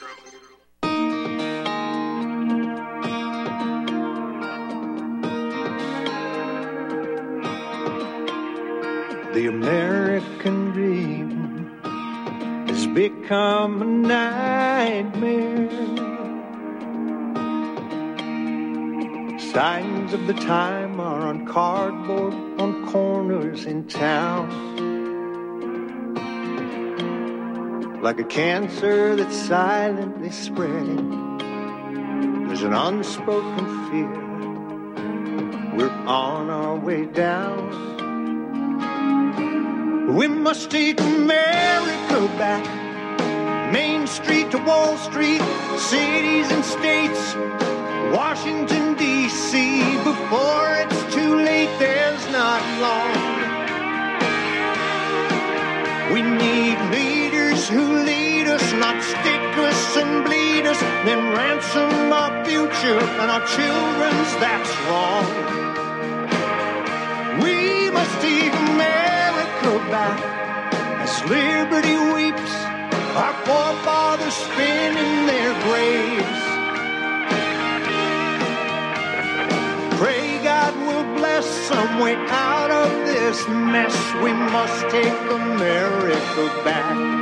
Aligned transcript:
The 0.00 0.06
American 9.48 10.70
dream 10.70 11.80
has 12.68 12.86
become 12.86 13.82
a 13.82 13.86
nightmare. 13.86 15.68
Signs 19.52 20.12
of 20.12 20.28
the 20.28 20.34
time 20.34 21.00
are 21.00 21.26
on 21.26 21.44
cardboard 21.44 22.34
on 22.60 22.86
corners 22.86 23.64
in 23.64 23.88
town. 23.88 24.67
Like 28.00 28.20
a 28.20 28.24
cancer 28.24 29.16
that's 29.16 29.34
silently 29.36 30.30
spreading, 30.30 31.36
there's 32.46 32.62
an 32.62 32.72
unspoken 32.72 33.66
fear. 33.90 34.06
We're 35.76 35.90
on 36.06 36.48
our 36.48 36.76
way 36.76 37.06
down. 37.06 37.58
We 40.14 40.28
must 40.28 40.70
take 40.70 41.00
America 41.00 42.28
back. 42.38 42.64
Main 43.72 44.06
Street 44.06 44.52
to 44.52 44.58
Wall 44.58 44.96
Street, 44.96 45.42
cities 45.76 46.52
and 46.52 46.64
states, 46.64 47.34
Washington, 48.14 48.94
D.C. 48.94 49.82
Before 50.04 50.68
it's 50.76 51.14
too 51.14 51.34
late, 51.34 51.76
there's 51.80 52.24
not 52.30 52.62
long. 52.80 53.12
We 56.12 56.22
need 56.22 56.78
leaders 56.92 57.07
not 58.80 59.02
stick 59.02 59.44
us 59.68 59.96
and 59.96 60.24
bleed 60.24 60.66
us, 60.66 60.80
then 61.04 61.20
ransom 61.36 62.12
our 62.12 62.44
future 62.44 63.00
and 63.20 63.30
our 63.30 63.44
children's. 63.46 64.30
That's 64.44 64.72
wrong. 64.86 65.26
We 67.42 67.90
must 67.90 68.14
take 68.20 68.54
America 68.72 69.72
back 69.90 70.18
as 71.02 71.24
liberty 71.28 71.96
weeps, 72.14 72.54
our 73.22 73.34
forefathers 73.46 74.34
spin 74.34 74.96
in 74.96 75.26
their 75.26 75.52
graves. 75.66 76.42
Pray 79.98 80.40
God 80.44 80.74
will 80.86 81.16
bless 81.16 81.46
some 81.66 81.98
way 81.98 82.14
out 82.14 82.70
of 82.70 82.90
this 83.06 83.48
mess. 83.48 83.96
We 84.22 84.32
must 84.32 84.88
take 84.90 85.18
America 85.30 86.62
back. 86.64 87.17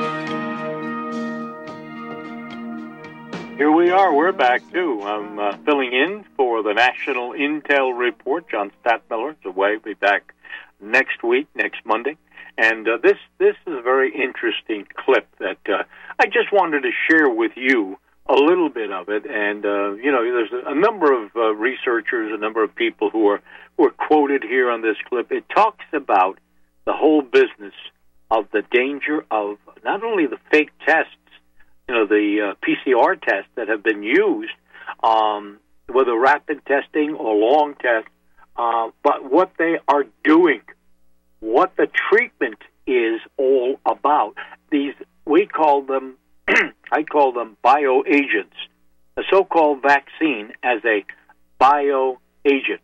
We 3.86 3.92
are. 3.92 4.12
We're 4.12 4.32
back 4.32 4.68
too. 4.72 5.00
I'm 5.04 5.38
uh, 5.38 5.56
filling 5.58 5.92
in 5.92 6.24
for 6.36 6.60
the 6.64 6.72
National 6.72 7.30
Intel 7.34 7.96
Report. 7.96 8.50
John 8.50 8.72
Stadtmiller's 8.80 9.36
away. 9.44 9.76
We'll 9.76 9.80
be 9.80 9.94
back 9.94 10.34
next 10.80 11.22
week, 11.22 11.46
next 11.54 11.86
Monday. 11.86 12.16
And 12.58 12.88
uh, 12.88 12.98
this 13.00 13.16
this 13.38 13.54
is 13.64 13.74
a 13.78 13.82
very 13.82 14.12
interesting 14.12 14.88
clip 14.96 15.28
that 15.38 15.58
uh, 15.68 15.84
I 16.18 16.26
just 16.26 16.52
wanted 16.52 16.80
to 16.80 16.90
share 17.08 17.30
with 17.30 17.52
you 17.54 17.96
a 18.28 18.34
little 18.34 18.70
bit 18.70 18.90
of 18.90 19.08
it. 19.08 19.24
And 19.24 19.64
uh, 19.64 19.92
you 19.92 20.10
know, 20.10 20.24
there's 20.24 20.50
a, 20.50 20.72
a 20.72 20.74
number 20.74 21.12
of 21.12 21.30
uh, 21.36 21.54
researchers, 21.54 22.32
a 22.34 22.38
number 22.38 22.64
of 22.64 22.74
people 22.74 23.10
who 23.10 23.28
are 23.28 23.40
who 23.76 23.86
are 23.86 23.92
quoted 23.92 24.42
here 24.42 24.68
on 24.68 24.82
this 24.82 24.96
clip. 25.08 25.30
It 25.30 25.44
talks 25.48 25.84
about 25.92 26.40
the 26.86 26.92
whole 26.92 27.22
business 27.22 27.74
of 28.32 28.50
the 28.50 28.62
danger 28.68 29.24
of 29.30 29.58
not 29.84 30.02
only 30.02 30.26
the 30.26 30.38
fake 30.50 30.72
tests, 30.84 31.14
you 31.88 31.94
know, 31.94 32.06
the 32.06 32.50
uh, 32.50 32.54
PCR 32.66 33.20
tests 33.20 33.50
that 33.54 33.68
have 33.68 33.82
been 33.82 34.02
used, 34.02 34.52
um, 35.02 35.58
whether 35.86 36.18
rapid 36.18 36.64
testing 36.66 37.14
or 37.14 37.34
long 37.34 37.74
tests, 37.74 38.10
uh, 38.56 38.90
but 39.02 39.30
what 39.30 39.52
they 39.58 39.78
are 39.88 40.04
doing 40.24 40.62
what 41.40 41.76
the 41.76 41.88
treatment 42.10 42.58
is 42.86 43.20
all 43.36 43.78
about. 43.84 44.34
These 44.70 44.94
we 45.24 45.46
call 45.46 45.82
them 45.82 46.16
I 46.92 47.02
call 47.02 47.32
them 47.32 47.56
bioagents. 47.64 48.56
A 49.18 49.22
so-called 49.30 49.80
vaccine 49.82 50.52
as 50.62 50.80
a 50.84 51.04
bioagent. 51.60 52.80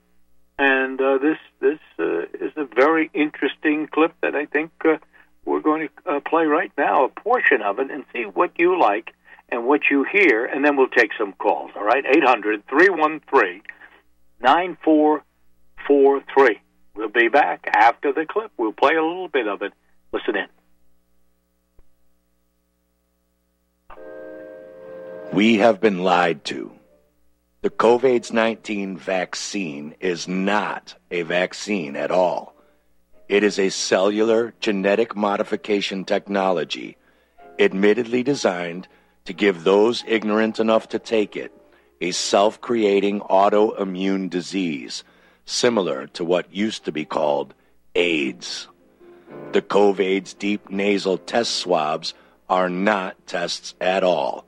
And 0.59 1.00
uh, 1.00 1.19
this 1.19 1.38
this 1.60 1.78
uh, 1.98 2.22
is 2.41 2.53
a 2.56 2.65
very 2.65 3.10
interesting 3.15 3.88
clip 3.88 4.15
that 4.22 4.34
I 4.34 4.47
think 4.47 4.71
uh, 4.84 4.97
we're 5.44 5.60
going 5.60 5.88
to 5.88 6.10
uh, 6.10 6.20
play 6.20 6.44
right 6.44 6.72
now, 6.78 7.04
a 7.04 7.08
portion 7.08 7.62
of 7.62 7.78
it, 7.78 7.91
and 7.91 8.04
see 8.12 8.22
what 8.22 8.53
you 8.58 8.78
like 8.80 9.14
and 9.48 9.66
what 9.66 9.82
you 9.91 10.04
hear, 10.10 10.44
and 10.44 10.64
then 10.64 10.76
we'll 10.76 10.88
take 10.88 11.10
some 11.19 11.32
calls. 11.34 11.70
All 11.76 11.84
right, 11.84 12.04
eight 12.06 12.25
hundred 12.25 12.66
three 12.69 12.88
one 12.88 13.20
three 13.28 13.62
nine 14.41 14.78
four 14.82 15.22
four 15.86 16.22
three. 16.34 16.60
We'll 16.94 17.08
be 17.08 17.28
back 17.28 17.69
after 17.75 18.12
the 18.12 18.26
clip. 18.26 18.53
We'll 18.56 18.72
play 18.72 18.94
a 18.94 19.03
little 19.03 19.28
bit 19.28 19.48
of 19.48 19.62
it. 19.62 19.72
Listen 20.12 20.36
in. 20.36 20.47
We 25.32 25.59
have 25.59 25.80
been 25.80 26.03
lied 26.03 26.44
to. 26.47 26.72
The 27.62 27.70
COVID 27.70 28.32
19 28.32 28.98
vaccine 28.98 29.94
is 30.00 30.28
not 30.28 30.94
a 31.10 31.22
vaccine 31.22 31.97
at 31.97 32.10
all. 32.10 32.52
It 33.32 33.43
is 33.43 33.59
a 33.59 33.70
cellular 33.70 34.53
genetic 34.60 35.16
modification 35.16 36.04
technology, 36.04 36.98
admittedly 37.59 38.22
designed 38.22 38.88
to 39.25 39.32
give 39.32 39.65
those 39.65 40.04
ignorant 40.06 40.60
enough 40.60 40.91
to 40.91 40.98
take 40.98 41.34
it 41.34 41.50
a 41.98 42.10
self 42.10 42.60
creating 42.60 43.21
autoimmune 43.21 44.28
disease 44.28 45.03
similar 45.47 46.09
to 46.09 46.26
what 46.26 46.54
used 46.54 46.84
to 46.84 46.92
be 46.92 47.06
called 47.06 47.54
AIDS. 47.94 48.69
The 49.53 49.62
COVID's 49.62 50.34
deep 50.34 50.69
nasal 50.69 51.16
test 51.16 51.53
swabs 51.53 52.12
are 52.50 52.69
not 52.69 53.26
tests 53.26 53.75
at 53.81 54.04
all. 54.04 54.44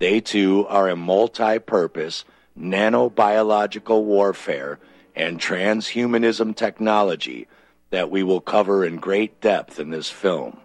They 0.00 0.18
too 0.18 0.66
are 0.66 0.88
a 0.88 0.96
multi 0.96 1.60
purpose 1.60 2.24
nanobiological 2.58 4.02
warfare 4.02 4.80
and 5.14 5.38
transhumanism 5.38 6.56
technology 6.56 7.46
that 7.90 8.10
we 8.10 8.22
will 8.22 8.40
cover 8.40 8.84
in 8.84 8.96
great 8.96 9.40
depth 9.40 9.80
in 9.80 9.90
this 9.90 10.10
film. 10.10 10.58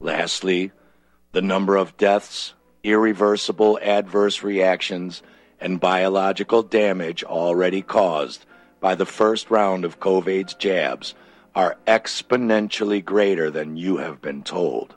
Lastly, 0.00 0.72
the 1.32 1.42
number 1.42 1.76
of 1.76 1.96
deaths, 1.96 2.54
irreversible 2.82 3.78
adverse 3.82 4.42
reactions, 4.42 5.22
and 5.60 5.78
biological 5.78 6.62
damage 6.62 7.22
already 7.22 7.82
caused 7.82 8.46
by 8.80 8.94
the 8.94 9.06
first 9.06 9.50
round 9.50 9.84
of 9.84 10.00
COVID's 10.00 10.54
jabs 10.54 11.14
are 11.54 11.76
exponentially 11.86 13.04
greater 13.04 13.50
than 13.50 13.76
you 13.76 13.98
have 13.98 14.22
been 14.22 14.42
told, 14.42 14.96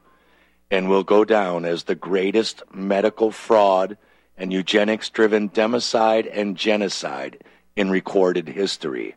and 0.71 0.89
will 0.89 1.03
go 1.03 1.25
down 1.25 1.65
as 1.65 1.83
the 1.83 1.95
greatest 1.95 2.63
medical 2.73 3.31
fraud 3.31 3.97
and 4.37 4.53
eugenics 4.53 5.09
driven 5.09 5.49
democide 5.49 6.29
and 6.31 6.55
genocide 6.55 7.43
in 7.75 7.89
recorded 7.89 8.47
history. 8.47 9.15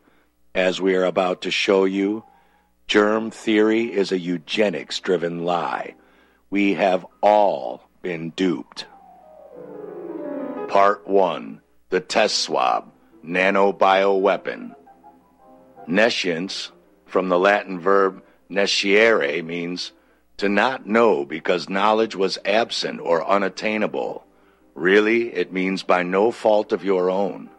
As 0.57 0.81
we 0.81 0.95
are 0.95 1.05
about 1.05 1.43
to 1.43 1.51
show 1.51 1.85
you, 1.85 2.25
germ 2.87 3.31
theory 3.31 3.93
is 3.93 4.11
a 4.11 4.19
eugenics 4.19 4.99
driven 5.01 5.45
lie. 5.45 5.95
We 6.49 6.73
have 6.73 7.05
all 7.23 7.91
been 8.01 8.31
duped. 8.31 8.87
Part 10.69 11.07
1 11.07 11.61
The 11.91 12.01
Test 12.01 12.39
Swab 12.39 12.91
nanobioweapon. 13.23 14.75
Nescience, 15.87 16.73
from 17.05 17.29
the 17.29 17.39
Latin 17.39 17.79
verb 17.79 18.23
nesciere, 18.51 19.45
means 19.45 19.93
to 20.39 20.49
not 20.49 20.87
know 20.87 21.27
because 21.27 21.69
knowledge 21.69 22.17
was 22.17 22.39
absent 22.47 23.01
or 23.01 23.29
unattainable. 23.29 24.25
Really, 24.75 25.35
it 25.35 25.53
means 25.53 25.83
by 25.83 26.03
no 26.03 26.31
fault 26.31 26.73
of 26.73 26.83
your 26.83 27.11
own. 27.11 27.51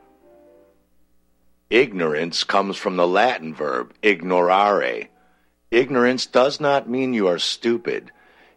Ignorance 1.70 2.46
comes 2.46 2.78
from 2.78 2.96
the 2.96 3.08
Latin 3.08 3.54
verb 3.54 3.94
ignorare. 4.02 5.10
Ignorance 5.70 6.26
does 6.26 6.62
not 6.62 6.90
mean 6.90 7.14
you 7.14 7.28
are 7.28 7.40
stupid. 7.40 8.10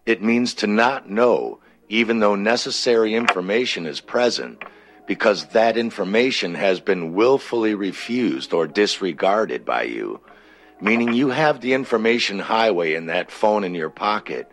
It 0.06 0.22
means 0.22 0.54
to 0.54 0.68
not 0.68 1.10
know, 1.10 1.58
even 1.88 2.20
though 2.20 2.36
necessary 2.36 3.14
information 3.14 3.84
is 3.84 4.00
present 4.00 4.62
because 5.08 5.46
that 5.46 5.76
information 5.76 6.54
has 6.54 6.78
been 6.78 7.12
willfully 7.12 7.74
refused 7.74 8.52
or 8.52 8.68
disregarded 8.68 9.64
by 9.64 9.82
you. 9.82 10.20
Meaning 10.80 11.12
you 11.12 11.30
have 11.30 11.60
the 11.60 11.72
information 11.72 12.38
highway 12.38 12.94
in 12.94 13.06
that 13.06 13.32
phone 13.32 13.64
in 13.64 13.74
your 13.74 13.90
pocket, 13.90 14.48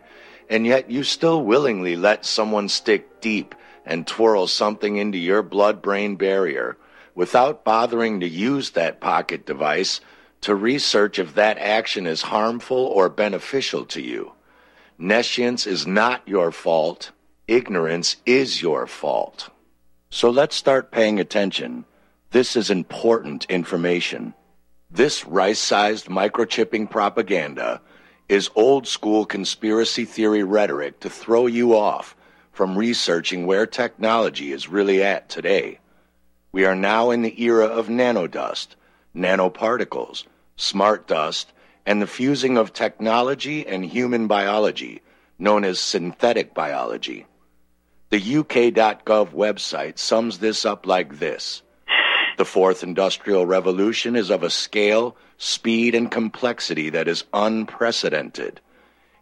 and 0.50 0.66
yet 0.66 0.90
you 0.90 1.04
still 1.04 1.44
willingly 1.44 1.94
let 1.94 2.26
someone 2.26 2.68
stick 2.68 3.20
deep 3.20 3.54
and 3.86 4.04
twirl 4.04 4.48
something 4.48 4.96
into 4.96 5.16
your 5.16 5.44
blood 5.44 5.80
brain 5.80 6.16
barrier 6.16 6.76
without 7.18 7.64
bothering 7.64 8.20
to 8.20 8.28
use 8.28 8.70
that 8.70 9.00
pocket 9.00 9.44
device 9.44 10.00
to 10.40 10.54
research 10.54 11.18
if 11.18 11.34
that 11.34 11.58
action 11.58 12.06
is 12.06 12.22
harmful 12.22 12.76
or 12.76 13.08
beneficial 13.08 13.84
to 13.84 14.00
you. 14.00 14.30
Nescience 14.96 15.66
is 15.66 15.84
not 15.84 16.22
your 16.28 16.52
fault. 16.52 17.10
Ignorance 17.48 18.14
is 18.24 18.62
your 18.62 18.86
fault. 18.86 19.50
So 20.10 20.30
let's 20.30 20.54
start 20.54 20.92
paying 20.92 21.18
attention. 21.18 21.84
This 22.30 22.54
is 22.54 22.70
important 22.70 23.46
information. 23.46 24.32
This 24.88 25.26
rice 25.26 25.58
sized 25.58 26.06
microchipping 26.06 26.88
propaganda 26.88 27.80
is 28.28 28.48
old 28.54 28.86
school 28.86 29.26
conspiracy 29.26 30.04
theory 30.04 30.44
rhetoric 30.44 31.00
to 31.00 31.10
throw 31.10 31.48
you 31.48 31.74
off 31.76 32.14
from 32.52 32.78
researching 32.78 33.44
where 33.44 33.66
technology 33.66 34.52
is 34.52 34.68
really 34.68 35.02
at 35.02 35.28
today. 35.28 35.80
We 36.50 36.64
are 36.64 36.74
now 36.74 37.10
in 37.10 37.22
the 37.22 37.42
era 37.42 37.66
of 37.66 37.88
nanodust, 37.88 38.68
nanoparticles, 39.14 40.24
smart 40.56 41.06
dust, 41.06 41.52
and 41.84 42.00
the 42.00 42.06
fusing 42.06 42.56
of 42.56 42.72
technology 42.72 43.66
and 43.66 43.84
human 43.84 44.26
biology, 44.26 45.02
known 45.38 45.64
as 45.64 45.78
synthetic 45.78 46.54
biology. 46.54 47.26
The 48.10 48.36
UK.gov 48.38 49.34
website 49.34 49.98
sums 49.98 50.38
this 50.38 50.64
up 50.64 50.86
like 50.86 51.18
this 51.18 51.62
The 52.38 52.46
fourth 52.46 52.82
industrial 52.82 53.44
revolution 53.44 54.16
is 54.16 54.30
of 54.30 54.42
a 54.42 54.50
scale, 54.50 55.16
speed, 55.36 55.94
and 55.94 56.10
complexity 56.10 56.88
that 56.90 57.08
is 57.08 57.24
unprecedented. 57.34 58.60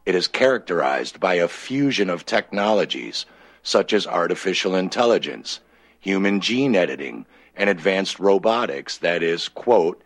It 0.04 0.14
is 0.14 0.28
characterized 0.28 1.18
by 1.18 1.34
a 1.34 1.48
fusion 1.48 2.08
of 2.08 2.24
technologies 2.24 3.26
such 3.64 3.92
as 3.92 4.06
artificial 4.06 4.76
intelligence, 4.76 5.58
human 6.06 6.40
gene 6.40 6.76
editing, 6.76 7.26
and 7.56 7.68
advanced 7.68 8.20
robotics 8.20 8.98
that 8.98 9.24
is, 9.24 9.48
quote, 9.48 10.00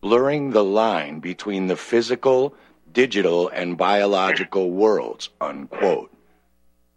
blurring 0.00 0.50
the 0.50 0.64
line 0.64 1.20
between 1.20 1.66
the 1.66 1.76
physical, 1.76 2.54
digital, 2.90 3.50
and 3.50 3.76
biological 3.76 4.70
worlds, 4.70 5.28
unquote. 5.42 6.10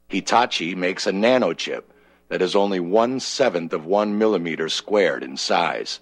Hitachi 0.07 0.73
makes 0.73 1.05
a 1.05 1.11
nanochip 1.11 1.83
that 2.29 2.41
is 2.41 2.55
only 2.55 2.79
one 2.79 3.19
seventh 3.19 3.73
of 3.73 3.85
one 3.85 4.17
millimeter 4.17 4.69
squared 4.69 5.21
in 5.21 5.35
size. 5.35 5.99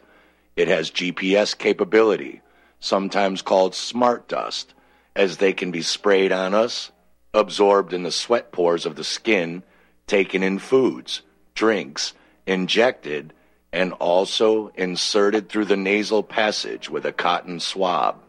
It 0.55 0.67
has 0.67 0.91
GPS 0.91 1.57
capability, 1.57 2.41
sometimes 2.79 3.41
called 3.41 3.73
smart 3.73 4.27
dust, 4.27 4.75
as 5.15 5.37
they 5.37 5.53
can 5.53 5.71
be 5.71 5.81
sprayed 5.81 6.31
on 6.31 6.53
us, 6.53 6.91
absorbed 7.33 7.93
in 7.93 8.03
the 8.03 8.11
sweat 8.11 8.51
pores 8.51 8.85
of 8.85 8.95
the 8.95 9.03
skin, 9.03 9.63
taken 10.05 10.43
in 10.43 10.59
foods, 10.59 11.23
drinks, 11.55 12.13
injected, 12.45 13.33
and 13.71 13.93
also 13.93 14.67
inserted 14.75 15.49
through 15.49 15.65
the 15.65 15.77
nasal 15.77 16.23
passage 16.23 16.89
with 16.89 17.05
a 17.05 17.11
cotton 17.11 17.59
swab. 17.59 18.21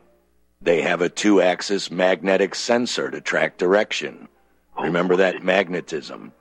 They 0.63 0.81
have 0.81 1.03
a 1.03 1.11
two 1.11 1.43
axis 1.43 1.91
magnetic 1.91 2.55
sensor 2.55 3.11
to 3.11 3.21
track 3.21 3.59
direction. 3.59 4.29
Remember 4.81 5.17
that 5.17 5.43
magnetism. 5.43 6.33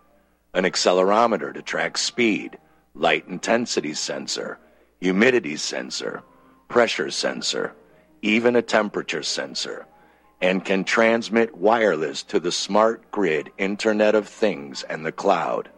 An 0.54 0.64
accelerometer 0.64 1.54
to 1.54 1.62
track 1.62 1.98
speed, 1.98 2.58
light 2.94 3.28
intensity 3.28 3.94
sensor, 3.94 4.60
humidity 5.02 5.58
sensor, 5.58 6.24
pressure 6.69 7.12
sensor, 7.12 7.76
even 8.22 8.56
a 8.56 8.62
temperature 8.62 9.24
sensor, 9.24 9.86
and 10.42 10.64
can 10.64 10.84
transmit 10.84 11.58
wireless 11.58 12.24
to 12.24 12.40
the 12.40 12.52
smart 12.52 13.12
grid 13.12 13.52
Internet 13.58 14.16
of 14.16 14.28
Things 14.28 14.84
and 14.84 15.06
the 15.06 15.12
cloud. 15.12 15.69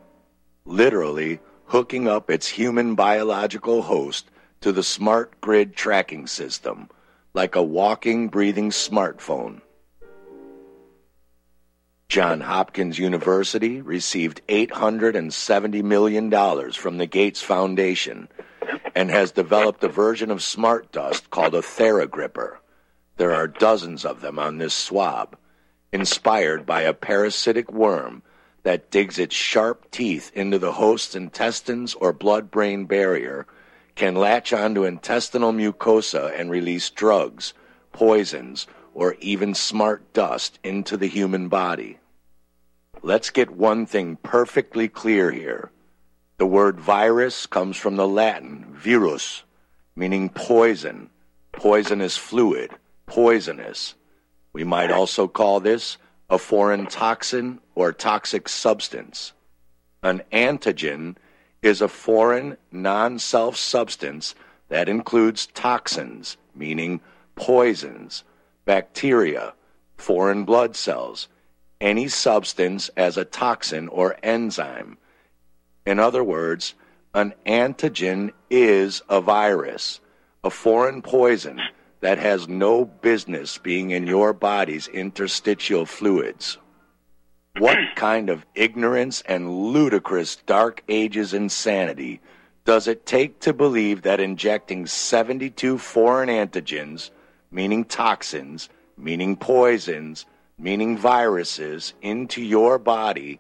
Literally, 0.66 1.40
hooking 1.68 2.08
up 2.08 2.30
its 2.30 2.48
human 2.48 2.96
biological 2.96 3.84
host 3.84 4.30
to 4.62 4.72
the 4.72 4.84
smart 4.84 5.40
grid 5.42 5.76
tracking 5.76 6.28
system, 6.28 6.90
like 7.34 7.56
a 7.56 7.64
walking, 7.64 8.28
breathing 8.28 8.70
smartphone. 8.70 9.62
John 12.08 12.42
Hopkins 12.42 13.00
University 13.00 13.82
received 13.82 14.42
$870 14.48 15.84
million 15.84 16.72
from 16.72 16.98
the 16.98 17.08
Gates 17.08 17.42
Foundation 17.42 18.30
and 18.94 19.10
has 19.10 19.32
developed 19.32 19.84
a 19.84 19.90
version 19.90 20.32
of 20.32 20.44
smart 20.44 20.92
dust 20.92 21.30
called 21.30 21.56
a 21.56 21.62
Theragripper. 21.62 22.58
There 23.18 23.34
are 23.34 23.48
dozens 23.48 24.06
of 24.06 24.22
them 24.22 24.38
on 24.38 24.60
this 24.60 24.74
swab, 24.74 25.36
inspired 25.92 26.66
by 26.66 26.82
a 26.82 26.94
parasitic 26.94 27.72
worm 27.72 28.22
that 28.66 28.90
digs 28.90 29.20
its 29.20 29.36
sharp 29.36 29.92
teeth 29.92 30.32
into 30.34 30.58
the 30.58 30.72
host's 30.72 31.16
intestines 31.16 31.94
or 31.94 32.12
blood 32.12 32.50
brain 32.50 32.86
barrier, 32.86 33.46
can 33.94 34.16
latch 34.16 34.52
onto 34.52 34.84
intestinal 34.84 35.54
mucosa 35.54 36.34
and 36.38 36.50
release 36.50 36.90
drugs, 36.90 37.54
poisons, 37.92 38.66
or 38.96 39.14
even 39.20 39.54
smart 39.54 40.12
dust 40.14 40.58
into 40.64 40.98
the 40.98 41.06
human 41.06 41.48
body. 41.48 42.00
Let's 43.04 43.30
get 43.30 43.52
one 43.52 43.86
thing 43.86 44.18
perfectly 44.24 44.88
clear 44.88 45.32
here. 45.32 45.70
The 46.40 46.48
word 46.48 46.80
virus 46.80 47.46
comes 47.46 47.78
from 47.78 47.98
the 47.98 48.08
Latin 48.08 48.66
virus, 48.72 49.44
meaning 49.96 50.28
poison, 50.28 51.12
poisonous 51.52 52.18
fluid, 52.18 52.72
poisonous. 53.06 53.94
We 54.54 54.64
might 54.64 54.90
also 54.90 55.28
call 55.28 55.60
this 55.60 55.98
a 56.30 56.38
foreign 56.38 56.88
toxin 56.88 57.60
or 57.76 57.92
toxic 57.92 58.50
substance. 58.50 59.34
An 60.02 60.24
antigen 60.32 61.16
is 61.62 61.82
a 61.82 61.88
foreign, 61.88 62.58
non 62.72 63.20
self 63.20 63.56
substance 63.56 64.36
that 64.70 64.90
includes 64.90 65.48
toxins, 65.48 66.38
meaning 66.56 67.02
poisons, 67.36 68.24
bacteria, 68.66 69.54
foreign 69.98 70.44
blood 70.44 70.76
cells, 70.76 71.28
any 71.80 72.08
substance 72.08 72.90
as 72.98 73.18
a 73.18 73.26
toxin 73.26 73.88
or 73.90 74.18
enzyme. 74.24 74.98
In 75.86 76.00
other 76.00 76.24
words, 76.24 76.74
an 77.14 77.34
antigen 77.46 78.32
is 78.50 79.02
a 79.08 79.22
virus, 79.22 80.00
a 80.44 80.50
foreign 80.50 81.02
poison 81.02 81.62
that 82.06 82.20
has 82.20 82.48
no 82.48 82.86
business 82.86 83.58
being 83.58 83.90
in 83.90 84.06
your 84.06 84.32
body's 84.32 84.88
interstitial 84.90 85.88
fluids. 85.88 86.60
What 87.58 87.80
kind 87.96 88.30
of 88.30 88.46
ignorance 88.54 89.24
and 89.26 89.50
ludicrous 89.50 90.36
dark 90.36 90.84
ages 90.88 91.34
insanity 91.34 92.22
does 92.64 92.88
it 92.88 93.08
take 93.08 93.40
to 93.40 93.54
believe 93.54 94.04
that 94.04 94.20
injecting 94.20 94.86
72 94.86 95.80
foreign 95.80 96.30
antigens, 96.30 97.10
meaning 97.50 97.84
toxins, 97.84 98.70
meaning 98.96 99.36
poisons, 99.36 100.28
meaning 100.60 100.96
viruses, 101.00 101.96
into 102.04 102.44
your 102.44 102.78
body 102.78 103.40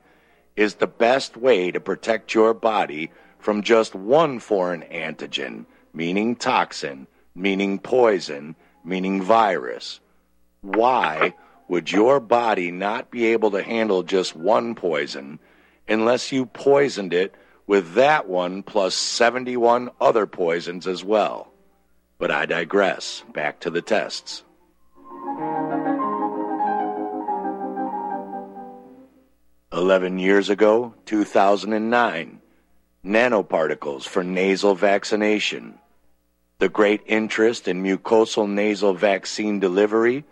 is 0.56 0.74
the 0.74 0.88
best 0.88 1.38
way 1.38 1.70
to 1.70 1.80
protect 1.80 2.34
your 2.34 2.56
body 2.56 3.12
from 3.38 3.62
just 3.62 3.94
one 3.94 4.40
foreign 4.40 4.82
antigen, 4.92 5.68
meaning 5.94 6.36
toxin, 6.36 7.06
meaning 7.36 7.78
poison, 7.78 8.56
meaning 8.84 9.22
virus. 9.22 10.00
Why 10.62 11.34
would 11.68 11.92
your 11.92 12.20
body 12.20 12.72
not 12.72 13.12
be 13.12 13.26
able 13.28 13.52
to 13.52 13.62
handle 13.62 14.04
just 14.04 14.36
one 14.36 14.74
poison 14.76 15.40
unless 15.88 16.32
you 16.32 16.46
poisoned 16.46 17.14
it 17.14 17.36
with 17.68 17.94
that 17.94 18.28
one 18.28 18.64
plus 18.64 18.96
71 18.96 19.90
other 20.00 20.26
poisons 20.26 20.88
as 20.88 21.04
well? 21.04 21.52
But 22.18 22.32
I 22.32 22.46
digress. 22.46 23.24
Back 23.34 23.60
to 23.62 23.70
the 23.70 23.82
tests. 23.82 24.44
Eleven 29.74 30.20
years 30.20 30.50
ago, 30.50 30.94
2009, 31.06 32.40
nanoparticles 33.04 34.04
for 34.04 34.24
nasal 34.24 34.74
vaccination. 34.74 35.78
The 36.58 36.70
great 36.70 37.02
interest 37.06 37.68
in 37.68 37.84
mucosal 37.84 38.50
nasal 38.50 38.94
vaccine 38.94 39.60
delivery 39.60 40.24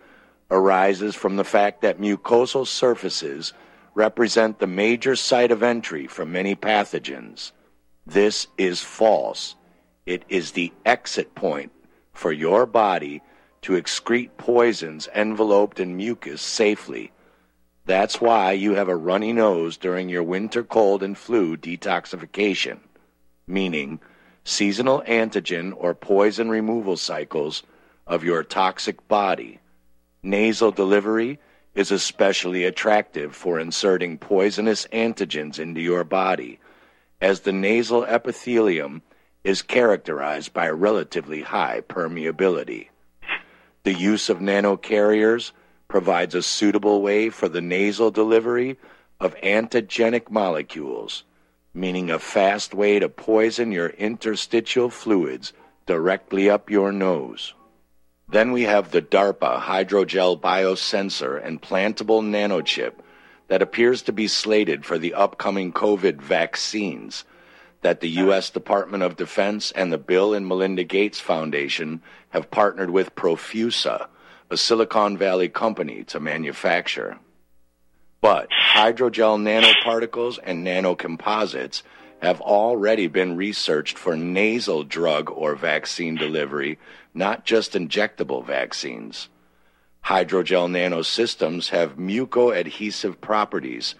arises 0.50 1.14
from 1.14 1.36
the 1.36 1.44
fact 1.44 1.82
that 1.82 2.00
mucosal 2.00 2.66
surfaces 2.66 3.52
represent 3.94 4.58
the 4.58 4.66
major 4.66 5.16
site 5.16 5.50
of 5.50 5.62
entry 5.62 6.06
for 6.06 6.24
many 6.24 6.54
pathogens. 6.56 7.52
This 8.06 8.46
is 8.56 8.80
false. 8.80 9.54
It 10.06 10.24
is 10.28 10.52
the 10.52 10.72
exit 10.84 11.34
point 11.34 11.72
for 12.12 12.32
your 12.32 12.66
body 12.66 13.22
to 13.62 13.72
excrete 13.72 14.36
poisons 14.36 15.08
enveloped 15.14 15.78
in 15.80 15.96
mucus 15.96 16.40
safely. 16.40 17.12
That's 17.86 18.20
why 18.20 18.52
you 18.52 18.74
have 18.74 18.88
a 18.88 18.96
runny 18.96 19.32
nose 19.32 19.76
during 19.76 20.08
your 20.08 20.22
winter 20.22 20.62
cold 20.62 21.02
and 21.02 21.16
flu 21.16 21.56
detoxification, 21.56 22.78
meaning 23.46 24.00
seasonal 24.44 25.02
antigen 25.02 25.72
or 25.76 25.94
poison 25.94 26.50
removal 26.50 26.96
cycles 26.96 27.62
of 28.06 28.22
your 28.22 28.42
toxic 28.42 29.06
body. 29.08 29.58
Nasal 30.22 30.70
delivery 30.70 31.38
is 31.74 31.90
especially 31.90 32.64
attractive 32.64 33.34
for 33.34 33.58
inserting 33.58 34.18
poisonous 34.18 34.86
antigens 34.92 35.58
into 35.58 35.80
your 35.80 36.04
body, 36.04 36.60
as 37.20 37.40
the 37.40 37.52
nasal 37.52 38.04
epithelium 38.04 39.02
is 39.42 39.62
characterized 39.62 40.52
by 40.52 40.68
relatively 40.68 41.42
high 41.42 41.80
permeability. 41.88 42.88
The 43.82 43.94
use 43.94 44.30
of 44.30 44.38
nanocarriers 44.38 45.52
provides 45.88 46.34
a 46.34 46.42
suitable 46.42 47.02
way 47.02 47.28
for 47.28 47.48
the 47.48 47.60
nasal 47.60 48.10
delivery 48.10 48.78
of 49.20 49.36
antigenic 49.42 50.30
molecules, 50.30 51.24
meaning 51.74 52.10
a 52.10 52.18
fast 52.18 52.72
way 52.72 53.00
to 53.00 53.08
poison 53.08 53.72
your 53.72 53.88
interstitial 53.88 54.88
fluids 54.88 55.52
directly 55.86 56.48
up 56.48 56.70
your 56.70 56.92
nose. 56.92 57.52
Then 58.28 58.52
we 58.52 58.62
have 58.62 58.90
the 58.90 59.02
DARPA 59.02 59.60
hydrogel 59.62 60.40
biosensor 60.40 61.44
and 61.44 61.60
plantable 61.60 62.22
nanochip 62.22 62.94
that 63.48 63.60
appears 63.60 64.02
to 64.02 64.12
be 64.12 64.28
slated 64.28 64.86
for 64.86 64.98
the 64.98 65.14
upcoming 65.14 65.72
COVID 65.72 66.20
vaccines 66.20 67.24
that 67.82 68.00
the 68.00 68.08
U.S. 68.08 68.48
Department 68.48 69.02
of 69.02 69.16
Defense 69.16 69.70
and 69.72 69.92
the 69.92 69.98
Bill 69.98 70.32
and 70.32 70.48
Melinda 70.48 70.84
Gates 70.84 71.20
Foundation 71.20 72.00
have 72.30 72.50
partnered 72.50 72.88
with 72.88 73.14
Profusa, 73.14 74.06
a 74.48 74.56
Silicon 74.56 75.18
Valley 75.18 75.50
company, 75.50 76.02
to 76.04 76.18
manufacture. 76.18 77.18
But 78.24 78.48
hydrogel 78.72 79.38
nanoparticles 79.38 80.38
and 80.42 80.66
nanocomposites 80.66 81.82
have 82.22 82.40
already 82.40 83.06
been 83.06 83.36
researched 83.36 83.98
for 83.98 84.16
nasal 84.16 84.82
drug 84.82 85.30
or 85.30 85.54
vaccine 85.54 86.14
delivery, 86.14 86.78
not 87.12 87.44
just 87.44 87.74
injectable 87.74 88.42
vaccines. 88.42 89.28
Hydrogel 90.06 90.70
nanosystems 90.70 91.68
have 91.68 91.98
mucoadhesive 91.98 93.20
properties, 93.20 93.94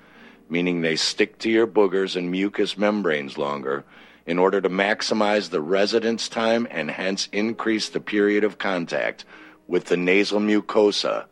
meaning 0.48 0.80
they 0.80 0.96
stick 0.96 1.36
to 1.40 1.50
your 1.50 1.66
boogers 1.66 2.16
and 2.16 2.30
mucous 2.30 2.78
membranes 2.78 3.36
longer 3.36 3.84
in 4.24 4.38
order 4.38 4.62
to 4.62 4.70
maximize 4.70 5.50
the 5.50 5.60
residence 5.60 6.30
time 6.30 6.66
and 6.70 6.90
hence 6.90 7.28
increase 7.30 7.90
the 7.90 8.00
period 8.00 8.42
of 8.42 8.56
contact 8.56 9.26
with 9.66 9.84
the 9.84 9.98
nasal 9.98 10.40
mucosa 10.40 11.26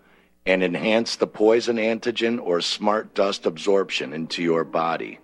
and 0.44 0.62
enhance 0.62 1.16
the 1.16 1.26
poison 1.26 1.76
antigen 1.76 2.40
or 2.40 2.60
smart 2.60 3.14
dust 3.14 3.46
absorption 3.46 4.12
into 4.12 4.42
your 4.42 4.64
body. 4.64 5.18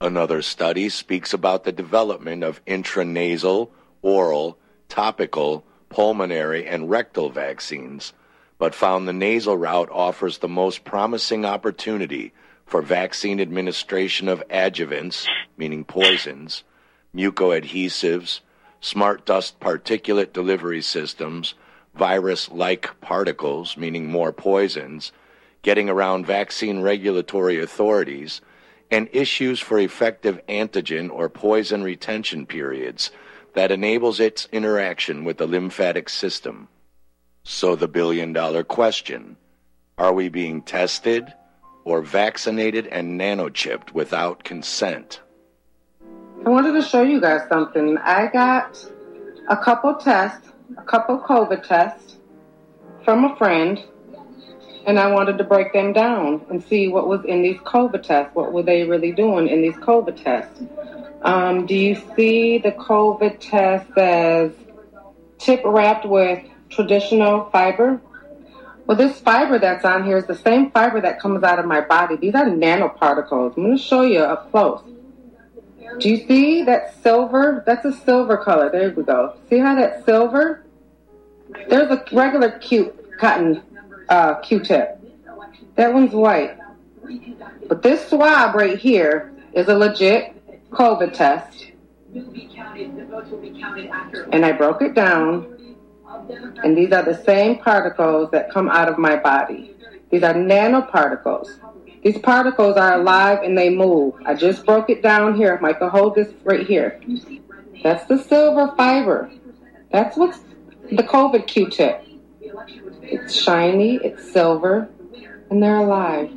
Another 0.00 0.40
study 0.40 0.88
speaks 0.88 1.34
about 1.34 1.64
the 1.64 1.72
development 1.72 2.42
of 2.42 2.64
intranasal, 2.64 3.68
oral, 4.00 4.58
topical, 4.88 5.64
pulmonary, 5.90 6.66
and 6.66 6.88
rectal 6.88 7.28
vaccines, 7.28 8.14
but 8.58 8.74
found 8.74 9.06
the 9.06 9.12
nasal 9.12 9.58
route 9.58 9.90
offers 9.90 10.38
the 10.38 10.48
most 10.48 10.84
promising 10.84 11.44
opportunity 11.44 12.32
for 12.64 12.80
vaccine 12.80 13.40
administration 13.40 14.28
of 14.28 14.46
adjuvants, 14.48 15.26
meaning 15.58 15.84
poisons, 15.84 16.62
mucoadhesives, 17.14 18.40
smart 18.80 19.26
dust 19.26 19.60
particulate 19.60 20.32
delivery 20.32 20.80
systems, 20.80 21.54
virus 21.94 22.50
like 22.50 23.00
particles, 23.00 23.76
meaning 23.76 24.06
more 24.06 24.32
poisons, 24.32 25.12
getting 25.62 25.88
around 25.88 26.26
vaccine 26.26 26.80
regulatory 26.80 27.60
authorities, 27.60 28.40
and 28.90 29.08
issues 29.12 29.60
for 29.60 29.78
effective 29.78 30.40
antigen 30.48 31.10
or 31.10 31.28
poison 31.28 31.82
retention 31.82 32.46
periods 32.46 33.10
that 33.54 33.70
enables 33.70 34.20
its 34.20 34.48
interaction 34.52 35.24
with 35.24 35.38
the 35.38 35.46
lymphatic 35.46 36.08
system. 36.08 36.68
So, 37.42 37.74
the 37.74 37.88
billion 37.88 38.32
dollar 38.32 38.64
question 38.64 39.36
are 39.98 40.12
we 40.12 40.28
being 40.28 40.62
tested 40.62 41.32
or 41.84 42.02
vaccinated 42.02 42.86
and 42.86 43.20
nanochipped 43.20 43.92
without 43.92 44.44
consent? 44.44 45.20
I 46.44 46.48
wanted 46.48 46.72
to 46.72 46.82
show 46.82 47.02
you 47.02 47.20
guys 47.20 47.42
something. 47.48 47.98
I 47.98 48.28
got 48.28 48.82
a 49.48 49.56
couple 49.56 49.94
tests, 49.96 50.48
a 50.76 50.82
couple 50.82 51.18
COVID 51.18 51.66
tests 51.66 52.16
from 53.04 53.24
a 53.24 53.36
friend 53.36 53.82
and 54.86 54.98
I 54.98 55.12
wanted 55.12 55.38
to 55.38 55.44
break 55.44 55.72
them 55.72 55.92
down 55.92 56.44
and 56.50 56.62
see 56.62 56.88
what 56.88 57.06
was 57.06 57.24
in 57.24 57.42
these 57.42 57.58
COVID 57.58 58.02
tests. 58.02 58.34
What 58.34 58.52
were 58.52 58.62
they 58.62 58.84
really 58.84 59.12
doing 59.12 59.48
in 59.48 59.62
these 59.62 59.76
COVID 59.76 60.22
tests? 60.22 60.62
Um, 61.22 61.66
do 61.66 61.74
you 61.74 61.96
see 62.16 62.58
the 62.58 62.72
COVID 62.72 63.38
test 63.40 63.90
as 63.96 64.52
tip 65.38 65.60
wrapped 65.64 66.06
with 66.06 66.42
traditional 66.70 67.50
fiber? 67.50 68.00
Well, 68.86 68.96
this 68.96 69.20
fiber 69.20 69.58
that's 69.58 69.84
on 69.84 70.04
here 70.04 70.16
is 70.16 70.26
the 70.26 70.34
same 70.34 70.70
fiber 70.70 71.00
that 71.00 71.20
comes 71.20 71.44
out 71.44 71.58
of 71.58 71.66
my 71.66 71.82
body. 71.82 72.16
These 72.16 72.34
are 72.34 72.46
nanoparticles. 72.46 73.56
I'm 73.56 73.64
going 73.64 73.76
to 73.76 73.82
show 73.82 74.02
you 74.02 74.20
up 74.20 74.50
close. 74.50 74.82
Do 75.98 76.08
you 76.08 76.26
see 76.26 76.62
that 76.64 77.02
silver? 77.02 77.62
That's 77.66 77.84
a 77.84 77.92
silver 77.92 78.36
color. 78.36 78.70
There 78.70 78.90
we 78.90 79.02
go. 79.02 79.36
See 79.48 79.58
how 79.58 79.74
that 79.74 80.04
silver? 80.04 80.64
There's 81.68 81.90
a 81.90 82.04
regular 82.12 82.58
cute 82.58 83.18
cotton 83.18 83.62
uh, 84.08 84.36
Q-tip. 84.40 84.98
That 85.76 85.92
one's 85.92 86.12
white. 86.12 86.56
But 87.68 87.82
this 87.82 88.08
swab 88.08 88.54
right 88.54 88.78
here 88.78 89.32
is 89.52 89.68
a 89.68 89.76
legit 89.76 90.34
COVID 90.70 91.12
test. 91.12 91.72
And 94.32 94.44
I 94.44 94.52
broke 94.52 94.82
it 94.82 94.94
down. 94.94 95.76
And 96.62 96.76
these 96.76 96.92
are 96.92 97.02
the 97.02 97.22
same 97.24 97.58
particles 97.58 98.30
that 98.32 98.50
come 98.50 98.68
out 98.68 98.88
of 98.88 98.98
my 98.98 99.16
body. 99.16 99.74
These 100.10 100.22
are 100.22 100.34
nanoparticles. 100.34 101.58
These 102.02 102.18
particles 102.18 102.76
are 102.76 103.00
alive 103.00 103.40
and 103.42 103.56
they 103.56 103.68
move. 103.68 104.14
I 104.24 104.34
just 104.34 104.64
broke 104.64 104.88
it 104.88 105.02
down 105.02 105.36
here. 105.36 105.58
Michael, 105.60 105.90
hold 105.90 106.14
this 106.14 106.32
right 106.44 106.66
here. 106.66 107.00
That's 107.82 108.04
the 108.06 108.18
silver 108.18 108.74
fiber. 108.76 109.30
That's 109.92 110.16
what's 110.16 110.38
the 110.90 111.02
COVID 111.02 111.46
Q-tip. 111.46 112.06
It's 113.02 113.34
shiny, 113.34 113.96
it's 113.96 114.32
silver, 114.32 114.88
and 115.50 115.62
they're 115.62 115.76
alive. 115.76 116.30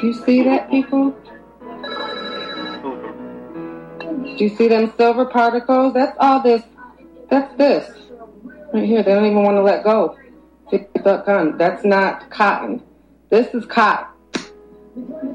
Do 0.00 0.06
you 0.06 0.12
see 0.24 0.42
that, 0.42 0.68
people? 0.70 1.14
Do 4.36 4.44
you 4.44 4.48
see 4.56 4.68
them 4.68 4.92
silver 4.96 5.26
particles? 5.26 5.94
That's 5.94 6.16
all 6.20 6.42
this. 6.42 6.62
That's 7.30 7.56
this. 7.56 7.90
Right 8.74 8.86
here. 8.86 9.04
They 9.04 9.14
don't 9.14 9.24
even 9.24 9.44
want 9.44 9.56
to 9.56 9.62
let 9.62 9.84
go. 9.84 10.18
That's 11.04 11.84
not 11.84 12.28
cotton. 12.30 12.82
This 13.30 13.54
is 13.54 13.64
cotton. 13.66 14.08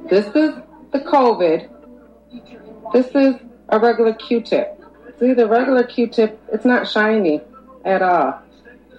This 0.10 0.26
is 0.28 0.56
the 0.92 1.00
COVID. 1.00 1.70
This 2.92 3.08
is 3.16 3.36
a 3.70 3.80
regular 3.80 4.14
Q-tip. 4.16 4.84
See, 5.20 5.34
the 5.34 5.48
regular 5.48 5.84
Q-tip, 5.84 6.38
it's 6.52 6.66
not 6.66 6.86
shiny 6.86 7.40
at 7.86 8.02
all. 8.02 8.42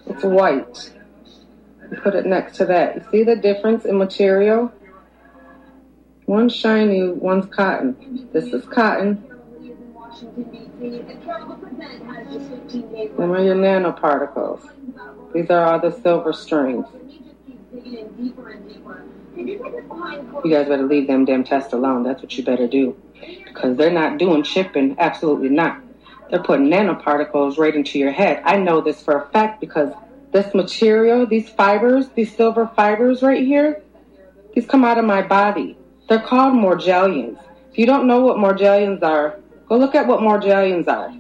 It's 0.07 0.23
white. 0.23 0.91
Put 2.03 2.15
it 2.15 2.25
next 2.25 2.57
to 2.57 2.65
that. 2.65 2.97
You 2.97 3.05
see 3.11 3.25
the 3.25 3.37
difference 3.37 3.85
in 3.85 3.99
material? 3.99 4.73
One's 6.25 6.55
shiny, 6.57 7.09
one's 7.09 7.53
cotton. 7.55 8.29
This 8.33 8.55
is 8.55 8.65
cotton. 8.67 9.23
Them 10.21 10.37
are 13.33 13.43
your 13.43 13.55
nanoparticles. 13.55 14.61
These 15.33 15.49
are 15.49 15.65
all 15.65 15.81
the 15.81 15.99
silver 16.03 16.35
strings. 16.35 16.85
You 19.35 20.51
guys 20.51 20.69
better 20.69 20.83
leave 20.87 21.07
them 21.07 21.25
damn 21.25 21.43
tests 21.43 21.73
alone. 21.73 22.03
That's 22.03 22.23
what 22.23 22.37
you 22.37 22.45
better 22.45 22.69
do. 22.69 22.95
Because 23.47 23.79
they're 23.79 23.91
not 23.91 24.19
doing 24.19 24.43
chipping. 24.43 24.95
Absolutely 24.99 25.49
not. 25.49 25.81
They're 26.31 26.43
putting 26.43 26.69
nanoparticles 26.69 27.57
right 27.57 27.75
into 27.75 27.99
your 27.99 28.13
head. 28.13 28.43
I 28.45 28.59
know 28.59 28.83
this 28.83 29.01
for 29.01 29.23
a 29.23 29.27
fact 29.31 29.59
because 29.61 29.95
this 30.33 30.55
material, 30.55 31.27
these 31.27 31.49
fibers, 31.49 32.09
these 32.11 32.37
silver 32.37 32.71
fibers 32.77 33.23
right 33.23 33.45
here, 33.45 33.81
these 34.55 34.67
come 34.67 34.85
out 34.85 34.99
of 34.99 35.07
my 35.07 35.23
body. 35.23 35.79
They're 36.11 36.21
called 36.21 36.53
morgellons. 36.55 37.39
If 37.73 37.79
you 37.79 37.87
don't 37.87 38.07
know 38.07 38.21
what 38.21 38.37
morgellons 38.37 39.03
are, 39.03 39.40
go 39.71 39.77
look 39.77 39.95
at 39.95 40.07
what 40.07 40.21
morgellons 40.21 40.89
are. 40.89 41.15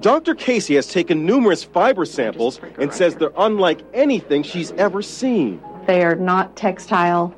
Dr. 0.00 0.34
Casey 0.34 0.74
has 0.74 0.86
taken 0.86 1.24
numerous 1.24 1.64
fiber 1.64 2.04
samples 2.04 2.60
and 2.78 2.92
says 2.92 3.16
they're 3.16 3.32
unlike 3.36 3.80
anything 3.94 4.42
she's 4.42 4.72
ever 4.72 5.00
seen. 5.02 5.62
They 5.86 6.02
are 6.04 6.14
not 6.14 6.54
textile. 6.54 7.34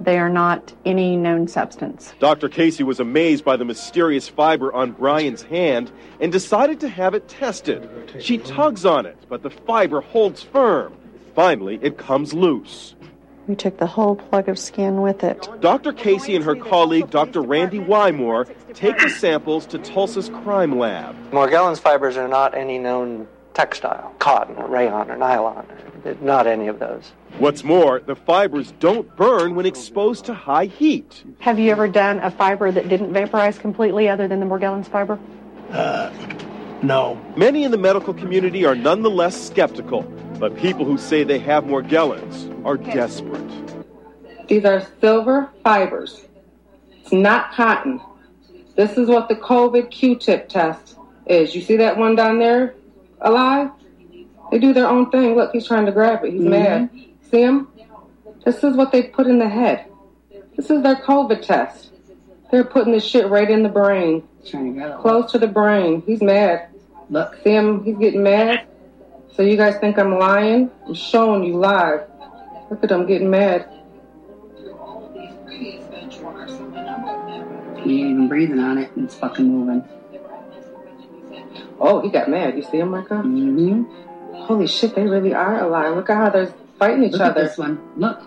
They 0.00 0.18
are 0.18 0.28
not 0.28 0.72
any 0.84 1.16
known 1.16 1.48
substance. 1.48 2.14
Dr. 2.18 2.48
Casey 2.48 2.82
was 2.82 2.98
amazed 2.98 3.44
by 3.44 3.56
the 3.56 3.64
mysterious 3.64 4.28
fiber 4.28 4.72
on 4.72 4.92
Brian's 4.92 5.42
hand 5.42 5.92
and 6.20 6.32
decided 6.32 6.80
to 6.80 6.88
have 6.88 7.14
it 7.14 7.28
tested. 7.28 7.88
She 8.18 8.38
tugs 8.38 8.84
on 8.84 9.06
it, 9.06 9.18
but 9.28 9.42
the 9.42 9.50
fiber 9.50 10.00
holds 10.00 10.42
firm. 10.42 10.94
Finally, 11.34 11.78
it 11.82 11.98
comes 11.98 12.32
loose. 12.32 12.96
We 13.48 13.56
took 13.56 13.78
the 13.78 13.86
whole 13.86 14.14
plug 14.14 14.50
of 14.50 14.58
skin 14.58 15.00
with 15.00 15.24
it. 15.24 15.48
Dr. 15.60 15.94
Casey 15.94 16.36
and 16.36 16.44
her 16.44 16.54
colleague, 16.54 17.08
Dr. 17.08 17.40
Randy 17.40 17.80
Wymore, 17.80 18.46
take 18.74 18.98
the 18.98 19.08
samples 19.08 19.64
to 19.68 19.78
Tulsa's 19.78 20.28
crime 20.28 20.78
lab. 20.78 21.16
Morgellons 21.30 21.80
fibers 21.80 22.18
are 22.18 22.28
not 22.28 22.54
any 22.54 22.78
known 22.78 23.26
textile, 23.54 24.14
cotton 24.18 24.56
or 24.56 24.68
rayon 24.68 25.10
or 25.10 25.16
nylon, 25.16 25.66
not 26.20 26.46
any 26.46 26.68
of 26.68 26.78
those. 26.78 27.10
What's 27.38 27.64
more, 27.64 28.00
the 28.00 28.14
fibers 28.14 28.72
don't 28.80 29.16
burn 29.16 29.54
when 29.54 29.64
exposed 29.64 30.26
to 30.26 30.34
high 30.34 30.66
heat. 30.66 31.24
Have 31.38 31.58
you 31.58 31.70
ever 31.70 31.88
done 31.88 32.18
a 32.18 32.30
fiber 32.30 32.70
that 32.70 32.90
didn't 32.90 33.14
vaporize 33.14 33.58
completely 33.58 34.10
other 34.10 34.28
than 34.28 34.40
the 34.40 34.46
Morgellons 34.46 34.86
fiber? 34.86 35.18
Uh, 35.70 36.12
No. 36.82 37.20
Many 37.36 37.64
in 37.64 37.70
the 37.70 37.78
medical 37.78 38.14
community 38.14 38.64
are 38.64 38.74
nonetheless 38.74 39.48
skeptical, 39.48 40.02
but 40.38 40.56
people 40.56 40.84
who 40.84 40.96
say 40.96 41.24
they 41.24 41.38
have 41.40 41.64
Morgellons 41.64 42.64
are 42.64 42.76
desperate. 42.76 43.44
These 44.48 44.64
are 44.64 44.86
silver 45.00 45.50
fibers. 45.64 46.24
It's 47.00 47.12
not 47.12 47.52
cotton. 47.52 48.00
This 48.76 48.96
is 48.96 49.08
what 49.08 49.28
the 49.28 49.34
COVID 49.34 49.90
Q-tip 49.90 50.48
test 50.48 50.96
is. 51.26 51.54
You 51.54 51.62
see 51.62 51.76
that 51.78 51.96
one 51.96 52.14
down 52.14 52.38
there 52.38 52.74
alive? 53.20 53.70
They 54.50 54.58
do 54.58 54.72
their 54.72 54.86
own 54.86 55.10
thing. 55.10 55.34
Look, 55.34 55.50
he's 55.52 55.66
trying 55.66 55.86
to 55.86 55.92
grab 55.92 56.24
it. 56.24 56.32
He's 56.32 56.42
Mhm. 56.42 56.48
mad. 56.48 56.90
See 57.30 57.42
him? 57.42 57.68
This 58.44 58.62
is 58.62 58.76
what 58.76 58.92
they 58.92 59.02
put 59.02 59.26
in 59.26 59.38
the 59.38 59.48
head. 59.48 59.84
This 60.56 60.70
is 60.70 60.82
their 60.82 60.96
COVID 60.96 61.42
test. 61.42 61.90
They're 62.50 62.64
putting 62.64 62.92
this 62.92 63.04
shit 63.04 63.28
right 63.28 63.48
in 63.50 63.62
the 63.62 63.68
brain. 63.68 64.26
To. 64.46 64.98
Close 65.00 65.32
to 65.32 65.38
the 65.38 65.46
brain. 65.46 66.02
He's 66.06 66.22
mad. 66.22 66.68
Look. 67.10 67.36
See 67.44 67.50
him? 67.50 67.84
He's 67.84 67.96
getting 67.96 68.22
mad. 68.22 68.66
So 69.34 69.42
you 69.42 69.56
guys 69.56 69.76
think 69.78 69.98
I'm 69.98 70.18
lying? 70.18 70.70
I'm 70.86 70.94
showing 70.94 71.44
you 71.44 71.56
live. 71.56 72.02
Look 72.70 72.82
at 72.82 72.90
him 72.90 73.06
getting 73.06 73.30
mad. 73.30 73.68
He 77.84 78.00
ain't 78.02 78.10
even 78.10 78.28
breathing 78.28 78.58
on 78.58 78.78
it, 78.78 78.90
and 78.96 79.04
it's 79.04 79.14
fucking 79.14 79.46
moving. 79.46 79.84
Oh, 81.80 82.00
he 82.00 82.10
got 82.10 82.28
mad. 82.28 82.56
You 82.56 82.62
see 82.62 82.78
him, 82.78 82.90
Micah? 82.90 83.22
Mm-hmm. 83.24 83.84
Holy 84.34 84.66
shit, 84.66 84.94
they 84.94 85.04
really 85.04 85.32
are 85.34 85.60
alive. 85.60 85.94
Look 85.94 86.10
at 86.10 86.16
how 86.16 86.30
they're 86.30 86.52
fighting 86.78 87.04
each 87.04 87.12
Look 87.12 87.20
at 87.20 87.30
other. 87.32 87.44
this 87.44 87.56
one. 87.56 87.78
Look. 87.96 88.20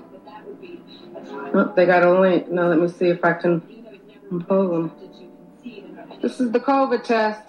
Oh, 1.54 1.74
they 1.76 1.86
got 1.86 2.04
a 2.04 2.20
link. 2.20 2.50
Now 2.50 2.68
let 2.70 2.80
me 2.80 2.88
see 2.88 3.08
if 3.08 3.24
I 3.26 3.34
can 3.34 3.62
pull 4.40 4.70
them. 4.70 4.92
This 6.22 6.40
is 6.40 6.52
the 6.52 6.60
COVID 6.60 7.04
test. 7.04 7.42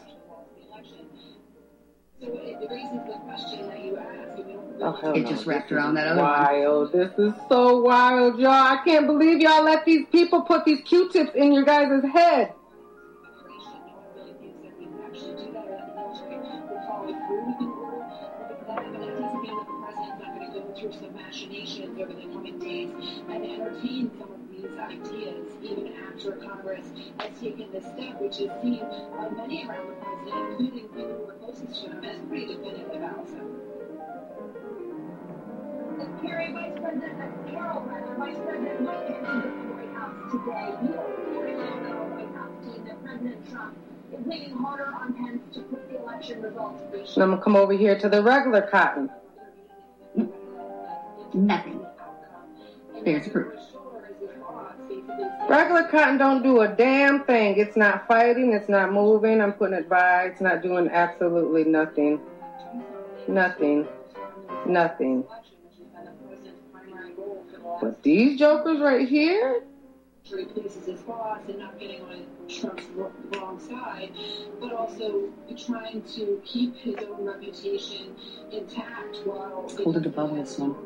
Oh, 4.85 5.13
It 5.15 5.23
no. 5.23 5.29
just 5.31 5.47
wrapped 5.47 5.71
This 5.71 5.77
around 5.77 5.95
that 5.95 6.09
other 6.09 6.23
one. 6.23 6.31
Wild. 6.31 6.93
This 6.93 7.13
is 7.19 7.35
so 7.49 7.81
wild, 7.83 8.39
y'all. 8.41 8.51
I 8.51 8.81
can't 8.85 9.07
believe 9.07 9.41
y'all 9.41 9.65
let 9.65 9.85
these 9.85 10.07
people 10.11 10.43
put 10.43 10.65
these 10.65 10.81
Q-tips 10.85 11.31
in 11.37 11.53
your 11.53 11.65
guys' 11.65 12.03
head. 12.13 12.53
through 20.79 20.93
some 20.93 21.15
machinations 21.15 21.97
over 22.01 22.13
the 22.13 22.23
coming 22.33 22.59
days 22.59 22.91
and 23.29 23.45
entertain 23.45 24.11
some 24.19 24.32
of 24.32 24.32
these 24.63 24.79
ideas 24.79 25.47
even 25.63 25.93
after 26.09 26.33
Congress 26.33 26.87
has 27.19 27.39
taken 27.41 27.71
this 27.73 27.85
step, 27.85 28.21
which 28.21 28.39
is 28.41 28.51
seen 28.63 28.81
by 29.17 29.29
many 29.37 29.67
around 29.67 29.89
the 29.89 29.95
president, 29.95 30.51
including 30.51 30.89
people 30.89 31.05
who 31.05 31.31
are 31.31 31.35
closest 31.35 31.83
to 31.83 31.91
him, 31.91 32.05
as 32.05 32.21
pretty 32.29 32.47
definitive, 32.47 33.03
Allison. 33.03 33.59
Carrie, 36.23 36.53
Vice 36.53 36.79
President 36.81 37.51
Carol, 37.51 37.79
uh, 37.79 38.15
Vice 38.19 38.37
President 38.45 38.81
Mike 38.83 39.07
Pence 39.09 39.45
is 39.45 39.53
the 39.53 39.73
White 39.75 39.93
House 39.95 40.31
today. 40.31 40.71
He 40.81 40.89
will 40.89 41.11
report 41.43 41.73
on 41.73 41.83
the 41.83 42.15
White 42.15 42.35
House 42.35 42.55
team 42.63 42.85
that 42.85 43.05
President 43.05 43.51
Trump 43.51 43.77
is 44.13 44.27
leaning 44.27 44.57
harder 44.57 44.87
on 44.87 45.13
Pence 45.15 45.43
to 45.55 45.61
put 45.63 45.89
the 45.91 46.01
election 46.01 46.41
results 46.41 46.81
to 47.15 47.23
I'm 47.23 47.31
gonna 47.31 47.43
come 47.43 47.57
over 47.57 47.73
here 47.73 47.99
to 47.99 48.09
the 48.09 48.23
regular 48.23 48.63
cotton. 48.63 49.11
Nothing. 51.35 51.85
There's 53.05 53.27
proof. 53.29 53.72
Regular 55.49 55.85
cotton 55.85 56.19
don't 56.19 56.43
do 56.43 56.61
a 56.61 56.69
damn 56.69 57.25
thing. 57.25 57.59
It's 57.59 57.77
not 57.77 58.07
fighting. 58.07 58.53
It's 58.55 58.69
not 58.69 58.93
moving. 58.93 59.41
I'm 59.41 59.53
putting 59.53 59.77
it 59.77 59.89
by. 59.89 60.25
It's 60.25 60.41
not 60.41 60.63
doing 60.63 60.89
absolutely 60.89 61.65
nothing. 61.65 62.21
Nothing. 63.29 63.87
Nothing. 64.67 65.25
But 67.81 68.03
these 68.03 68.39
jokers 68.39 68.81
right 68.81 69.09
here, 69.09 69.63
He 70.25 70.45
pleases 70.45 70.87
his 70.87 71.01
boss 71.01 71.41
and 71.49 71.59
not 71.59 71.79
getting 71.79 72.01
on 72.03 72.25
Trump's 72.49 72.87
wr- 72.95 73.09
wrong 73.37 73.59
side, 73.61 74.13
but 74.61 74.73
also 74.73 75.29
trying 75.57 76.03
to 76.15 76.41
keep 76.45 76.77
his 76.77 76.95
own 76.97 77.25
reputation 77.25 78.15
intact 78.53 79.17
while 79.25 79.69
Hold 79.83 79.97
it 79.97 80.07
above 80.07 80.35
this 80.37 80.59
one. 80.59 80.77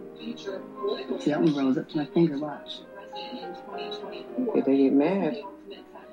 See, 1.21 1.31
that 1.31 1.41
one 1.41 1.55
rose 1.55 1.77
up 1.79 1.89
to 1.91 1.97
my 1.99 2.07
finger. 2.07 2.39
Watch. 2.39 2.81
President 3.17 3.57
in 3.57 3.63
2024. 3.63 4.55
Did 4.55 4.65
they 4.65 4.77
get 4.77 4.93
mad? 4.93 5.37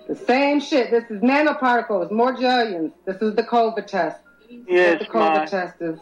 The 0.08 0.16
same 0.16 0.60
shit. 0.60 0.92
This 0.92 1.04
is 1.10 1.22
nanoparticles, 1.22 2.12
Morgellons. 2.12 2.92
This 3.06 3.22
is 3.22 3.36
the 3.36 3.44
COVID 3.44 3.88
test. 3.88 4.20
Yes, 4.50 5.00
the 5.00 5.06
COVID 5.06 5.36
my- 5.36 5.46
test 5.46 5.82
is. 5.82 6.00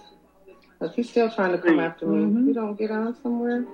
Look, 0.79 0.93
he's 0.95 1.09
still 1.09 1.29
trying 1.29 1.51
to 1.51 1.57
come 1.59 1.75
Please. 1.75 1.81
after 1.81 2.07
me. 2.07 2.23
Mhm. 2.25 2.47
You 2.47 2.53
don't 2.53 2.75
get 2.75 2.89
on 2.91 3.15
somewhere. 3.21 3.65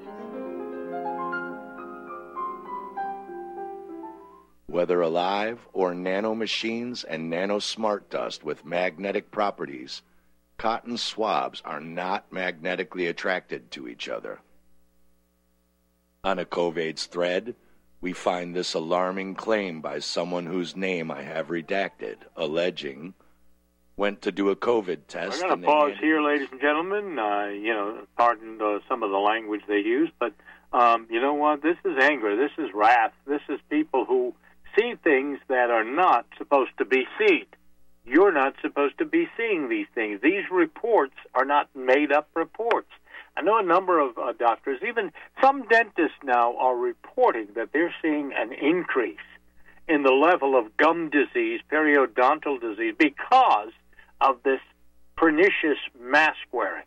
Whether 4.68 5.00
alive 5.02 5.60
or 5.72 5.94
nanomachines 5.94 7.06
and 7.08 7.32
nanosmart 7.32 8.10
dust 8.10 8.44
with 8.44 8.66
magnetic 8.66 9.32
properties, 9.32 10.02
cotton 10.58 10.98
swabs 10.98 11.62
are 11.63 11.80
not 11.80 12.32
magnetically 12.32 13.08
attracted 13.08 13.72
to 13.72 13.88
each 13.88 14.10
other. 14.10 14.40
On 16.28 16.40
a 16.40 16.46
COVAIDS 16.46 17.06
thread, 17.06 17.56
we 18.02 18.12
find 18.12 18.54
this 18.54 18.74
alarming 18.74 19.36
claim 19.36 19.80
by 19.80 20.00
someone 20.00 20.46
whose 20.46 20.76
name 20.76 21.10
I 21.10 21.22
have 21.22 21.48
redacted, 21.48 22.18
alleging 22.36 23.13
went 23.96 24.22
to 24.24 24.34
do 24.34 24.50
a 24.50 24.56
COVID 24.58 25.08
test. 25.08 25.42
We're 25.42 25.48
going 25.48 25.62
to 25.62 25.66
pause 25.66 25.94
here, 26.02 26.22
ladies 26.22 26.50
and 26.52 26.60
gentlemen. 26.60 27.18
Uh, 27.18 27.46
you 27.46 27.74
know, 27.74 28.06
pardon 28.18 28.62
uh, 28.62 28.80
some 28.90 29.04
of 29.04 29.10
the 29.10 29.18
language 29.18 29.62
they 29.70 29.80
use, 29.80 30.10
but 30.20 30.34
um, 30.74 31.08
you 31.10 31.22
know 31.22 31.34
what? 31.34 31.63
This 31.63 31.78
is 31.86 31.98
anger. 32.02 32.36
This 32.36 32.52
is 32.58 32.74
wrath. 32.74 33.13
This 33.26 33.42
is 33.48 33.62
people 33.70 34.04
who 34.04 34.34
see 34.78 34.96
things 35.02 35.40
that 35.48 35.70
are 35.70 35.86
not 35.86 36.26
supposed 36.38 36.72
to 36.80 36.84
be 36.84 37.06
seen. 37.18 37.46
You're 38.06 38.34
not 38.34 38.56
supposed 38.62 38.98
to 38.98 39.06
be 39.06 39.30
seeing 39.38 39.70
these 39.70 39.88
things. 39.96 40.20
These 40.22 40.52
reports 40.52 41.16
are 41.34 41.46
not 41.46 41.74
made 41.74 42.12
up 42.12 42.28
reports. 42.36 42.90
I 43.38 43.41
know 43.41 43.60
a 43.60 43.63
number 43.63 44.00
of 44.00 44.17
uh, 44.17 44.34
doctors, 44.34 44.80
even 44.88 45.12
some 45.43 45.67
dentists 45.67 46.17
now, 46.23 46.58
are 46.58 46.76
reporting 46.76 47.50
that 47.56 47.69
they're 47.71 47.93
seeing 48.02 48.32
an 48.36 48.52
increase 48.52 49.17
in 49.88 50.02
the 50.02 50.12
level 50.12 50.58
of 50.58 50.76
gum 50.76 51.12
disease, 51.12 51.62
periodontal 51.71 52.60
disease, 52.60 52.95
because 52.97 53.69
of 54.21 54.41
this 54.43 54.60
pernicious 55.15 55.78
mask 56.02 56.39
wearing. 56.52 56.86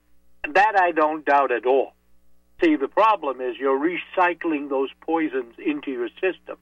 That 0.53 0.73
I 0.77 0.91
don't 0.91 1.25
doubt 1.25 1.53
at 1.53 1.67
all. 1.67 1.93
See, 2.63 2.75
the 2.75 2.89
problem 2.89 3.41
is 3.41 3.57
you're 3.57 3.79
recycling 3.79 4.69
those 4.69 4.91
poisons 5.03 5.55
into 5.65 5.93
your 5.93 6.09
system. 6.21 6.57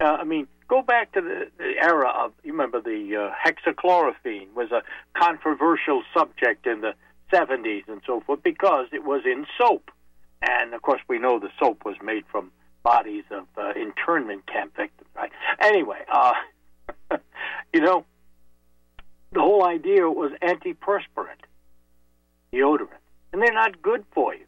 Uh, 0.00 0.04
I 0.06 0.24
mean, 0.24 0.48
go 0.66 0.82
back 0.82 1.12
to 1.12 1.20
the, 1.20 1.50
the 1.56 1.74
era 1.80 2.08
of, 2.08 2.32
you 2.42 2.50
remember 2.52 2.80
the 2.80 3.30
uh, 3.30 3.48
hexachlorophene 3.48 4.54
was 4.54 4.72
a 4.72 4.82
controversial 5.16 6.02
subject 6.12 6.66
in 6.66 6.80
the 6.80 6.94
70s 7.32 7.88
and 7.88 8.00
so 8.06 8.20
forth 8.20 8.42
because 8.42 8.86
it 8.92 9.04
was 9.04 9.22
in 9.24 9.46
soap. 9.58 9.90
And 10.42 10.74
of 10.74 10.82
course, 10.82 11.00
we 11.08 11.18
know 11.18 11.38
the 11.38 11.50
soap 11.58 11.84
was 11.84 11.96
made 12.02 12.24
from 12.30 12.50
bodies 12.82 13.24
of 13.30 13.46
uh, 13.56 13.72
internment 13.76 14.46
camp 14.46 14.76
victims, 14.76 15.08
right? 15.14 15.30
Anyway, 15.60 15.98
uh, 16.10 16.32
you 17.72 17.80
know, 17.80 18.04
the 19.32 19.40
whole 19.40 19.64
idea 19.64 20.08
was 20.08 20.32
antiperspirant, 20.42 21.44
deodorant, 22.52 22.88
and 23.32 23.42
they're 23.42 23.52
not 23.52 23.80
good 23.82 24.04
for 24.12 24.34
you. 24.34 24.44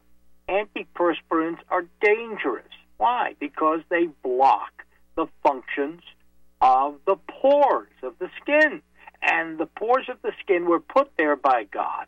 Antiperspirants 0.49 1.59
are 1.71 1.85
dangerous. 2.01 2.65
Why? 2.97 3.35
Because 3.39 3.81
they 3.91 4.07
block 4.23 4.85
the 5.17 5.27
functions 5.43 6.03
of 6.61 6.97
the 7.07 7.17
pores 7.29 7.89
of 8.03 8.15
the 8.19 8.29
skin. 8.41 8.83
And 9.23 9.59
the 9.59 9.67
pores 9.67 10.09
of 10.09 10.17
the 10.23 10.33
skin 10.41 10.67
were 10.67 10.81
put 10.81 11.11
there 11.17 11.37
by 11.37 11.65
God 11.71 12.07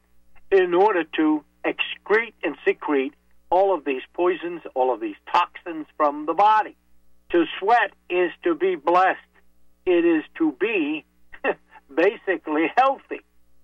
in 0.55 0.73
order 0.73 1.05
to 1.17 1.45
excrete 1.65 2.35
and 2.43 2.57
secrete 2.65 3.15
all 3.51 3.75
of 3.75 3.85
these 3.85 4.03
poisons, 4.13 4.63
all 4.75 4.95
of 4.95 5.01
these 5.01 5.17
toxins 5.33 5.87
from 5.97 6.27
the 6.27 6.35
body. 6.35 6.77
To 7.31 7.45
sweat 7.59 7.91
is 8.09 8.31
to 8.45 8.55
be 8.55 8.77
blessed. 8.77 9.19
It 9.85 10.05
is 10.05 10.23
to 10.39 10.53
be 10.53 11.05
basically 11.95 12.71
healthy 12.77 13.21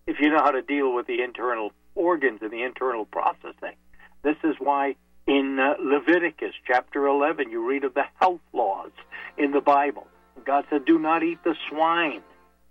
if 0.07 0.18
you 0.18 0.31
know 0.31 0.38
how 0.38 0.50
to 0.50 0.62
deal 0.62 0.92
with 0.92 1.07
the 1.07 1.22
internal 1.22 1.72
organs 1.94 2.40
and 2.42 2.50
the 2.50 2.62
internal 2.62 3.05
processing. 3.05 3.76
This 4.22 4.37
is 4.42 4.57
why 4.59 4.96
in 5.26 5.59
uh, 5.61 5.74
Leviticus 5.83 6.55
chapter 6.66 7.07
11 7.07 7.50
you 7.50 7.66
read 7.66 7.85
of 7.85 7.94
the 7.94 8.05
health 8.20 8.40
laws 8.53 8.90
in 9.38 9.53
the 9.53 9.61
Bible. 9.61 10.07
God 10.44 10.64
said, 10.70 10.85
Do 10.85 10.98
not 10.98 11.22
eat 11.22 11.38
the 11.44 11.55
swine. 11.68 12.22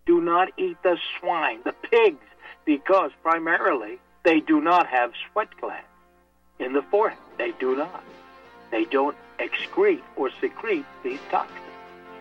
Do 0.05 0.19
not 0.19 0.49
eat 0.57 0.77
the 0.83 0.97
swine, 1.19 1.59
the 1.63 1.73
pigs, 1.73 2.25
because 2.65 3.11
primarily 3.21 3.99
they 4.23 4.39
do 4.39 4.61
not 4.61 4.87
have 4.87 5.11
sweat 5.31 5.49
glands 5.59 5.85
in 6.59 6.73
the 6.73 6.81
forehead. 6.83 7.19
They 7.37 7.51
do 7.59 7.75
not. 7.75 8.03
They 8.71 8.85
don't 8.85 9.15
excrete 9.39 10.01
or 10.15 10.29
secrete 10.41 10.85
these 11.03 11.19
toxins. 11.29 11.57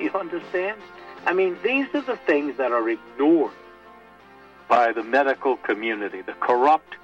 You 0.00 0.12
understand? 0.12 0.80
I 1.26 1.32
mean, 1.32 1.58
these 1.64 1.92
are 1.92 2.02
the 2.02 2.16
things 2.18 2.56
that 2.58 2.70
are 2.70 2.88
ignored 2.88 3.50
by 4.68 4.92
the 4.92 5.02
medical 5.02 5.56
community, 5.56 6.22
the 6.22 6.34
corrupt, 6.34 6.94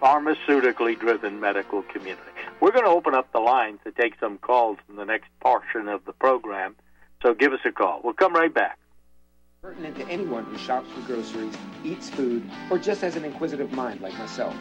pharmaceutically 0.00 0.96
driven 0.96 1.40
medical 1.40 1.82
community. 1.82 2.30
We're 2.60 2.70
going 2.70 2.84
to 2.84 2.90
open 2.90 3.14
up 3.14 3.32
the 3.32 3.40
lines 3.40 3.80
to 3.84 3.90
take 3.90 4.14
some 4.20 4.38
calls 4.38 4.78
in 4.88 4.94
the 4.94 5.04
next 5.04 5.28
portion 5.40 5.88
of 5.88 6.04
the 6.04 6.12
program, 6.12 6.76
so 7.22 7.34
give 7.34 7.52
us 7.52 7.60
a 7.64 7.72
call. 7.72 8.00
We'll 8.04 8.14
come 8.14 8.32
right 8.32 8.54
back. 8.54 8.78
Pertinent 9.66 9.96
to 9.96 10.06
anyone 10.06 10.44
who 10.44 10.56
shops 10.58 10.88
for 10.92 11.00
groceries, 11.00 11.52
eats 11.82 12.08
food, 12.08 12.48
or 12.70 12.78
just 12.78 13.00
has 13.00 13.16
an 13.16 13.24
inquisitive 13.24 13.72
mind 13.72 14.00
like 14.00 14.16
myself. 14.16 14.54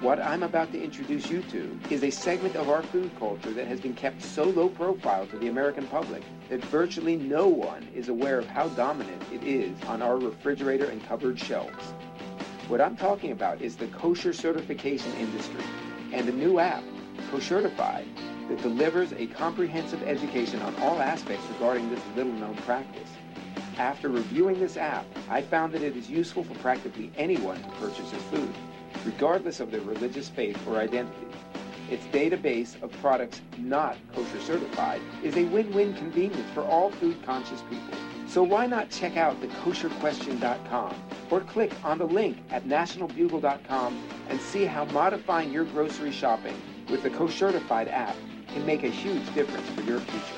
What 0.00 0.18
I'm 0.18 0.42
about 0.42 0.72
to 0.72 0.82
introduce 0.82 1.30
you 1.30 1.42
to 1.42 1.78
is 1.90 2.02
a 2.02 2.10
segment 2.10 2.56
of 2.56 2.68
our 2.68 2.82
food 2.82 3.12
culture 3.20 3.52
that 3.52 3.68
has 3.68 3.78
been 3.80 3.94
kept 3.94 4.20
so 4.20 4.42
low 4.42 4.68
profile 4.68 5.28
to 5.28 5.38
the 5.38 5.46
American 5.46 5.86
public 5.86 6.24
that 6.48 6.64
virtually 6.64 7.14
no 7.14 7.46
one 7.46 7.86
is 7.94 8.08
aware 8.08 8.36
of 8.36 8.48
how 8.48 8.66
dominant 8.70 9.22
it 9.32 9.44
is 9.44 9.80
on 9.84 10.02
our 10.02 10.18
refrigerator 10.18 10.86
and 10.86 11.06
cupboard 11.06 11.38
shelves. 11.38 11.92
What 12.66 12.80
I'm 12.80 12.96
talking 12.96 13.30
about 13.30 13.62
is 13.62 13.76
the 13.76 13.86
kosher 13.86 14.32
certification 14.32 15.12
industry 15.20 15.62
and 16.12 16.28
a 16.28 16.32
new 16.32 16.58
app, 16.58 16.82
Koshertified, 17.30 18.08
that 18.48 18.60
delivers 18.62 19.12
a 19.12 19.28
comprehensive 19.28 20.02
education 20.02 20.60
on 20.62 20.74
all 20.82 21.00
aspects 21.00 21.46
regarding 21.52 21.88
this 21.90 22.02
little 22.16 22.32
known 22.32 22.56
practice. 22.56 23.08
After 23.78 24.08
reviewing 24.08 24.58
this 24.58 24.76
app, 24.76 25.06
I 25.30 25.40
found 25.40 25.72
that 25.72 25.82
it 25.82 25.96
is 25.96 26.10
useful 26.10 26.42
for 26.42 26.54
practically 26.54 27.12
anyone 27.16 27.62
who 27.62 27.86
purchases 27.86 28.20
food, 28.24 28.52
regardless 29.04 29.60
of 29.60 29.70
their 29.70 29.80
religious 29.82 30.28
faith 30.28 30.58
or 30.66 30.78
identity. 30.78 31.28
Its 31.88 32.04
database 32.06 32.80
of 32.82 32.90
products 33.00 33.40
not 33.56 33.96
kosher 34.14 34.40
certified 34.40 35.00
is 35.22 35.36
a 35.36 35.44
win-win 35.44 35.94
convenience 35.94 36.50
for 36.52 36.64
all 36.64 36.90
food-conscious 36.90 37.62
people. 37.70 37.96
So 38.26 38.42
why 38.42 38.66
not 38.66 38.90
check 38.90 39.16
out 39.16 39.40
the 39.40 39.46
kosherquestion.com 39.46 40.94
or 41.30 41.40
click 41.40 41.72
on 41.84 41.98
the 41.98 42.06
link 42.06 42.36
at 42.50 42.64
nationalbugle.com 42.64 44.02
and 44.28 44.40
see 44.40 44.64
how 44.64 44.86
modifying 44.86 45.52
your 45.52 45.64
grocery 45.64 46.10
shopping 46.10 46.60
with 46.90 47.02
the 47.02 47.10
Koshertified 47.10 47.90
app 47.90 48.16
can 48.48 48.66
make 48.66 48.82
a 48.82 48.88
huge 48.88 49.32
difference 49.34 49.68
for 49.70 49.82
your 49.82 50.00
future. 50.00 50.37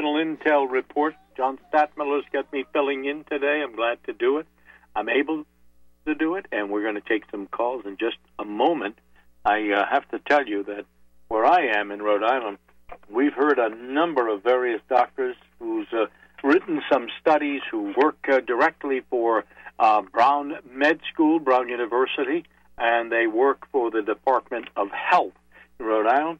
National 0.00 0.14
Intel 0.14 0.70
report. 0.70 1.14
John 1.36 1.58
Stadtmiller's 1.68 2.24
got 2.32 2.50
me 2.54 2.64
filling 2.72 3.04
in 3.04 3.22
today. 3.24 3.62
I'm 3.62 3.76
glad 3.76 3.98
to 4.04 4.14
do 4.14 4.38
it. 4.38 4.46
I'm 4.96 5.10
able 5.10 5.44
to 6.06 6.14
do 6.14 6.36
it, 6.36 6.46
and 6.50 6.70
we're 6.70 6.80
going 6.82 6.94
to 6.94 7.02
take 7.06 7.24
some 7.30 7.46
calls 7.46 7.84
in 7.84 7.98
just 7.98 8.16
a 8.38 8.44
moment. 8.46 8.96
I 9.44 9.70
uh, 9.72 9.84
have 9.90 10.08
to 10.08 10.18
tell 10.20 10.46
you 10.46 10.64
that 10.64 10.86
where 11.28 11.44
I 11.44 11.66
am 11.78 11.90
in 11.90 12.00
Rhode 12.00 12.22
Island, 12.22 12.56
we've 13.10 13.34
heard 13.34 13.58
a 13.58 13.68
number 13.68 14.28
of 14.28 14.42
various 14.42 14.80
doctors 14.88 15.36
who's 15.58 15.88
uh, 15.92 16.06
written 16.42 16.80
some 16.90 17.08
studies 17.20 17.60
who 17.70 17.92
work 17.94 18.26
uh, 18.26 18.40
directly 18.40 19.02
for 19.10 19.44
uh, 19.78 20.00
Brown 20.00 20.54
Med 20.72 21.00
School, 21.12 21.40
Brown 21.40 21.68
University, 21.68 22.46
and 22.78 23.12
they 23.12 23.26
work 23.26 23.66
for 23.70 23.90
the 23.90 24.00
Department 24.00 24.68
of 24.76 24.88
Health 24.92 25.34
in 25.78 25.84
Rhode 25.84 26.06
Island. 26.06 26.38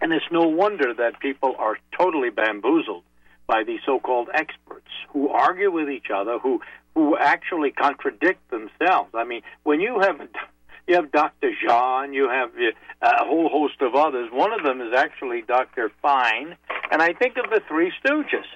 And 0.00 0.12
it's 0.12 0.24
no 0.30 0.42
wonder 0.48 0.92
that 0.94 1.20
people 1.20 1.54
are 1.58 1.78
totally 1.96 2.30
bamboozled 2.30 3.04
by 3.46 3.62
these 3.64 3.80
so-called 3.84 4.28
experts 4.32 4.88
who 5.10 5.28
argue 5.28 5.70
with 5.70 5.88
each 5.90 6.08
other, 6.14 6.38
who 6.38 6.60
who 6.94 7.16
actually 7.18 7.72
contradict 7.72 8.50
themselves. 8.50 9.10
I 9.14 9.24
mean, 9.24 9.42
when 9.64 9.80
you 9.80 10.00
have 10.00 10.20
you 10.86 10.96
have 10.96 11.10
Dr. 11.12 11.50
John, 11.66 12.12
you 12.12 12.28
have 12.28 12.50
uh, 12.50 13.10
a 13.22 13.24
whole 13.24 13.48
host 13.48 13.80
of 13.80 13.94
others. 13.94 14.30
One 14.32 14.52
of 14.52 14.62
them 14.64 14.80
is 14.80 14.94
actually 14.94 15.42
Dr. 15.42 15.90
Fine, 16.02 16.56
and 16.90 17.02
I 17.02 17.12
think 17.12 17.36
of 17.36 17.50
the 17.50 17.60
Three 17.68 17.92
Stooges 18.04 18.46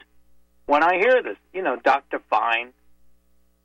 when 0.66 0.82
I 0.82 0.94
hear 0.98 1.22
this. 1.22 1.36
You 1.52 1.62
know, 1.62 1.76
Dr. 1.76 2.20
Fine, 2.30 2.72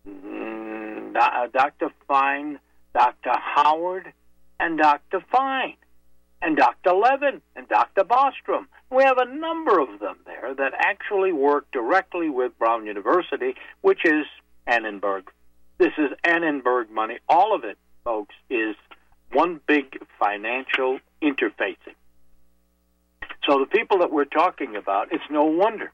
mm, 0.08 1.14
Dr. 1.14 1.92
Fine, 2.08 2.60
Dr. 2.94 3.32
Howard, 3.34 4.12
and 4.60 4.78
Dr. 4.78 5.24
Fine 5.32 5.76
and 6.44 6.58
Dr. 6.58 6.92
Levin 6.94 7.42
and 7.56 7.68
Dr. 7.70 8.04
Bostrom. 8.04 8.68
We 8.92 9.04
have 9.04 9.18
a 9.18 9.26
number 9.26 9.80
of 9.80 10.00
them 10.00 10.18
there 10.26 10.54
that 10.56 10.74
actually 10.78 11.32
work 11.32 11.66
directly 11.72 12.30
with 12.30 12.58
Brown 12.60 12.86
University, 12.86 13.56
which 13.82 14.02
is 14.06 14.26
Annenberg. 14.68 15.30
This 15.78 15.94
is 15.98 16.12
Annenberg 16.24 16.92
money. 16.92 17.20
All 17.28 17.56
of 17.56 17.64
it, 17.64 17.78
folks, 18.04 18.36
is 18.50 18.76
one 19.32 19.62
big 19.68 19.98
financial 20.20 21.00
interfacing. 21.22 21.96
So 23.50 23.60
the 23.60 23.66
people 23.66 24.00
that 24.00 24.12
we're 24.12 24.26
talking 24.26 24.76
about, 24.76 25.12
it's 25.12 25.24
no 25.30 25.46
wonder 25.46 25.92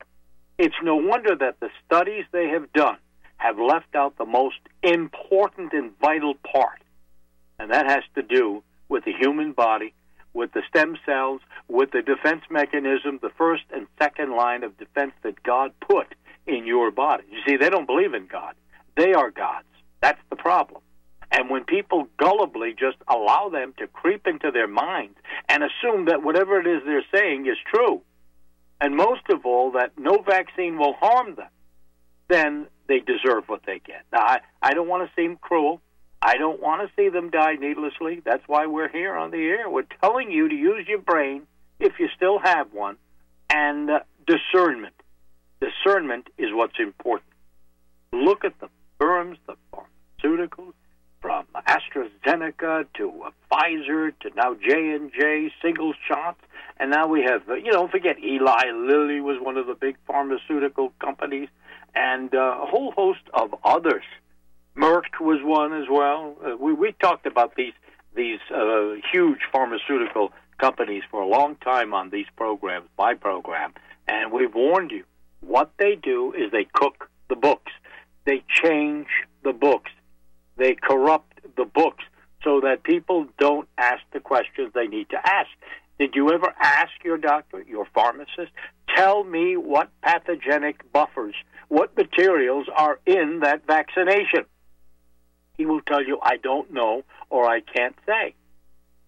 It's 0.58 0.76
no 0.84 0.98
wonder 0.98 1.36
that 1.38 1.60
the 1.62 1.70
studies 1.86 2.26
they 2.34 2.50
have 2.50 2.72
done 2.74 2.98
have 3.38 3.58
left 3.58 3.96
out 3.96 4.18
the 4.18 4.26
most 4.26 4.60
important 4.84 5.72
and 5.72 5.98
vital 6.00 6.34
part, 6.36 6.82
and 7.58 7.72
that 7.72 7.86
has 7.90 8.04
to 8.16 8.22
do 8.22 8.62
with 8.90 9.06
the 9.06 9.14
human 9.14 9.54
body, 9.54 9.94
with 10.40 10.54
the 10.54 10.64
stem 10.70 10.98
cells, 11.06 11.42
with 11.68 11.92
the 11.92 12.02
defense 12.02 12.44
mechanism, 12.50 13.20
the 13.22 13.30
first 13.38 13.64
and 13.76 13.88
second 14.02 14.32
line 14.32 14.64
of 14.64 14.78
defense 14.78 15.12
that 15.22 15.44
God 15.44 15.74
put 15.82 16.08
in 16.48 16.66
your 16.66 16.92
body. 16.92 17.26
You 17.30 17.40
see, 17.46 17.58
they 17.58 17.70
don't 17.70 17.86
believe 17.86 18.14
in 18.14 18.26
God. 18.26 18.56
They 18.96 19.12
are 19.14 19.32
gods. 19.32 19.68
That's 20.02 20.22
the 20.30 20.38
problem. 20.38 20.82
And 21.30 21.50
when 21.50 21.66
people 21.66 22.08
gullibly 22.18 22.72
just 22.72 22.98
allow 23.10 23.50
them 23.50 23.74
to 23.80 23.88
creep 23.88 24.26
into 24.28 24.50
their 24.50 24.68
minds 24.68 25.18
and 25.50 25.62
assume 25.62 26.06
that 26.06 26.24
whatever 26.24 26.58
it 26.60 26.66
is 26.66 26.82
they're 26.86 27.04
saying 27.14 27.46
is 27.46 27.58
true, 27.74 28.02
and 28.80 28.96
most 28.96 29.24
of 29.30 29.46
all, 29.46 29.74
that 29.74 29.92
no 29.98 30.24
vaccine 30.26 30.78
will 30.78 30.94
harm 30.94 31.36
them, 31.36 31.50
then 32.30 32.68
they 32.88 33.00
deserve 33.00 33.44
what 33.48 33.62
they 33.66 33.80
get. 33.86 34.04
Now, 34.14 34.22
I, 34.22 34.40
I 34.62 34.74
don't 34.74 34.88
want 34.88 35.08
to 35.08 35.22
seem 35.22 35.36
cruel. 35.36 35.82
I 36.22 36.38
don't 36.38 36.62
want 36.62 36.88
to 36.88 36.94
see 36.96 37.10
them 37.10 37.30
die 37.30 37.56
needlessly. 37.56 38.22
That's 38.24 38.44
why 38.48 38.66
we're 38.66 38.90
here 38.90 39.16
on 39.16 39.32
the 39.32 39.38
air. 39.38 39.70
We're 39.70 39.88
telling 40.02 40.32
you 40.32 40.50
to 40.50 40.56
use 40.56 40.88
your 40.88 41.00
brain, 41.00 41.44
if 41.80 41.94
you 42.00 42.10
still 42.16 42.40
have 42.40 42.74
one, 42.74 42.98
and 43.50 43.90
uh, 43.90 44.00
discernment. 44.28 44.96
Discernment 45.62 46.28
is 46.38 46.50
what's 46.52 46.80
important. 46.80 47.32
Look 48.12 48.44
at 48.44 48.60
the 48.60 48.70
firms, 49.00 49.38
the 49.48 49.56
pharmaceuticals, 49.74 50.74
from 51.22 51.46
AstraZeneca 51.68 52.86
to 52.96 53.24
uh, 53.24 53.32
Pfizer 53.52 54.14
to 54.22 54.30
now 54.36 54.56
J 54.56 54.92
and 54.92 55.12
J 55.12 55.52
single 55.62 55.94
shots, 56.08 56.40
and 56.78 56.92
now 56.92 57.08
we 57.08 57.22
have 57.24 57.48
uh, 57.50 57.56
you 57.56 57.72
know 57.72 57.88
forget 57.88 58.18
Eli 58.20 58.72
Lilly 58.74 59.20
was 59.20 59.38
one 59.42 59.58
of 59.58 59.68
the 59.68 59.76
big 59.76 59.98
pharmaceutical 60.08 60.94
companies, 61.00 61.50
and 61.94 62.34
uh, 62.34 62.60
a 62.62 62.66
whole 62.66 62.92
host 62.92 63.22
of 63.34 63.54
others. 63.64 64.04
Merck 64.80 65.20
was 65.20 65.40
one 65.44 65.74
as 65.74 65.90
well. 65.92 66.38
Uh, 66.42 66.56
we 66.56 66.72
we 66.74 66.94
talked 66.94 67.26
about 67.26 67.56
these 67.56 67.74
these 68.16 68.40
uh, 68.50 68.94
huge 69.12 69.40
pharmaceutical 69.52 70.32
companies 70.58 71.04
for 71.12 71.22
a 71.22 71.28
long 71.28 71.56
time 71.58 71.94
on 71.94 72.10
these 72.10 72.28
programs, 72.38 72.88
my 72.98 73.14
program, 73.14 73.74
and 74.08 74.32
we've 74.32 74.56
warned 74.56 74.92
you. 74.92 75.04
What 75.42 75.72
they 75.78 75.96
do 75.96 76.34
is 76.34 76.52
they 76.52 76.66
cook 76.72 77.10
the 77.28 77.36
books. 77.36 77.72
They 78.26 78.42
change 78.48 79.08
the 79.44 79.52
books. 79.52 79.92
They 80.56 80.76
corrupt 80.76 81.40
the 81.58 81.66
books 81.66 82.04
so 82.44 82.62
that 82.62 82.84
people 82.84 83.28
don't 83.38 83.68
ask 83.78 84.02
the 84.14 84.22
questions 84.22 84.72
they 84.74 84.88
need 84.88 85.10
to 85.10 85.18
ask. 85.18 85.50
Did 85.98 86.16
you 86.16 86.32
ever 86.32 86.54
ask 86.62 86.92
your 87.04 87.18
doctor, 87.18 87.62
your 87.68 87.86
pharmacist, 87.94 88.52
tell 88.96 89.26
me 89.26 89.58
what 89.58 89.90
pathogenic 90.02 90.90
buffers, 90.94 91.36
what 91.68 91.96
materials 91.98 92.68
are 92.74 93.00
in 93.06 93.42
that 93.42 93.68
vaccination? 93.68 94.46
He 95.60 95.66
will 95.66 95.82
tell 95.82 96.02
you, 96.02 96.20
I 96.24 96.38
don't 96.38 96.72
know 96.72 97.04
or 97.30 97.46
I 97.46 97.60
can't 97.60 97.96
say. 98.06 98.34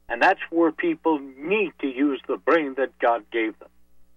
And 0.09 0.21
that's 0.21 0.41
where 0.49 0.73
people 0.73 1.17
need 1.37 1.71
to 1.79 1.87
use 1.87 2.21
the 2.27 2.35
brain 2.35 2.73
that 2.75 2.99
God 2.99 3.23
gave 3.31 3.57
them. 3.59 3.69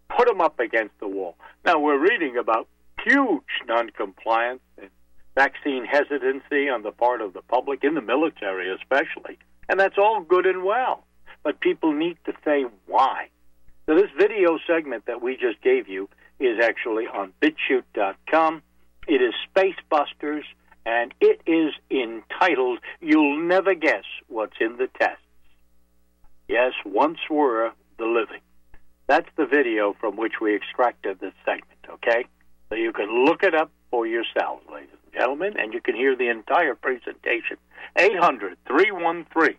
Put 0.09 0.27
them 0.27 0.41
up 0.41 0.59
against 0.59 0.99
the 0.99 1.07
wall. 1.07 1.37
Now, 1.65 1.79
we're 1.79 1.97
reading 1.97 2.37
about 2.37 2.67
huge 3.05 3.63
noncompliance 3.69 4.63
and 4.79 4.91
vaccine 5.37 5.85
hesitancy 5.85 6.69
on 6.69 6.83
the 6.83 6.91
part 6.91 7.21
of 7.21 7.35
the 7.35 7.43
public, 7.43 7.85
in 7.85 7.95
the 7.95 8.03
military 8.03 8.69
especially. 8.75 9.39
And 9.69 9.79
that's 9.79 9.97
all 9.97 10.21
good 10.21 10.45
and 10.45 10.65
well. 10.65 11.05
But 11.45 11.61
people 11.61 11.93
need 11.93 12.17
to 12.27 12.33
say 12.45 12.65
why. 12.87 13.29
So, 13.87 13.95
this 13.95 14.11
video 14.19 14.59
segment 14.67 15.07
that 15.07 15.23
we 15.23 15.37
just 15.37 15.63
gave 15.63 15.87
you 15.87 16.09
is 16.41 16.59
actually 16.61 17.07
on 17.07 17.33
BitChute.com. 17.41 18.61
It 19.07 19.23
is 19.23 19.35
Spacebusters, 19.55 20.43
and 20.87 21.15
it 21.21 21.41
is 21.47 21.73
entitled 21.91 22.79
You'll 23.01 23.39
Never 23.39 23.75
Guess 23.75 24.05
What's 24.29 24.57
in 24.61 24.77
the 24.77 24.89
Tests. 24.99 25.19
Yes, 26.49 26.73
once 26.85 27.19
were 27.31 27.73
the 27.99 28.05
living. 28.05 28.41
That's 29.07 29.29
the 29.37 29.47
video 29.47 29.95
from 30.01 30.17
which 30.17 30.35
we 30.41 30.55
extracted 30.55 31.21
this 31.21 31.35
segment, 31.45 31.81
okay? 31.89 32.25
So 32.69 32.77
you 32.77 32.93
can 32.93 33.25
look 33.25 33.43
it 33.43 33.55
up 33.55 33.71
for 33.91 34.07
yourselves, 34.07 34.63
ladies 34.73 34.89
and 35.05 35.13
gentlemen, 35.13 35.55
and 35.59 35.73
you 35.73 35.81
can 35.81 35.95
hear 35.95 36.17
the 36.17 36.29
entire 36.29 36.75
presentation. 36.75 37.57
800 37.97 38.57
313 38.67 39.57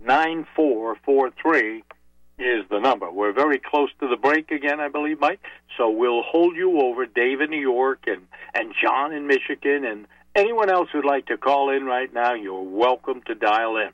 9443 0.00 1.82
is 2.38 2.64
the 2.70 2.78
number. 2.78 3.10
We're 3.10 3.32
very 3.32 3.58
close 3.58 3.90
to 4.00 4.08
the 4.08 4.16
break 4.16 4.50
again, 4.50 4.78
I 4.78 4.88
believe, 4.88 5.20
Mike. 5.20 5.40
So 5.76 5.88
we'll 5.88 6.22
hold 6.22 6.56
you 6.56 6.80
over, 6.80 7.06
Dave 7.06 7.40
in 7.40 7.50
New 7.50 7.60
York 7.60 8.04
and, 8.06 8.22
and 8.54 8.74
John 8.80 9.12
in 9.12 9.26
Michigan, 9.26 9.84
and 9.84 10.06
anyone 10.36 10.70
else 10.70 10.88
who'd 10.92 11.04
like 11.04 11.26
to 11.26 11.38
call 11.38 11.70
in 11.70 11.84
right 11.84 12.12
now, 12.12 12.34
you're 12.34 12.62
welcome 12.62 13.22
to 13.26 13.34
dial 13.34 13.78
in. 13.78 13.90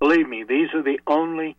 Believe 0.00 0.28
me, 0.28 0.44
these 0.48 0.68
are 0.74 0.82
the 0.82 0.98
only 1.06 1.56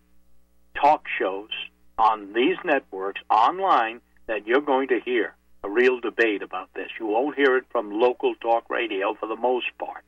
talk 0.75 1.03
shows 1.19 1.51
on 1.97 2.33
these 2.33 2.57
networks 2.65 3.21
online 3.29 4.01
that 4.27 4.47
you're 4.47 4.61
going 4.61 4.87
to 4.89 4.99
hear 4.99 5.35
a 5.63 5.69
real 5.69 5.99
debate 5.99 6.41
about 6.41 6.69
this. 6.73 6.89
You 6.99 7.05
won't 7.05 7.35
hear 7.37 7.55
it 7.55 7.65
from 7.71 7.91
local 7.91 8.33
talk 8.35 8.69
radio 8.69 9.15
for 9.17 9.27
the 9.27 9.35
most 9.35 9.67
part. 9.77 10.03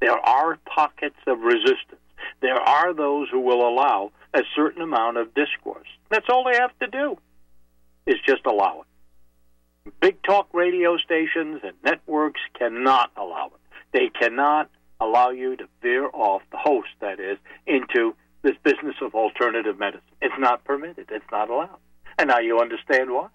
There 0.00 0.18
are 0.18 0.58
pockets 0.66 1.16
of 1.26 1.40
resistance. 1.40 2.00
There 2.42 2.60
are 2.60 2.94
those 2.94 3.28
who 3.30 3.40
will 3.40 3.66
allow 3.66 4.12
a 4.34 4.42
certain 4.54 4.82
amount 4.82 5.16
of 5.16 5.34
discourse. 5.34 5.88
That's 6.10 6.26
all 6.30 6.44
they 6.44 6.58
have 6.58 6.78
to 6.80 6.86
do, 6.86 7.16
is 8.06 8.16
just 8.26 8.46
allow 8.46 8.82
it. 8.82 8.86
Big 10.00 10.22
talk 10.22 10.48
radio 10.52 10.96
stations 10.98 11.60
and 11.62 11.74
networks 11.84 12.40
cannot 12.58 13.10
allow 13.16 13.46
it. 13.46 13.60
They 13.92 14.08
cannot 14.08 14.70
allow 15.00 15.30
you 15.30 15.56
to 15.56 15.64
veer 15.82 16.08
off 16.12 16.42
the 16.50 16.58
host, 16.58 16.88
that 17.00 17.18
is, 17.18 17.38
into 17.66 18.14
this 18.42 18.56
business 18.62 18.96
of 19.02 19.14
alternative 19.14 19.78
medicine. 19.78 20.02
It's 20.20 20.34
not 20.38 20.64
permitted. 20.64 21.06
It's 21.10 21.24
not 21.32 21.50
allowed. 21.50 21.78
And 22.18 22.28
now 22.28 22.38
you 22.38 22.60
understand 22.60 23.10
why. 23.10 23.28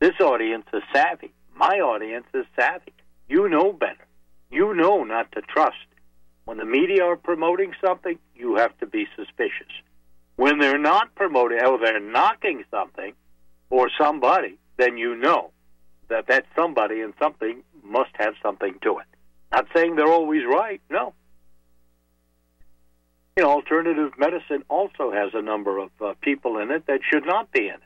This 0.00 0.20
audience 0.20 0.66
is 0.72 0.82
savvy. 0.92 1.32
My 1.54 1.78
audience 1.80 2.26
is 2.34 2.44
savvy. 2.58 2.92
You 3.28 3.48
know 3.48 3.72
better. 3.72 4.06
You 4.50 4.74
know 4.74 5.04
not 5.04 5.30
to 5.32 5.42
trust. 5.42 5.76
When 6.44 6.58
the 6.58 6.64
media 6.64 7.04
are 7.04 7.16
promoting 7.16 7.72
something, 7.84 8.18
you 8.34 8.56
have 8.56 8.76
to 8.78 8.86
be 8.86 9.06
suspicious. 9.16 9.70
When 10.36 10.58
they're 10.58 10.78
not 10.78 11.14
promoting, 11.14 11.62
or 11.64 11.78
they're 11.78 12.00
knocking 12.00 12.64
something 12.70 13.12
or 13.70 13.90
somebody, 13.96 14.58
then 14.76 14.98
you 14.98 15.14
know 15.14 15.51
that 16.12 16.26
that 16.28 16.44
somebody 16.54 17.00
and 17.00 17.14
something 17.18 17.62
must 17.82 18.10
have 18.14 18.34
something 18.42 18.78
to 18.82 18.98
it. 18.98 19.06
Not 19.50 19.66
saying 19.74 19.96
they're 19.96 20.06
always 20.06 20.42
right, 20.46 20.80
no. 20.90 21.14
You 23.36 23.44
know, 23.44 23.50
alternative 23.50 24.12
medicine 24.18 24.62
also 24.68 25.10
has 25.10 25.30
a 25.32 25.40
number 25.40 25.78
of 25.78 25.90
uh, 26.00 26.14
people 26.20 26.58
in 26.58 26.70
it 26.70 26.86
that 26.86 27.00
should 27.10 27.24
not 27.24 27.50
be 27.50 27.62
in 27.68 27.74
it. 27.74 27.80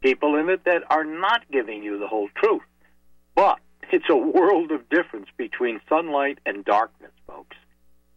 People 0.00 0.36
in 0.36 0.48
it 0.48 0.64
that 0.64 0.82
are 0.90 1.04
not 1.04 1.42
giving 1.52 1.82
you 1.82 1.98
the 1.98 2.08
whole 2.08 2.28
truth. 2.36 2.62
But 3.34 3.60
it's 3.92 4.08
a 4.08 4.16
world 4.16 4.72
of 4.72 4.88
difference 4.88 5.28
between 5.36 5.80
sunlight 5.88 6.38
and 6.46 6.64
darkness, 6.64 7.12
folks. 7.26 7.56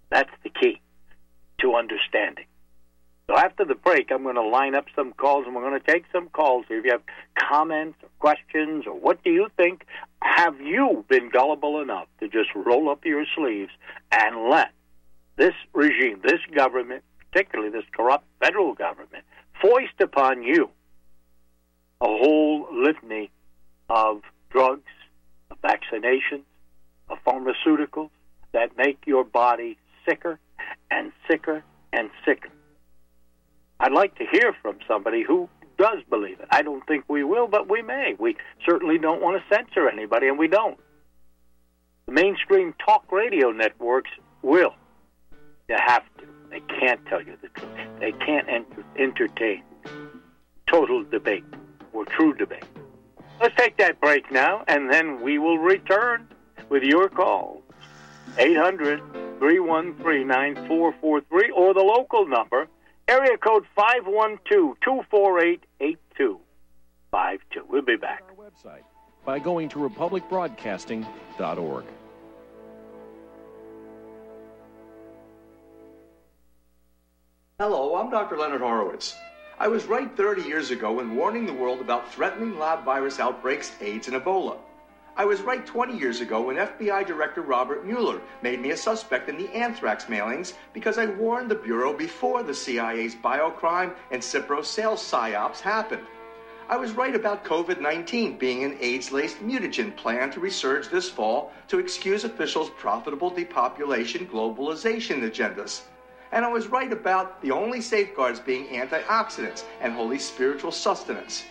That's 0.10 0.32
the 0.44 0.50
key 0.50 0.82
to 1.60 1.76
understanding. 1.76 2.46
So 3.28 3.36
after 3.36 3.66
the 3.66 3.76
break, 3.76 4.12
I'm 4.12 4.24
going 4.24 4.36
to 4.36 4.48
line 4.48 4.76
up 4.76 4.86
some 4.96 5.12
calls 5.14 5.46
and 5.46 5.56
we're 5.56 5.68
going 5.68 5.80
to 5.80 5.92
take 5.92 6.06
some 6.12 6.30
calls. 6.30 6.66
If 6.70 6.86
you 6.86 6.92
have 6.92 7.02
comments 7.38 7.98
or 8.04 8.10
questions 8.20 8.86
or 8.86 8.94
what 8.94 9.24
do 9.24 9.32
you 9.32 9.48
think, 9.58 9.86
have 10.22 10.60
you 10.62 11.04
been 11.10 11.30
gullible 11.30 11.82
enough 11.82 12.08
to 12.20 12.28
just 12.28 12.50
roll 12.56 12.90
up 12.90 13.04
your 13.04 13.26
sleeves 13.36 13.72
and 14.12 14.50
let 14.50 14.72
this 15.38 15.54
regime, 15.74 16.22
this 16.24 16.40
government, 16.56 17.04
particularly 17.32 17.72
this 17.72 17.86
corrupt 17.96 18.26
federal 18.40 18.76
government, 18.76 19.24
foist 19.60 20.00
upon 20.00 20.44
you 20.44 20.70
a 22.02 22.06
whole 22.06 22.68
litany 22.72 23.32
of 23.90 24.22
drugs, 24.52 24.84
of 25.50 25.58
vaccinations, 25.62 26.44
of 27.10 27.18
pharmaceuticals 27.26 28.10
that 28.52 28.78
make 28.78 29.00
your 29.06 29.24
body 29.24 29.78
sicker 30.08 30.40
and 30.92 31.12
sicker 31.28 31.64
and 31.92 32.10
sicker. 32.26 32.50
I'd 33.80 33.92
like 33.92 34.16
to 34.16 34.26
hear 34.32 34.56
from 34.62 34.78
somebody 34.88 35.24
who 35.24 35.50
does 35.78 36.00
believe 36.10 36.40
it. 36.40 36.48
I 36.52 36.62
don't 36.62 36.86
think 36.88 37.06
we 37.08 37.24
will, 37.24 37.48
but 37.48 37.70
we 37.70 37.82
may. 37.82 38.16
We 38.18 38.38
certainly 38.66 38.98
don't 38.98 39.22
want 39.22 39.42
to 39.42 39.56
censor 39.56 39.90
anybody, 39.90 40.28
and 40.28 40.40
we 40.40 40.48
don't. 40.48 40.80
The 42.06 42.14
mainstream 42.14 42.74
talk 42.86 43.12
radio 43.12 43.52
networks 43.52 44.12
will. 44.42 44.76
You 45.68 45.76
have 45.78 46.04
to. 46.20 46.26
They 46.50 46.62
can't 46.80 47.06
tell 47.08 47.22
you 47.22 47.38
the 47.42 47.50
truth. 47.50 47.72
They 48.00 48.12
can't 48.14 48.48
enter- 48.48 48.86
entertain 48.98 49.64
total 50.68 51.04
debate 51.04 51.44
or 51.92 52.06
true 52.06 52.34
debate. 52.34 52.64
Let's 53.42 53.56
take 53.56 53.78
that 53.78 54.00
break 54.00 54.32
now, 54.32 54.64
and 54.68 54.92
then 54.92 55.22
we 55.22 55.38
will 55.40 55.58
return 55.58 56.28
with 56.70 56.84
your 56.84 57.10
call. 57.10 57.62
800 58.38 59.02
313 59.40 60.28
9443 60.28 61.52
or 61.52 61.74
the 61.74 61.82
local 61.82 62.28
number, 62.28 62.68
area 63.08 63.38
code 63.38 63.66
512 63.76 64.80
248 64.82 65.64
82. 65.80 66.40
52. 67.12 67.66
We'll 67.70 67.82
be 67.82 67.96
back. 67.96 68.24
Our 68.30 68.36
website 68.50 68.84
by 69.26 69.40
going 69.40 69.70
to 69.70 69.80
republicbroadcasting.org. 69.80 71.86
Hello, 77.58 77.96
I'm 77.96 78.12
Dr. 78.12 78.38
Leonard 78.38 78.62
Horowitz. 78.62 79.16
I 79.58 79.70
was 79.70 79.86
right 79.86 80.14
30 80.18 80.44
years 80.44 80.72
ago 80.72 81.00
in 81.00 81.16
warning 81.16 81.46
the 81.46 81.54
world 81.54 81.80
about 81.80 82.14
threatening 82.14 82.60
lab 82.60 82.84
virus 82.84 83.20
outbreaks, 83.20 83.72
AIDS, 83.80 84.10
and 84.10 84.22
Ebola. 84.22 84.58
I 85.18 85.24
was 85.24 85.40
right 85.40 85.66
20 85.66 85.98
years 85.98 86.20
ago 86.20 86.42
when 86.42 86.58
FBI 86.58 87.08
Director 87.08 87.42
Robert 87.42 87.86
Mueller 87.86 88.20
made 88.42 88.60
me 88.60 88.72
a 88.72 88.78
suspect 88.78 89.30
in 89.30 89.38
the 89.38 89.48
anthrax 89.56 90.06
mailings 90.06 90.56
because 90.74 90.98
I 90.98 91.06
warned 91.06 91.50
the 91.50 91.56
Bureau 91.56 91.94
before 91.94 92.44
the 92.44 92.54
CIA's 92.54 93.16
biocrime 93.16 93.96
and 94.12 94.22
Cipro 94.22 94.66
sales 94.66 95.02
psyops 95.02 95.62
happened. 95.62 96.06
I 96.68 96.76
was 96.76 96.92
right 96.92 97.16
about 97.16 97.46
COVID 97.46 97.80
19 97.80 98.38
being 98.38 98.66
an 98.66 98.78
AIDS 98.82 99.14
laced 99.14 99.38
mutagen 99.40 99.96
plan 99.96 100.32
to 100.32 100.42
resurge 100.42 100.90
this 100.90 101.10
fall 101.10 101.54
to 101.70 101.80
excuse 101.80 102.26
officials' 102.26 102.72
profitable 102.72 103.30
depopulation 103.30 104.28
globalization 104.28 105.22
agendas. 105.22 105.84
And 106.34 106.44
I 106.44 106.50
was 106.50 106.68
right 106.68 106.92
about 106.92 107.42
the 107.42 107.52
only 107.52 107.80
safeguards 107.80 108.42
being 108.42 108.66
antioxidants 108.68 109.64
and 109.80 109.94
holy 109.94 110.20
spiritual 110.20 110.74
sustenance. 110.74 111.46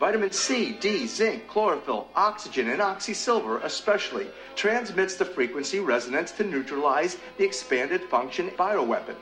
Vitamin 0.00 0.32
C, 0.32 0.72
D, 0.80 1.06
zinc, 1.06 1.46
chlorophyll, 1.46 2.08
oxygen, 2.16 2.68
and 2.70 2.80
oxysilver 2.80 3.62
especially 3.62 4.26
transmits 4.56 5.14
the 5.14 5.24
frequency 5.24 5.78
resonance 5.78 6.32
to 6.32 6.44
neutralize 6.44 7.16
the 7.38 7.44
expanded 7.44 8.02
function 8.04 8.50
bioweapon. 8.50 9.14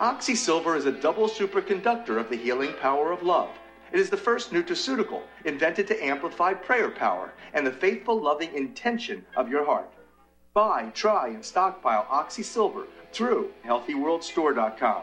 Oxysilver 0.00 0.76
is 0.76 0.86
a 0.86 0.92
double 0.92 1.28
superconductor 1.28 2.18
of 2.18 2.30
the 2.30 2.36
healing 2.36 2.72
power 2.80 3.12
of 3.12 3.22
love. 3.22 3.50
It 3.92 4.00
is 4.00 4.08
the 4.08 4.16
first 4.16 4.52
nutraceutical 4.52 5.22
invented 5.44 5.86
to 5.88 6.04
amplify 6.04 6.54
prayer 6.54 6.90
power 6.90 7.34
and 7.52 7.66
the 7.66 7.72
faithful, 7.72 8.20
loving 8.20 8.54
intention 8.54 9.26
of 9.36 9.50
your 9.50 9.64
heart. 9.64 9.92
Buy, 10.54 10.90
try, 10.94 11.28
and 11.28 11.44
stockpile 11.44 12.06
Oxysilver 12.10 12.86
through 13.12 13.50
HealthyWorldStore.com. 13.64 15.02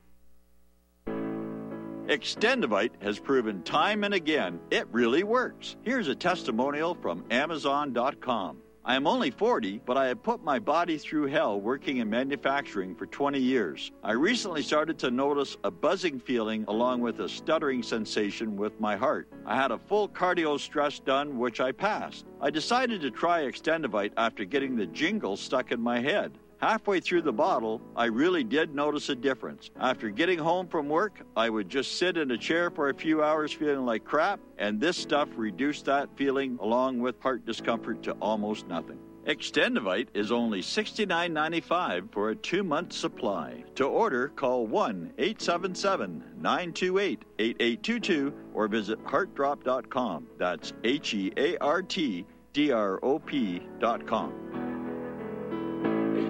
Extendovite 2.07 3.01
has 3.01 3.19
proven 3.19 3.61
time 3.63 4.03
and 4.03 4.13
again 4.13 4.59
it 4.71 4.87
really 4.91 5.23
works. 5.23 5.75
Here's 5.83 6.07
a 6.07 6.15
testimonial 6.15 6.95
from 6.95 7.23
Amazon.com. 7.31 8.57
I 8.83 8.95
am 8.95 9.05
only 9.05 9.29
40, 9.29 9.81
but 9.85 9.95
I 9.95 10.07
have 10.07 10.23
put 10.23 10.43
my 10.43 10.57
body 10.57 10.97
through 10.97 11.27
hell 11.27 11.61
working 11.61 11.97
in 11.97 12.09
manufacturing 12.09 12.95
for 12.95 13.05
20 13.05 13.37
years. 13.37 13.91
I 14.03 14.13
recently 14.13 14.63
started 14.63 14.97
to 14.99 15.11
notice 15.11 15.55
a 15.63 15.69
buzzing 15.69 16.19
feeling 16.19 16.65
along 16.67 17.01
with 17.01 17.19
a 17.19 17.29
stuttering 17.29 17.83
sensation 17.83 18.57
with 18.57 18.79
my 18.79 18.95
heart. 18.95 19.27
I 19.45 19.55
had 19.55 19.69
a 19.69 19.77
full 19.77 20.09
cardio 20.09 20.59
stress 20.59 20.97
done, 20.97 21.37
which 21.37 21.61
I 21.61 21.71
passed. 21.71 22.25
I 22.41 22.49
decided 22.49 23.01
to 23.01 23.11
try 23.11 23.43
Extendovite 23.43 24.13
after 24.17 24.45
getting 24.45 24.75
the 24.75 24.87
jingle 24.87 25.37
stuck 25.37 25.71
in 25.71 25.79
my 25.79 25.99
head. 25.99 26.31
Halfway 26.61 26.99
through 26.99 27.23
the 27.23 27.33
bottle, 27.33 27.81
I 27.95 28.05
really 28.05 28.43
did 28.43 28.75
notice 28.75 29.09
a 29.09 29.15
difference. 29.15 29.71
After 29.79 30.09
getting 30.09 30.37
home 30.37 30.67
from 30.67 30.89
work, 30.89 31.19
I 31.35 31.49
would 31.49 31.69
just 31.69 31.97
sit 31.97 32.17
in 32.17 32.29
a 32.29 32.37
chair 32.37 32.69
for 32.69 32.89
a 32.89 32.93
few 32.93 33.23
hours 33.23 33.51
feeling 33.51 33.83
like 33.83 34.05
crap, 34.05 34.39
and 34.59 34.79
this 34.79 34.95
stuff 34.95 35.27
reduced 35.35 35.85
that 35.85 36.15
feeling 36.15 36.59
along 36.61 36.99
with 36.99 37.19
heart 37.19 37.47
discomfort 37.47 38.03
to 38.03 38.11
almost 38.21 38.67
nothing. 38.67 38.99
Extendovite 39.25 40.09
is 40.13 40.31
only 40.31 40.61
$69.95 40.61 42.11
for 42.11 42.29
a 42.29 42.35
two 42.35 42.63
month 42.63 42.93
supply. 42.93 43.63
To 43.75 43.85
order, 43.85 44.29
call 44.29 44.67
1 44.67 45.13
877 45.17 46.23
928 46.37 47.25
8822 47.39 48.33
or 48.53 48.67
visit 48.67 48.99
heartdrop.com. 49.05 50.27
That's 50.37 50.73
H 50.83 51.13
E 51.15 51.31
A 51.37 51.57
R 51.57 51.81
T 51.81 52.25
D 52.53 52.71
R 52.71 52.99
O 53.03 53.17
P.com. 53.19 54.70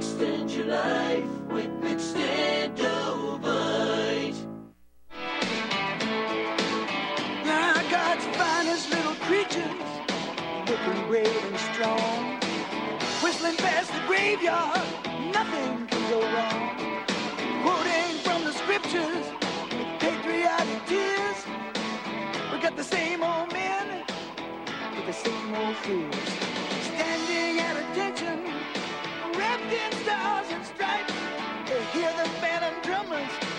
Extend 0.02 0.50
your 0.50 0.66
life 0.66 1.30
with 1.52 1.70
Extendovite. 1.84 4.34
Now 7.46 7.76
God's 7.92 8.26
finest 8.36 8.90
little 8.90 9.14
creatures, 9.28 9.70
looking 10.68 11.08
brave 11.08 11.44
and 11.46 11.60
strong, 11.70 12.40
whistling 13.22 13.58
past 13.58 13.94
the 13.94 14.02
graveyard, 14.08 14.82
nothing 15.32 15.86
can 15.86 16.10
go 16.10 16.22
wrong. 16.34 17.06
Quoting 17.62 18.18
from 18.24 18.44
the 18.44 18.54
scriptures, 18.54 19.28
with 19.70 20.00
patriotic 20.00 20.84
tears, 20.88 21.46
we 22.52 22.58
got 22.60 22.76
the 22.76 22.84
same 22.84 23.22
old 23.22 23.54
men 23.54 24.04
with 24.96 25.06
the 25.06 25.14
same 25.14 25.54
old 25.54 25.78
fears, 25.78 26.51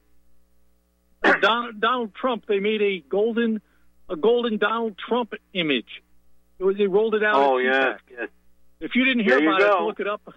Don, 1.42 1.80
Donald 1.80 2.14
Trump. 2.14 2.46
They 2.48 2.60
made 2.60 2.82
a 2.82 3.00
golden 3.00 3.62
a 4.10 4.16
golden 4.16 4.58
Donald 4.58 4.96
Trump 4.98 5.34
image. 5.54 6.02
It 6.60 6.64
was, 6.64 6.78
they 6.78 6.88
rolled 6.88 7.16
it 7.16 7.24
out. 7.24 7.36
Oh 7.36 7.56
CPAC. 7.56 7.98
yes. 8.10 8.30
If 8.80 8.96
you 8.96 9.06
didn't 9.06 9.24
hear 9.24 9.40
There 9.40 9.50
about 9.50 9.82
it, 9.82 9.84
look 9.84 10.00
it 10.00 10.08
up. 10.08 10.22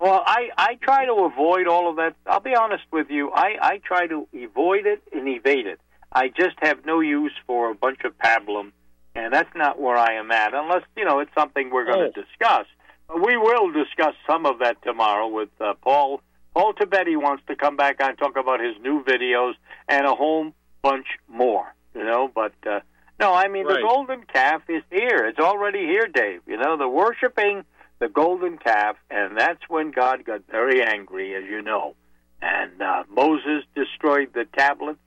Well, 0.00 0.24
I 0.26 0.48
I 0.56 0.74
try 0.82 1.06
to 1.06 1.12
avoid 1.12 1.68
all 1.68 1.88
of 1.88 1.96
that. 1.96 2.16
I'll 2.26 2.40
be 2.40 2.54
honest 2.54 2.82
with 2.90 3.10
you. 3.10 3.30
I 3.30 3.56
I 3.60 3.80
try 3.84 4.08
to 4.08 4.26
avoid 4.34 4.86
it 4.86 5.02
and 5.12 5.28
evade 5.28 5.66
it. 5.66 5.78
I 6.10 6.28
just 6.28 6.56
have 6.62 6.84
no 6.84 6.98
use 6.98 7.32
for 7.46 7.70
a 7.70 7.74
bunch 7.74 8.00
of 8.04 8.18
pablum, 8.18 8.72
and 9.14 9.32
that's 9.32 9.54
not 9.54 9.80
where 9.80 9.96
I 9.96 10.14
am 10.14 10.32
at. 10.32 10.52
Unless 10.52 10.82
you 10.96 11.04
know 11.04 11.20
it's 11.20 11.30
something 11.38 11.70
we're 11.70 11.84
going 11.84 12.12
to 12.12 12.20
discuss. 12.20 12.66
We 13.14 13.36
will 13.36 13.70
discuss 13.70 14.14
some 14.26 14.46
of 14.46 14.58
that 14.60 14.82
tomorrow 14.82 15.28
with 15.28 15.50
uh, 15.60 15.74
Paul. 15.80 16.22
Paul 16.54 16.74
Topete 16.74 17.16
wants 17.16 17.44
to 17.46 17.54
come 17.54 17.76
back 17.76 17.96
and 18.00 18.18
talk 18.18 18.36
about 18.36 18.58
his 18.60 18.74
new 18.82 19.04
videos 19.04 19.52
and 19.88 20.06
a 20.06 20.14
whole 20.14 20.52
bunch 20.82 21.06
more. 21.28 21.72
You 21.94 22.04
know, 22.04 22.30
but 22.34 22.54
uh, 22.66 22.80
no, 23.20 23.32
I 23.32 23.48
mean 23.48 23.66
Right. 23.66 23.76
the 23.82 23.86
golden 23.86 24.22
calf 24.24 24.62
is 24.68 24.82
here. 24.90 25.26
It's 25.26 25.38
already 25.38 25.86
here, 25.86 26.06
Dave. 26.06 26.40
You 26.46 26.56
know, 26.56 26.76
the 26.76 26.88
worshiping 26.88 27.64
the 28.02 28.08
golden 28.08 28.58
calf, 28.58 28.96
and 29.10 29.38
that's 29.38 29.62
when 29.68 29.92
God 29.92 30.24
got 30.24 30.40
very 30.50 30.82
angry, 30.82 31.36
as 31.36 31.44
you 31.48 31.62
know. 31.62 31.94
And 32.40 32.82
uh, 32.82 33.04
Moses 33.08 33.62
destroyed 33.76 34.30
the 34.34 34.44
tablets. 34.58 34.98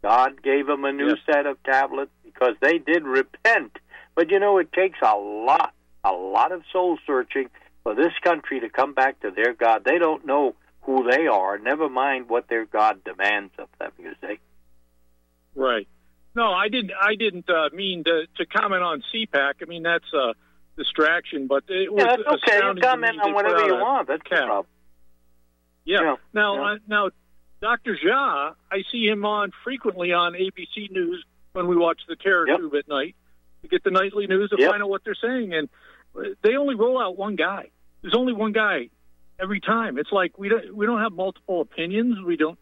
God 0.00 0.40
gave 0.44 0.68
him 0.68 0.84
a 0.84 0.92
new 0.92 1.16
set 1.26 1.46
of 1.46 1.60
tablets 1.64 2.12
because 2.24 2.54
they 2.60 2.78
did 2.78 3.02
repent. 3.02 3.72
But 4.14 4.30
you 4.30 4.38
know, 4.38 4.58
it 4.58 4.72
takes 4.72 5.00
a 5.02 5.16
lot, 5.16 5.74
a 6.04 6.12
lot 6.12 6.52
of 6.52 6.62
soul 6.72 6.98
searching 7.04 7.50
for 7.82 7.96
this 7.96 8.12
country 8.22 8.60
to 8.60 8.68
come 8.68 8.94
back 8.94 9.18
to 9.22 9.32
their 9.32 9.52
God. 9.52 9.82
They 9.84 9.98
don't 9.98 10.24
know 10.24 10.54
who 10.82 11.10
they 11.10 11.26
are, 11.26 11.58
never 11.58 11.88
mind 11.88 12.28
what 12.28 12.46
their 12.46 12.64
God 12.64 13.02
demands 13.02 13.54
of 13.58 13.68
them, 13.80 13.90
you 13.98 14.12
see. 14.20 14.38
Right. 15.56 15.88
No, 16.36 16.52
I 16.52 16.68
didn't. 16.68 16.92
I 17.00 17.14
didn't 17.14 17.48
uh, 17.48 17.70
mean 17.72 18.04
to, 18.04 18.26
to 18.36 18.44
comment 18.44 18.82
on 18.82 19.02
CPAC. 19.12 19.54
I 19.62 19.64
mean 19.64 19.82
that's 19.82 20.12
a 20.12 20.34
distraction, 20.76 21.46
but 21.46 21.64
it 21.68 21.90
was 21.90 22.04
Yeah, 22.04 22.16
that's 22.16 22.42
okay. 22.46 22.58
You 22.58 22.74
comment 22.80 23.18
on 23.22 23.32
whatever 23.32 23.64
you 23.64 23.74
want. 23.74 24.06
That's 24.06 24.22
cap. 24.22 24.44
problem. 24.44 24.66
Yeah. 25.86 26.02
Yeah, 26.02 26.16
Now, 26.34 26.54
yeah. 26.54 26.72
Uh, 26.72 26.78
now, 26.88 27.10
Dr. 27.62 27.96
Jha, 27.96 28.54
I 28.70 28.82
see 28.92 29.06
him 29.06 29.24
on 29.24 29.50
frequently 29.64 30.12
on 30.12 30.34
ABC 30.34 30.90
News 30.90 31.24
when 31.52 31.68
we 31.68 31.76
watch 31.76 32.00
the 32.06 32.16
Terror 32.16 32.44
Tube 32.44 32.74
at 32.74 32.86
night 32.86 33.16
to 33.62 33.68
get 33.68 33.82
the 33.82 33.90
nightly 33.90 34.26
news 34.26 34.50
and 34.50 34.60
Yep. 34.60 34.70
find 34.70 34.82
out 34.82 34.90
what 34.90 35.02
they're 35.04 35.14
saying. 35.14 35.54
And 35.54 35.68
uh, 36.14 36.34
they 36.42 36.56
only 36.56 36.74
roll 36.74 37.00
out 37.00 37.16
one 37.16 37.36
guy. 37.36 37.70
There's 38.02 38.14
only 38.14 38.34
one 38.34 38.52
guy 38.52 38.90
every 39.40 39.60
time. 39.60 39.96
It's 39.96 40.12
like 40.12 40.36
we 40.38 40.50
don't 40.50 40.76
we 40.76 40.84
don't 40.84 41.00
have 41.00 41.12
multiple 41.12 41.62
opinions. 41.62 42.18
We 42.22 42.36
don't 42.36 42.58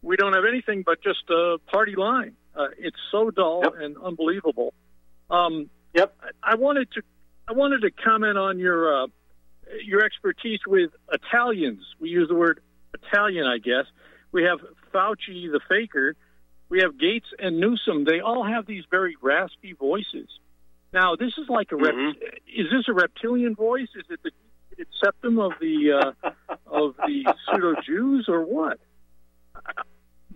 we 0.00 0.16
don't 0.16 0.32
have 0.32 0.44
anything 0.48 0.82
but 0.86 1.02
just 1.02 1.28
a 1.28 1.58
party 1.70 1.94
line. 1.94 2.34
Uh, 2.58 2.66
it's 2.76 2.96
so 3.12 3.30
dull 3.30 3.62
and 3.78 3.96
unbelievable. 4.02 4.74
Um, 5.30 5.70
yep. 5.94 6.14
I, 6.20 6.52
I 6.52 6.54
wanted 6.56 6.90
to 6.92 7.02
I 7.46 7.52
wanted 7.52 7.82
to 7.82 7.90
comment 7.90 8.36
on 8.36 8.58
your 8.58 9.04
uh, 9.04 9.06
your 9.84 10.04
expertise 10.04 10.60
with 10.66 10.90
Italians. 11.12 11.80
We 12.00 12.08
use 12.08 12.28
the 12.28 12.34
word 12.34 12.60
Italian, 12.94 13.46
I 13.46 13.58
guess. 13.58 13.84
We 14.32 14.42
have 14.44 14.58
Fauci, 14.92 15.50
the 15.50 15.60
faker. 15.68 16.16
We 16.68 16.80
have 16.80 16.98
Gates 16.98 17.28
and 17.38 17.60
Newsom. 17.60 18.04
They 18.04 18.20
all 18.20 18.44
have 18.44 18.66
these 18.66 18.84
very 18.90 19.16
raspy 19.22 19.72
voices. 19.72 20.28
Now, 20.92 21.16
this 21.16 21.32
is 21.38 21.48
like 21.48 21.72
a 21.72 21.76
rep- 21.76 21.94
is 22.46 22.66
this 22.70 22.88
a 22.88 22.92
reptilian 22.92 23.54
voice? 23.54 23.88
Is 23.94 24.04
it 24.10 24.20
the 24.22 24.32
septum 25.02 25.38
of 25.38 25.52
the 25.60 26.14
uh, 26.24 26.30
of 26.66 26.96
the 26.96 27.32
pseudo 27.46 27.74
Jews 27.86 28.26
or 28.28 28.42
what? 28.42 28.78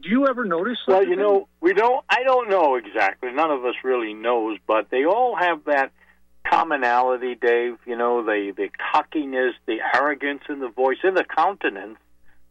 Do 0.02 0.08
you 0.08 0.26
ever 0.26 0.44
notice? 0.44 0.78
Well, 0.86 1.06
you 1.06 1.14
know, 1.14 1.48
we 1.60 1.74
don't. 1.74 2.04
I 2.10 2.24
don't 2.24 2.50
know 2.50 2.74
exactly. 2.74 3.30
None 3.32 3.50
of 3.50 3.64
us 3.64 3.74
really 3.84 4.14
knows, 4.14 4.58
but 4.66 4.90
they 4.90 5.04
all 5.04 5.36
have 5.36 5.64
that 5.66 5.92
commonality, 6.44 7.36
Dave. 7.36 7.78
You 7.86 7.96
know, 7.96 8.24
the 8.24 8.52
the 8.56 8.68
cockiness, 8.92 9.54
the 9.66 9.78
arrogance 9.94 10.42
in 10.48 10.58
the 10.58 10.68
voice, 10.68 10.98
in 11.04 11.14
the 11.14 11.24
countenance. 11.24 11.98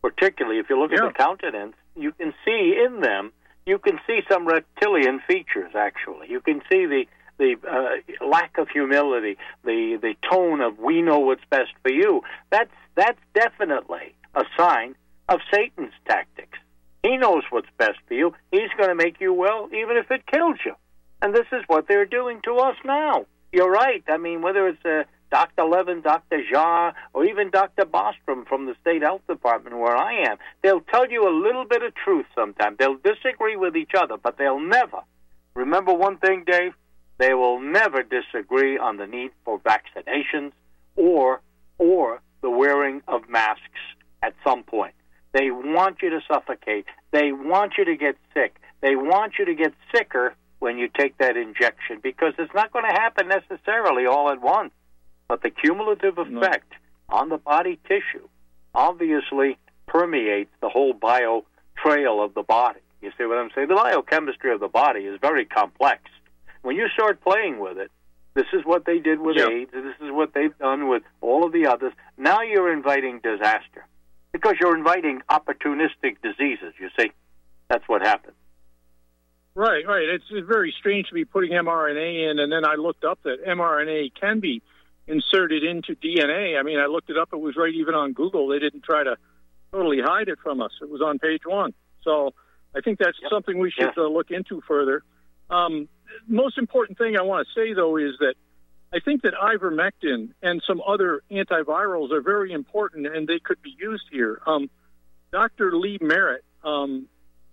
Particularly, 0.01 0.59
if 0.59 0.69
you 0.69 0.79
look 0.79 0.93
at 0.93 0.99
the 0.99 1.13
countenance, 1.13 1.75
you 1.95 2.11
can 2.13 2.33
see 2.45 2.75
in 2.85 3.01
them. 3.01 3.31
You 3.65 3.77
can 3.77 3.99
see 4.07 4.21
some 4.31 4.47
reptilian 4.47 5.19
features. 5.27 5.73
Actually, 5.75 6.29
you 6.29 6.39
can 6.39 6.61
see 6.71 6.85
the 6.85 7.05
the 7.37 7.55
uh, 7.69 8.25
lack 8.25 8.57
of 8.57 8.69
humility, 8.69 9.37
the 9.63 9.99
the 10.01 10.15
tone 10.29 10.61
of 10.61 10.79
"we 10.79 11.01
know 11.01 11.19
what's 11.19 11.43
best 11.49 11.71
for 11.83 11.91
you." 11.91 12.21
That's 12.49 12.71
that's 12.95 13.19
definitely 13.35 14.15
a 14.35 14.43
sign 14.57 14.95
of 15.27 15.39
Satan's 15.53 15.93
tactics. 16.07 16.57
He 17.03 17.17
knows 17.17 17.43
what's 17.49 17.67
best 17.77 17.97
for 18.07 18.13
you. 18.13 18.33
He's 18.51 18.69
going 18.77 18.89
to 18.89 18.95
make 18.95 19.19
you 19.19 19.33
well, 19.33 19.69
even 19.73 19.97
if 19.97 20.11
it 20.11 20.25
kills 20.27 20.57
you. 20.65 20.75
And 21.21 21.33
this 21.33 21.47
is 21.51 21.63
what 21.67 21.87
they're 21.87 22.05
doing 22.05 22.41
to 22.43 22.57
us 22.57 22.75
now. 22.85 23.25
You're 23.51 23.71
right. 23.71 24.03
I 24.07 24.17
mean, 24.17 24.41
whether 24.41 24.67
it's 24.67 24.85
uh, 24.85 25.03
Dr. 25.31 25.63
Levin, 25.63 26.01
Dr. 26.01 26.41
Jha, 26.53 26.93
or 27.13 27.25
even 27.25 27.49
Dr. 27.49 27.85
Bostrom 27.85 28.47
from 28.47 28.65
the 28.65 28.75
State 28.81 29.01
Health 29.01 29.21
Department 29.27 29.77
where 29.77 29.95
I 29.95 30.29
am, 30.29 30.37
they'll 30.61 30.81
tell 30.81 31.09
you 31.09 31.27
a 31.27 31.33
little 31.33 31.65
bit 31.65 31.83
of 31.83 31.93
truth 31.95 32.25
sometimes. 32.35 32.77
They'll 32.77 32.97
disagree 32.97 33.55
with 33.55 33.75
each 33.75 33.91
other, 33.97 34.17
but 34.17 34.37
they'll 34.37 34.59
never. 34.59 34.99
Remember 35.55 35.93
one 35.93 36.17
thing, 36.17 36.43
Dave? 36.45 36.73
They 37.17 37.33
will 37.33 37.59
never 37.59 38.03
disagree 38.03 38.77
on 38.77 38.97
the 38.97 39.05
need 39.05 39.31
for 39.45 39.59
vaccinations 39.59 40.53
or 40.95 41.41
or 41.77 42.21
the 42.41 42.49
wearing 42.49 43.01
of 43.07 43.29
masks 43.29 43.61
at 44.23 44.33
some 44.43 44.63
point. 44.63 44.93
They 45.33 45.49
want 45.49 45.97
you 46.01 46.09
to 46.09 46.19
suffocate. 46.27 46.85
They 47.11 47.31
want 47.31 47.73
you 47.77 47.85
to 47.85 47.95
get 47.95 48.17
sick. 48.33 48.55
They 48.81 48.95
want 48.95 49.33
you 49.39 49.45
to 49.45 49.55
get 49.55 49.73
sicker 49.93 50.35
when 50.59 50.77
you 50.77 50.89
take 50.89 51.17
that 51.17 51.37
injection 51.37 51.99
because 52.03 52.33
it's 52.37 52.53
not 52.53 52.71
going 52.71 52.85
to 52.85 52.91
happen 52.91 53.27
necessarily 53.27 54.05
all 54.05 54.29
at 54.29 54.41
once. 54.41 54.71
But 55.27 55.41
the 55.41 55.49
cumulative 55.49 56.17
effect 56.17 56.73
on 57.09 57.29
the 57.29 57.37
body 57.37 57.79
tissue 57.87 58.27
obviously 58.75 59.57
permeates 59.87 60.51
the 60.61 60.69
whole 60.69 60.93
bio 60.93 61.45
trail 61.77 62.23
of 62.23 62.33
the 62.33 62.43
body. 62.43 62.79
You 63.01 63.11
see 63.17 63.25
what 63.25 63.37
I'm 63.37 63.49
saying? 63.55 63.69
The 63.69 63.75
biochemistry 63.75 64.53
of 64.53 64.59
the 64.59 64.67
body 64.67 65.01
is 65.01 65.19
very 65.21 65.45
complex. 65.45 66.01
When 66.61 66.75
you 66.75 66.87
start 66.93 67.21
playing 67.21 67.59
with 67.59 67.77
it, 67.77 67.91
this 68.33 68.45
is 68.53 68.61
what 68.63 68.85
they 68.85 68.99
did 68.99 69.19
with 69.19 69.37
AIDS, 69.37 69.71
this 69.73 69.95
is 70.01 70.11
what 70.11 70.33
they've 70.33 70.57
done 70.57 70.87
with 70.87 71.03
all 71.19 71.45
of 71.45 71.51
the 71.51 71.67
others. 71.67 71.93
Now 72.17 72.41
you're 72.41 72.71
inviting 72.71 73.19
disaster 73.19 73.85
because 74.31 74.55
you're 74.59 74.77
inviting 74.77 75.21
opportunistic 75.29 76.21
diseases, 76.23 76.73
you 76.79 76.89
see. 76.97 77.11
That's 77.69 77.87
what 77.87 78.01
happens. 78.01 78.35
Right, 79.53 79.85
right. 79.85 80.07
It's, 80.07 80.23
it's 80.31 80.47
very 80.47 80.73
strange 80.77 81.07
to 81.09 81.13
be 81.13 81.25
putting 81.25 81.51
mRNA 81.51 82.31
in, 82.31 82.39
and 82.39 82.51
then 82.51 82.65
I 82.65 82.75
looked 82.75 83.03
up 83.03 83.19
that 83.23 83.45
mRNA 83.45 84.13
can 84.19 84.39
be 84.39 84.61
inserted 85.07 85.63
into 85.63 85.95
DNA. 85.95 86.57
I 86.57 86.63
mean, 86.63 86.79
I 86.79 86.85
looked 86.85 87.09
it 87.09 87.17
up; 87.17 87.29
it 87.33 87.39
was 87.39 87.55
right 87.57 87.73
even 87.73 87.93
on 87.93 88.13
Google. 88.13 88.47
They 88.47 88.59
didn't 88.59 88.83
try 88.83 89.03
to 89.03 89.17
totally 89.71 90.01
hide 90.01 90.29
it 90.29 90.39
from 90.41 90.61
us. 90.61 90.71
It 90.81 90.89
was 90.89 91.01
on 91.01 91.19
page 91.19 91.41
one. 91.45 91.73
So 92.03 92.33
I 92.75 92.81
think 92.81 92.99
that's 92.99 93.17
something 93.29 93.57
we 93.59 93.71
should 93.71 93.97
uh, 93.97 94.07
look 94.07 94.31
into 94.31 94.61
further. 94.67 95.03
Um, 95.49 95.89
most 96.27 96.57
important 96.57 96.97
thing 96.97 97.17
I 97.17 97.23
want 97.23 97.47
to 97.47 97.59
say, 97.59 97.73
though, 97.73 97.97
is 97.97 98.13
that 98.19 98.35
I 98.93 98.99
think 98.99 99.21
that 99.21 99.33
ivermectin 99.33 100.33
and 100.41 100.61
some 100.67 100.81
other 100.85 101.21
antivirals 101.31 102.11
are 102.11 102.21
very 102.21 102.51
important, 102.51 103.07
and 103.07 103.27
they 103.27 103.39
could 103.39 103.61
be 103.61 103.75
used 103.79 104.03
here. 104.11 104.41
Um, 104.45 104.69
Dr. 105.31 105.77
Lee 105.77 105.97
Merritt, 106.01 106.43
um, 106.63 107.07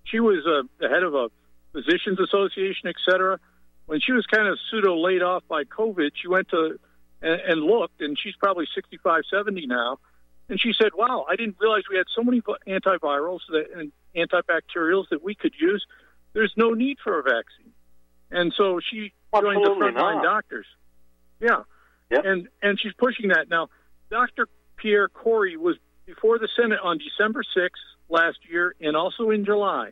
she 0.04 0.18
was 0.18 0.44
uh, 0.46 0.66
the 0.80 0.88
head 0.88 1.04
of 1.04 1.14
a 1.14 1.28
physicians 1.72 2.18
association, 2.18 2.88
et 2.88 2.96
cetera. 3.08 3.38
When 3.86 4.00
she 4.00 4.12
was 4.12 4.26
kind 4.26 4.48
of 4.48 4.58
pseudo 4.70 4.96
laid 4.96 5.22
off 5.22 5.44
by 5.48 5.64
COVID, 5.64 6.10
she 6.20 6.28
went 6.28 6.48
to 6.48 6.78
and, 7.22 7.40
and 7.40 7.62
looked, 7.62 8.00
and 8.00 8.18
she's 8.18 8.34
probably 8.36 8.66
65, 8.74 9.22
70 9.30 9.66
now. 9.66 9.98
And 10.48 10.60
she 10.60 10.72
said, 10.72 10.90
"Wow, 10.94 11.26
I 11.28 11.36
didn't 11.36 11.56
realize 11.60 11.82
we 11.90 11.96
had 11.96 12.06
so 12.14 12.22
many 12.22 12.40
antivirals 12.66 13.40
that, 13.50 13.66
and 13.76 13.92
antibacterials 14.16 15.08
that 15.10 15.22
we 15.22 15.34
could 15.34 15.54
use. 15.58 15.86
There's 16.32 16.52
no 16.56 16.70
need 16.70 16.98
for 17.02 17.18
a 17.18 17.22
vaccine." 17.22 17.72
And 18.30 18.52
so 18.56 18.80
she 18.80 19.12
joined 19.34 19.64
the 19.64 19.70
frontline 19.70 20.16
not. 20.16 20.22
doctors. 20.22 20.66
Yeah, 21.40 21.62
and 22.10 22.48
and 22.62 22.78
she's 22.80 22.94
pushing 22.94 23.28
that 23.28 23.48
now. 23.48 23.68
Dr. 24.10 24.48
Pierre 24.76 25.08
Kory 25.08 25.56
was 25.56 25.76
before 26.06 26.38
the 26.38 26.48
Senate 26.56 26.80
on 26.82 26.98
December 26.98 27.42
6th 27.42 27.70
last 28.08 28.38
year, 28.50 28.74
and 28.80 28.96
also 28.96 29.30
in 29.30 29.44
July. 29.44 29.90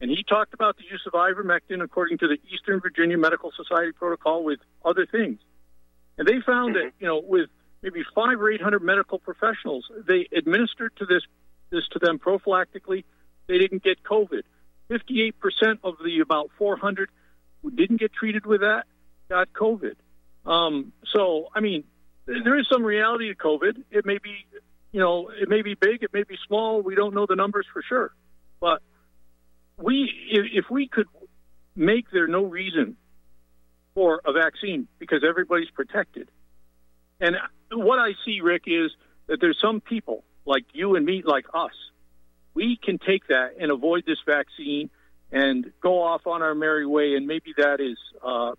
And 0.00 0.10
he 0.10 0.24
talked 0.24 0.52
about 0.52 0.76
the 0.76 0.82
use 0.90 1.02
of 1.06 1.12
ivermectin 1.12 1.80
according 1.82 2.18
to 2.18 2.26
the 2.26 2.36
Eastern 2.52 2.80
Virginia 2.80 3.16
Medical 3.16 3.52
Society 3.56 3.92
protocol 3.92 4.42
with 4.42 4.58
other 4.84 5.06
things. 5.06 5.38
And 6.18 6.26
they 6.26 6.40
found 6.44 6.74
that, 6.74 6.86
mm-hmm. 6.86 7.04
you 7.04 7.06
know, 7.06 7.22
with 7.24 7.48
maybe 7.82 8.02
five 8.14 8.40
or 8.40 8.50
eight 8.50 8.60
hundred 8.60 8.82
medical 8.82 9.20
professionals, 9.20 9.88
they 10.08 10.26
administered 10.36 10.96
to 10.96 11.06
this 11.06 11.22
this 11.70 11.86
to 11.92 12.00
them 12.00 12.18
prophylactically. 12.18 13.04
They 13.46 13.58
didn't 13.58 13.84
get 13.84 14.02
COVID. 14.02 14.42
Fifty-eight 14.88 15.38
percent 15.38 15.80
of 15.84 15.94
the 16.04 16.20
about 16.20 16.50
four 16.58 16.76
hundred 16.76 17.08
who 17.62 17.70
didn't 17.70 18.00
get 18.00 18.12
treated 18.12 18.44
with 18.44 18.62
that 18.62 18.86
got 19.28 19.52
COVID. 19.52 19.94
Um, 20.44 20.92
so, 21.12 21.48
I 21.54 21.60
mean, 21.60 21.84
there 22.26 22.58
is 22.58 22.66
some 22.70 22.84
reality 22.84 23.28
to 23.28 23.34
COVID. 23.34 23.84
It 23.90 24.06
may 24.06 24.18
be, 24.18 24.34
you 24.92 25.00
know, 25.00 25.30
it 25.30 25.48
may 25.48 25.62
be 25.62 25.74
big, 25.74 26.02
it 26.02 26.12
may 26.12 26.24
be 26.24 26.36
small. 26.46 26.82
We 26.82 26.94
don't 26.94 27.14
know 27.14 27.26
the 27.26 27.36
numbers 27.36 27.66
for 27.72 27.82
sure, 27.82 28.12
but 28.60 28.82
we, 29.76 30.10
if, 30.30 30.64
if 30.64 30.70
we 30.70 30.88
could 30.88 31.06
make 31.74 32.10
there 32.12 32.26
no 32.26 32.44
reason 32.44 32.96
for 33.94 34.20
a 34.24 34.32
vaccine 34.32 34.88
because 34.98 35.24
everybody's 35.28 35.70
protected. 35.70 36.30
And 37.20 37.36
what 37.70 37.98
I 37.98 38.12
see, 38.24 38.40
Rick, 38.40 38.64
is 38.66 38.90
that 39.26 39.40
there's 39.40 39.58
some 39.60 39.80
people 39.80 40.24
like 40.44 40.64
you 40.72 40.96
and 40.96 41.06
me, 41.06 41.22
like 41.24 41.46
us, 41.54 41.72
we 42.54 42.78
can 42.82 42.98
take 42.98 43.28
that 43.28 43.54
and 43.60 43.70
avoid 43.70 44.04
this 44.06 44.18
vaccine 44.26 44.90
and 45.30 45.72
go 45.80 46.02
off 46.02 46.26
on 46.26 46.42
our 46.42 46.54
merry 46.54 46.86
way, 46.86 47.14
and 47.14 47.26
maybe 47.26 47.54
that 47.56 47.80
is 47.80 47.96
uh, 48.22 48.52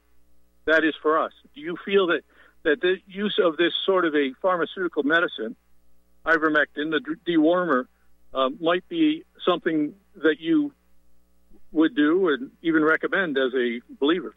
that 0.65 0.83
is 0.83 0.93
for 1.01 1.19
us. 1.19 1.31
Do 1.53 1.61
you 1.61 1.77
feel 1.85 2.07
that 2.07 2.21
that 2.63 2.79
the 2.81 2.95
use 3.07 3.39
of 3.43 3.57
this 3.57 3.73
sort 3.85 4.05
of 4.05 4.15
a 4.15 4.33
pharmaceutical 4.41 5.03
medicine, 5.03 5.55
ivermectin, 6.25 6.91
the 6.91 7.01
dewormer, 7.27 7.87
uh, 8.33 8.49
might 8.59 8.87
be 8.87 9.23
something 9.45 9.93
that 10.15 10.39
you 10.39 10.71
would 11.73 11.93
do 11.95 12.29
and 12.29 12.51
even 12.61 12.83
recommend 12.83 13.37
as 13.37 13.53
a 13.53 13.81
believer? 13.99 14.33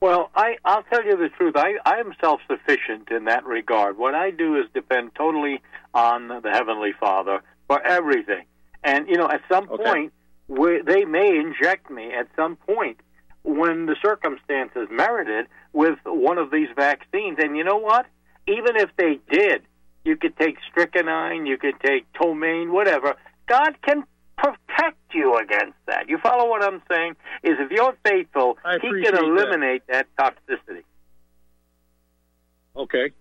Well, 0.00 0.30
I, 0.34 0.56
I'll 0.64 0.82
tell 0.82 1.04
you 1.04 1.16
the 1.16 1.28
truth. 1.30 1.56
I, 1.56 1.74
I 1.84 1.96
am 1.98 2.14
self 2.20 2.40
sufficient 2.46 3.10
in 3.10 3.24
that 3.24 3.46
regard. 3.46 3.96
What 3.96 4.14
I 4.14 4.30
do 4.30 4.56
is 4.56 4.64
depend 4.74 5.14
totally 5.14 5.62
on 5.94 6.28
the 6.28 6.50
Heavenly 6.50 6.92
Father 6.98 7.40
for 7.66 7.80
everything. 7.82 8.44
And, 8.82 9.08
you 9.08 9.16
know, 9.16 9.28
at 9.28 9.40
some 9.50 9.70
Okay. 9.70 9.82
point, 9.82 10.12
we, 10.46 10.82
they 10.82 11.04
may 11.04 11.38
inject 11.38 11.90
me 11.90 12.12
at 12.12 12.28
some 12.36 12.56
point 12.56 13.00
when 13.44 13.86
the 13.86 13.94
circumstances 14.02 14.88
merited 14.90 15.46
with 15.72 15.98
one 16.04 16.38
of 16.38 16.50
these 16.50 16.68
vaccines. 16.74 17.38
And 17.38 17.56
you 17.56 17.62
know 17.62 17.76
what? 17.76 18.06
Even 18.48 18.76
if 18.76 18.90
they 18.96 19.20
did, 19.30 19.62
you 20.04 20.16
could 20.16 20.36
take 20.36 20.56
strychnine, 20.70 21.46
you 21.46 21.56
could 21.56 21.78
take 21.84 22.10
ptomaine, 22.14 22.72
whatever. 22.72 23.14
God 23.46 23.76
can 23.82 24.04
protect 24.36 24.98
you 25.14 25.36
against 25.36 25.76
that. 25.86 26.08
You 26.08 26.18
follow 26.18 26.48
what 26.48 26.64
I'm 26.64 26.82
saying? 26.90 27.16
Is 27.42 27.52
if 27.58 27.70
you're 27.70 27.96
faithful, 28.04 28.58
He 28.82 28.88
can 29.02 29.14
that. 29.14 29.22
eliminate 29.22 29.82
that 29.88 30.06
toxicity. 30.18 30.82
Okay, 32.76 33.12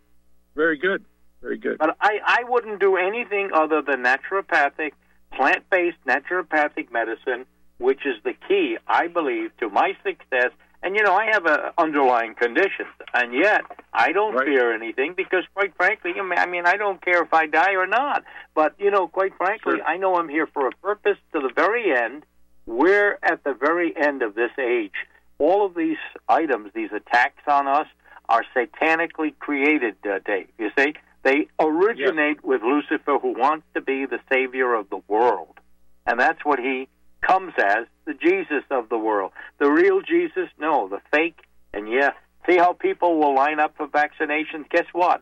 very 0.55 0.77
good, 0.77 1.05
very 1.41 1.57
good. 1.57 1.77
But 1.77 1.95
I, 2.01 2.19
I 2.25 2.43
wouldn't 2.47 2.79
do 2.79 2.95
anything 2.97 3.51
other 3.53 3.81
than 3.81 4.03
naturopathic, 4.03 4.93
plant 5.31 5.69
based 5.69 5.97
naturopathic 6.07 6.91
medicine, 6.91 7.45
which 7.77 8.05
is 8.05 8.15
the 8.23 8.33
key, 8.47 8.77
I 8.87 9.07
believe, 9.07 9.55
to 9.57 9.69
my 9.69 9.93
success. 10.03 10.51
And 10.81 10.95
you 10.95 11.03
know, 11.03 11.15
I 11.15 11.27
have 11.31 11.45
a 11.45 11.73
underlying 11.77 12.35
condition, 12.35 12.85
and 13.13 13.33
yet 13.33 13.61
I 13.93 14.11
don't 14.11 14.37
fear 14.37 14.73
anything 14.73 15.13
because, 15.15 15.45
quite 15.53 15.73
frankly, 15.77 16.11
I 16.17 16.45
mean, 16.45 16.65
I 16.65 16.75
don't 16.75 17.03
care 17.03 17.23
if 17.23 17.33
I 17.33 17.45
die 17.47 17.75
or 17.75 17.87
not. 17.87 18.23
But 18.53 18.75
you 18.77 18.91
know, 18.91 19.07
quite 19.07 19.35
frankly, 19.37 19.81
I 19.81 19.97
know 19.97 20.15
I'm 20.15 20.27
here 20.27 20.47
for 20.47 20.67
a 20.67 20.71
purpose 20.71 21.17
to 21.33 21.39
the 21.39 21.51
very 21.55 21.95
end. 21.95 22.25
We're 22.65 23.17
at 23.23 23.43
the 23.43 23.53
very 23.53 23.95
end 23.95 24.21
of 24.23 24.35
this 24.35 24.51
age. 24.59 24.93
All 25.39 25.65
of 25.65 25.73
these 25.73 25.97
items, 26.27 26.71
these 26.73 26.91
attacks 26.93 27.43
on 27.47 27.67
us, 27.67 27.87
are 28.29 28.43
satanically 28.55 29.37
created, 29.39 29.95
uh, 30.05 30.19
Dave. 30.25 30.47
You 30.57 30.69
see, 30.77 30.93
they 31.23 31.47
originate 31.59 32.43
with 32.43 32.61
Lucifer, 32.61 33.19
who 33.19 33.33
wants 33.37 33.65
to 33.73 33.81
be 33.81 34.05
the 34.05 34.19
savior 34.31 34.73
of 34.73 34.89
the 34.89 35.01
world, 35.07 35.59
and 36.05 36.19
that's 36.19 36.43
what 36.43 36.59
he 36.59 36.87
comes 37.25 37.53
as 37.57 37.85
the 38.05 38.13
Jesus 38.13 38.63
of 38.69 38.89
the 38.89 38.97
world. 38.97 39.31
The 39.59 39.71
real 39.71 40.01
Jesus, 40.01 40.49
no, 40.59 40.87
the 40.87 40.99
fake. 41.11 41.39
And 41.73 41.89
yeah, 41.91 42.11
see 42.47 42.57
how 42.57 42.73
people 42.73 43.19
will 43.19 43.35
line 43.35 43.59
up 43.59 43.75
for 43.77 43.87
vaccinations? 43.87 44.69
Guess 44.69 44.85
what? 44.93 45.21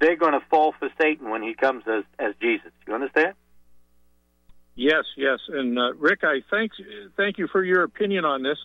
They're 0.00 0.16
going 0.16 0.32
to 0.32 0.44
fall 0.50 0.74
for 0.78 0.88
Satan 1.00 1.30
when 1.30 1.42
he 1.42 1.54
comes 1.54 1.84
as 1.86 2.04
as 2.18 2.34
Jesus. 2.40 2.72
You 2.86 2.94
understand? 2.94 3.34
Yes, 4.74 5.04
yes, 5.16 5.38
and 5.48 5.78
uh, 5.78 5.92
Rick, 5.94 6.20
I 6.22 6.40
thank 6.50 6.72
thank 7.16 7.38
you 7.38 7.46
for 7.46 7.62
your 7.62 7.82
opinion 7.82 8.24
on 8.24 8.42
this. 8.42 8.58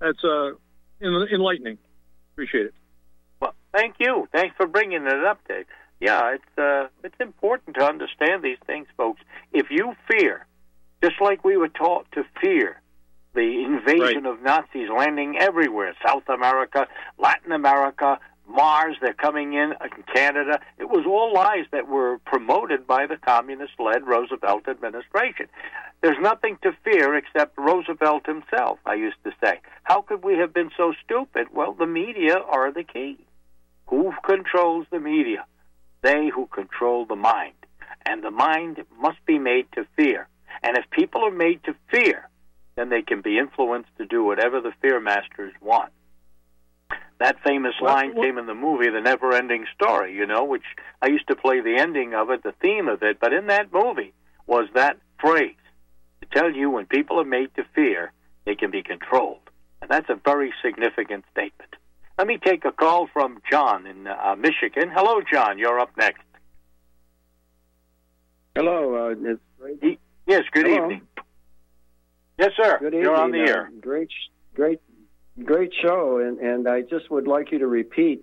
That's 0.00 0.22
uh, 0.22 0.50
enlightening. 1.00 1.78
Appreciate 2.32 2.66
it. 2.66 2.74
Well, 3.40 3.54
thank 3.72 3.96
you. 3.98 4.28
Thanks 4.32 4.54
for 4.56 4.66
bringing 4.66 5.04
it 5.04 5.24
up, 5.24 5.40
Dave. 5.48 5.66
Yeah, 6.00 6.34
it's 6.34 6.58
uh, 6.58 6.88
it's 7.02 7.18
important 7.18 7.74
to 7.76 7.84
understand 7.84 8.44
these 8.44 8.58
things, 8.66 8.86
folks. 8.96 9.20
If 9.52 9.66
you 9.70 9.94
fear, 10.08 10.46
just 11.02 11.20
like 11.20 11.44
we 11.44 11.56
were 11.56 11.68
taught 11.68 12.06
to 12.12 12.24
fear 12.40 12.80
the 13.34 13.62
invasion 13.64 14.26
of 14.26 14.42
Nazis 14.42 14.88
landing 14.90 15.36
everywhere, 15.38 15.94
South 16.04 16.28
America, 16.28 16.88
Latin 17.18 17.52
America, 17.52 18.18
Mars, 18.48 18.96
they're 19.00 19.12
coming 19.12 19.52
in, 19.52 19.74
uh, 19.80 19.88
Canada. 20.12 20.60
It 20.78 20.88
was 20.88 21.04
all 21.06 21.34
lies 21.34 21.66
that 21.70 21.86
were 21.86 22.18
promoted 22.24 22.86
by 22.86 23.06
the 23.06 23.16
communist-led 23.16 24.06
Roosevelt 24.06 24.66
administration. 24.66 25.46
There's 26.00 26.16
nothing 26.20 26.56
to 26.62 26.72
fear 26.82 27.14
except 27.16 27.58
Roosevelt 27.58 28.26
himself, 28.26 28.78
I 28.86 28.94
used 28.94 29.22
to 29.24 29.32
say. 29.42 29.60
How 29.82 30.00
could 30.00 30.24
we 30.24 30.38
have 30.38 30.54
been 30.54 30.70
so 30.76 30.94
stupid? 31.04 31.48
Well, 31.52 31.74
the 31.74 31.86
media 31.86 32.38
are 32.38 32.72
the 32.72 32.84
key. 32.84 33.18
Who 33.88 34.12
controls 34.24 34.86
the 34.90 35.00
media? 35.00 35.44
They 36.02 36.28
who 36.28 36.46
control 36.46 37.04
the 37.04 37.16
mind. 37.16 37.54
And 38.06 38.22
the 38.22 38.30
mind 38.30 38.82
must 38.98 39.18
be 39.26 39.38
made 39.38 39.66
to 39.72 39.86
fear. 39.96 40.28
And 40.62 40.76
if 40.76 40.88
people 40.90 41.24
are 41.24 41.30
made 41.30 41.62
to 41.64 41.74
fear, 41.90 42.28
then 42.76 42.88
they 42.88 43.02
can 43.02 43.20
be 43.20 43.38
influenced 43.38 43.90
to 43.98 44.06
do 44.06 44.24
whatever 44.24 44.60
the 44.60 44.72
fear 44.80 45.00
masters 45.00 45.52
want. 45.60 45.92
That 47.18 47.42
famous 47.42 47.74
line 47.80 48.14
came 48.14 48.38
in 48.38 48.46
the 48.46 48.54
movie 48.54 48.90
The 48.90 49.00
Never 49.00 49.32
Ending 49.32 49.66
Story, 49.74 50.14
you 50.14 50.26
know, 50.26 50.44
which 50.44 50.62
I 51.02 51.08
used 51.08 51.26
to 51.28 51.34
play 51.34 51.60
the 51.60 51.76
ending 51.76 52.14
of 52.14 52.30
it, 52.30 52.44
the 52.44 52.54
theme 52.62 52.86
of 52.86 53.02
it, 53.02 53.18
but 53.20 53.32
in 53.32 53.48
that 53.48 53.72
movie 53.72 54.14
was 54.46 54.68
that 54.74 54.98
phrase 55.20 55.56
to 56.20 56.26
tell 56.32 56.52
you 56.52 56.70
when 56.70 56.86
people 56.86 57.20
are 57.20 57.24
made 57.24 57.54
to 57.56 57.64
fear, 57.74 58.12
they 58.44 58.54
can 58.54 58.70
be 58.70 58.82
controlled. 58.82 59.40
And 59.82 59.90
that's 59.90 60.08
a 60.08 60.14
very 60.24 60.52
significant 60.64 61.24
statement. 61.32 61.74
Let 62.16 62.26
me 62.26 62.38
take 62.38 62.64
a 62.64 62.72
call 62.72 63.08
from 63.12 63.40
John 63.50 63.86
in 63.86 64.06
uh, 64.06 64.36
Michigan. 64.36 64.90
Hello, 64.92 65.20
John. 65.32 65.58
You're 65.58 65.78
up 65.78 65.90
next. 65.96 66.22
Hello, 68.56 69.10
uh, 69.10 69.14
it's 69.80 70.00
Yes, 70.28 70.42
good 70.52 70.66
Hello. 70.66 70.84
evening. 70.84 71.00
Yes, 72.38 72.50
sir. 72.62 72.78
Good 72.78 72.92
You're 72.92 73.16
on 73.16 73.30
the 73.32 73.38
evening. 73.38 73.48
air. 73.54 73.66
Uh, 73.74 73.80
great, 73.80 74.10
great, 74.54 74.80
great 75.42 75.72
show, 75.82 76.18
and 76.18 76.38
and 76.38 76.68
I 76.68 76.82
just 76.82 77.10
would 77.10 77.26
like 77.26 77.50
you 77.50 77.58
to 77.60 77.66
repeat 77.66 78.22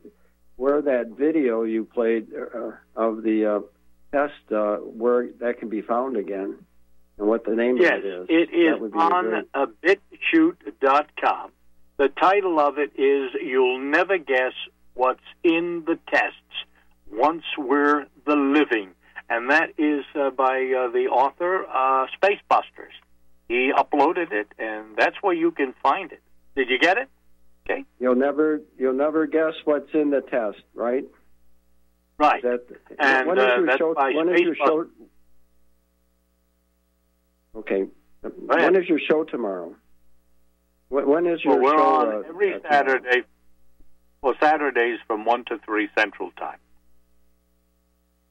where 0.56 0.82
that 0.84 1.08
video 1.18 1.64
you 1.64 1.84
played 1.84 2.28
uh, 2.34 2.72
of 2.96 3.24
the 3.24 3.46
uh, 3.46 3.60
test, 4.16 4.52
uh, 4.54 4.76
where 4.78 5.30
that 5.40 5.58
can 5.60 5.68
be 5.70 5.82
found 5.82 6.16
again, 6.16 6.56
and 7.18 7.28
what 7.28 7.44
the 7.44 7.56
name 7.56 7.78
Yes, 7.78 7.94
of 7.98 8.06
it 8.06 8.08
is. 8.08 8.26
it 8.30 8.56
is 8.56 8.74
That 8.74 8.82
would 8.82 8.92
be 8.94 9.00
on 9.00 9.26
great. 9.32 9.46
a 9.56 9.68
bitchute.com. 9.68 11.52
The 11.98 12.10
title 12.10 12.60
of 12.60 12.78
it 12.78 12.92
is 13.00 13.32
You'll 13.42 13.80
Never 13.80 14.18
Guess 14.18 14.54
What's 14.94 15.24
in 15.44 15.84
the 15.88 15.98
Tests 16.10 16.36
Once 17.12 17.44
We're 17.58 18.06
the 18.26 18.36
Living. 18.36 18.92
And 19.30 19.50
that 19.50 19.72
is 19.78 20.04
uh, 20.16 20.30
by 20.30 20.56
uh, 20.58 20.92
the 20.92 21.08
author, 21.12 21.66
uh, 21.66 22.06
Spacebusters. 22.22 22.94
He 23.48 23.72
uploaded 23.76 24.32
it, 24.32 24.48
and 24.60 24.96
that's 24.98 25.16
where 25.22 25.34
you 25.34 25.52
can 25.52 25.74
find 25.82 26.12
it. 26.12 26.22
Did 26.56 26.70
you 26.70 26.80
get 26.80 26.98
it? 26.98 27.10
Okay. 27.68 27.84
You'll 28.00 28.16
never, 28.16 28.62
you'll 28.78 28.94
never 28.94 29.26
guess 29.26 29.54
what's 29.66 29.92
in 29.94 30.12
the 30.12 30.22
test, 30.22 30.62
right? 30.76 31.06
Right. 32.18 32.42
That, 32.44 32.62
And, 33.00 33.28
when 33.28 33.38
is 33.38 33.44
uh, 33.44 33.56
your 33.58 33.66
that's 33.66 33.78
show? 33.80 33.94
by 33.96 34.12
When 34.14 34.30
is 34.30 34.42
your 34.42 34.56
show? 34.56 34.86
Okay. 37.56 37.86
When 38.22 38.76
is 38.76 38.88
your 38.88 39.00
show 39.00 39.24
tomorrow? 39.24 39.76
When, 40.90 41.08
when 41.08 41.26
is 41.26 41.44
your 41.44 41.56
Well, 41.60 41.64
we're 41.74 41.78
show? 41.80 41.84
on 41.84 42.08
uh, 42.08 42.28
every 42.30 42.54
uh, 42.54 42.60
tomorrow? 42.60 42.72
Saturday. 42.72 43.22
Well, 44.22 44.34
Saturdays 44.42 45.00
from 45.08 45.26
1 45.26 45.46
to 45.46 45.60
3 45.66 45.90
Central 45.98 46.32
Time. 46.32 46.58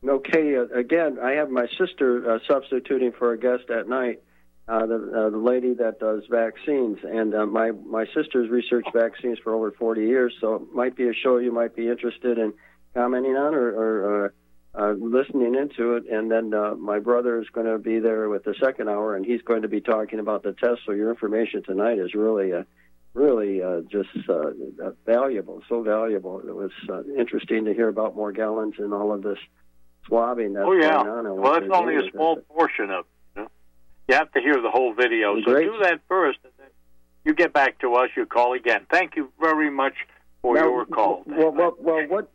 Okay, 0.06 0.54
again, 0.54 1.18
I 1.22 1.32
have 1.32 1.48
my 1.48 1.66
sister 1.78 2.34
uh, 2.34 2.38
substituting 2.46 3.12
for 3.12 3.32
a 3.32 3.38
guest 3.38 3.70
at 3.70 3.88
night, 3.88 4.22
uh, 4.68 4.84
the, 4.84 4.94
uh, 4.96 5.30
the 5.30 5.38
lady 5.38 5.72
that 5.74 5.98
does 5.98 6.24
vaccines. 6.30 6.98
And 7.02 7.34
uh, 7.34 7.46
my, 7.46 7.70
my 7.70 8.04
sister's 8.14 8.50
researched 8.50 8.92
vaccines 8.92 9.38
for 9.42 9.54
over 9.54 9.70
40 9.72 10.02
years, 10.02 10.34
so 10.40 10.56
it 10.56 10.74
might 10.74 10.94
be 10.94 11.08
a 11.08 11.14
show 11.14 11.38
you 11.38 11.52
might 11.52 11.74
be 11.74 11.88
interested 11.88 12.36
in 12.36 12.52
commenting 12.92 13.34
on 13.34 13.54
or, 13.54 13.68
or 13.68 14.24
uh, 14.26 14.28
uh, 14.78 14.92
listening 14.92 15.54
into 15.54 15.94
it. 15.94 16.04
And 16.10 16.30
then 16.30 16.52
uh, 16.52 16.74
my 16.74 16.98
brother 16.98 17.40
is 17.40 17.48
going 17.50 17.66
to 17.66 17.78
be 17.78 17.98
there 17.98 18.28
with 18.28 18.44
the 18.44 18.54
second 18.62 18.90
hour, 18.90 19.16
and 19.16 19.24
he's 19.24 19.42
going 19.42 19.62
to 19.62 19.68
be 19.68 19.80
talking 19.80 20.18
about 20.18 20.42
the 20.42 20.52
test. 20.52 20.82
So 20.84 20.92
your 20.92 21.08
information 21.08 21.62
tonight 21.62 21.98
is 21.98 22.12
really, 22.14 22.52
uh, 22.52 22.64
really 23.14 23.62
uh, 23.62 23.80
just 23.90 24.10
uh, 24.28 24.50
valuable, 25.06 25.62
so 25.66 25.82
valuable. 25.82 26.40
It 26.40 26.54
was 26.54 26.72
uh, 26.90 27.04
interesting 27.18 27.64
to 27.64 27.72
hear 27.72 27.88
about 27.88 28.16
Morgellons 28.16 28.78
and 28.78 28.92
all 28.92 29.10
of 29.10 29.22
this 29.22 29.38
swabbing 30.06 30.54
that's 30.54 30.66
oh 30.66 30.72
yeah. 30.72 31.02
going 31.02 31.26
on. 31.26 31.40
Well, 31.40 31.52
that's 31.52 31.72
only 31.72 31.96
a 31.96 32.10
small 32.10 32.38
it. 32.38 32.48
portion 32.48 32.90
of 32.90 33.04
it. 33.04 33.06
You, 33.36 33.42
know? 33.42 33.48
you 34.08 34.14
have 34.14 34.32
to 34.32 34.40
hear 34.40 34.60
the 34.60 34.70
whole 34.70 34.94
video. 34.94 35.36
So 35.40 35.52
Great. 35.52 35.64
do 35.64 35.78
that 35.82 36.00
first, 36.08 36.38
and 36.44 36.52
then 36.58 36.68
you 37.24 37.34
get 37.34 37.52
back 37.52 37.78
to 37.80 37.94
us. 37.94 38.10
You 38.16 38.26
call 38.26 38.54
again. 38.54 38.86
Thank 38.90 39.16
you 39.16 39.32
very 39.40 39.70
much 39.70 39.94
for 40.42 40.54
Now, 40.54 40.64
your 40.64 40.86
call. 40.86 41.22
Well, 41.26 41.52
well, 41.52 41.76
well, 41.78 42.06
what, 42.06 42.30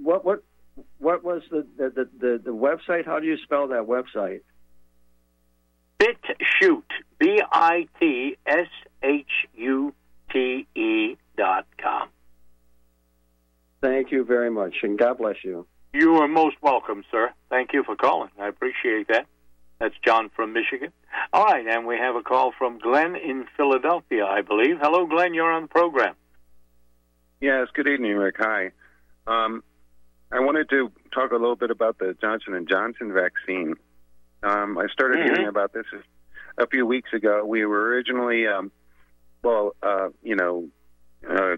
what, 0.00 0.24
what, 0.24 0.42
what 0.98 1.24
was 1.24 1.42
the 1.50 1.66
the, 1.76 1.90
the 1.90 2.08
the 2.18 2.42
the 2.44 2.50
website? 2.50 3.06
How 3.06 3.20
do 3.20 3.26
you 3.26 3.36
spell 3.44 3.68
that 3.68 3.86
website? 3.86 4.40
BitChute, 5.98 6.82
B 7.18 7.40
I 7.52 7.86
T 8.00 8.36
S 8.46 8.66
H 9.02 9.26
U 9.54 9.94
T 10.32 10.66
E 10.74 11.16
dot 11.36 11.66
com. 11.80 12.08
Thank 13.80 14.12
you 14.12 14.24
very 14.24 14.50
much, 14.50 14.76
and 14.82 14.98
God 14.98 15.18
bless 15.18 15.36
you. 15.44 15.66
You 15.94 16.16
are 16.16 16.28
most 16.28 16.56
welcome, 16.62 17.04
sir. 17.10 17.32
Thank 17.50 17.74
you 17.74 17.84
for 17.84 17.96
calling. 17.96 18.30
I 18.40 18.48
appreciate 18.48 19.08
that. 19.08 19.26
That's 19.78 19.94
John 20.02 20.30
from 20.34 20.54
Michigan. 20.54 20.90
All 21.34 21.44
right, 21.44 21.66
and 21.66 21.86
we 21.86 21.98
have 21.98 22.16
a 22.16 22.22
call 22.22 22.52
from 22.56 22.78
Glenn 22.78 23.14
in 23.14 23.44
Philadelphia, 23.58 24.24
I 24.24 24.40
believe. 24.40 24.78
Hello, 24.80 25.06
Glenn. 25.06 25.34
You're 25.34 25.50
on 25.50 25.62
the 25.62 25.68
program. 25.68 26.14
Yes, 27.42 27.68
good 27.74 27.88
evening, 27.88 28.16
Rick. 28.16 28.36
Hi. 28.38 28.70
Um, 29.26 29.62
I 30.30 30.40
wanted 30.40 30.70
to 30.70 30.90
talk 31.12 31.32
a 31.32 31.36
little 31.36 31.56
bit 31.56 31.70
about 31.70 31.98
the 31.98 32.16
Johnson 32.22 32.54
and 32.54 32.66
Johnson 32.66 33.12
vaccine. 33.12 33.74
Um, 34.42 34.78
I 34.78 34.86
started 34.86 35.18
Mhm. 35.18 35.24
hearing 35.24 35.46
about 35.48 35.74
this 35.74 35.86
a 36.56 36.66
few 36.68 36.86
weeks 36.86 37.12
ago. 37.12 37.44
We 37.44 37.66
were 37.66 37.88
originally, 37.88 38.46
um, 38.46 38.72
well, 39.42 39.76
uh, 39.82 40.08
you 40.22 40.36
know, 40.36 40.70
uh, 41.28 41.56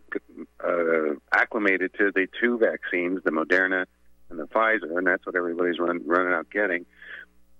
uh, 0.58 1.14
acclimated 1.32 1.94
to 1.94 2.10
the 2.10 2.26
two 2.40 2.58
vaccines, 2.58 3.22
the 3.22 3.30
Moderna 3.30 3.86
and 4.30 4.38
the 4.38 4.44
Pfizer, 4.44 4.96
and 4.96 5.06
that's 5.06 5.24
what 5.26 5.36
everybody's 5.36 5.78
run, 5.78 6.00
running 6.06 6.32
out 6.32 6.50
getting. 6.50 6.86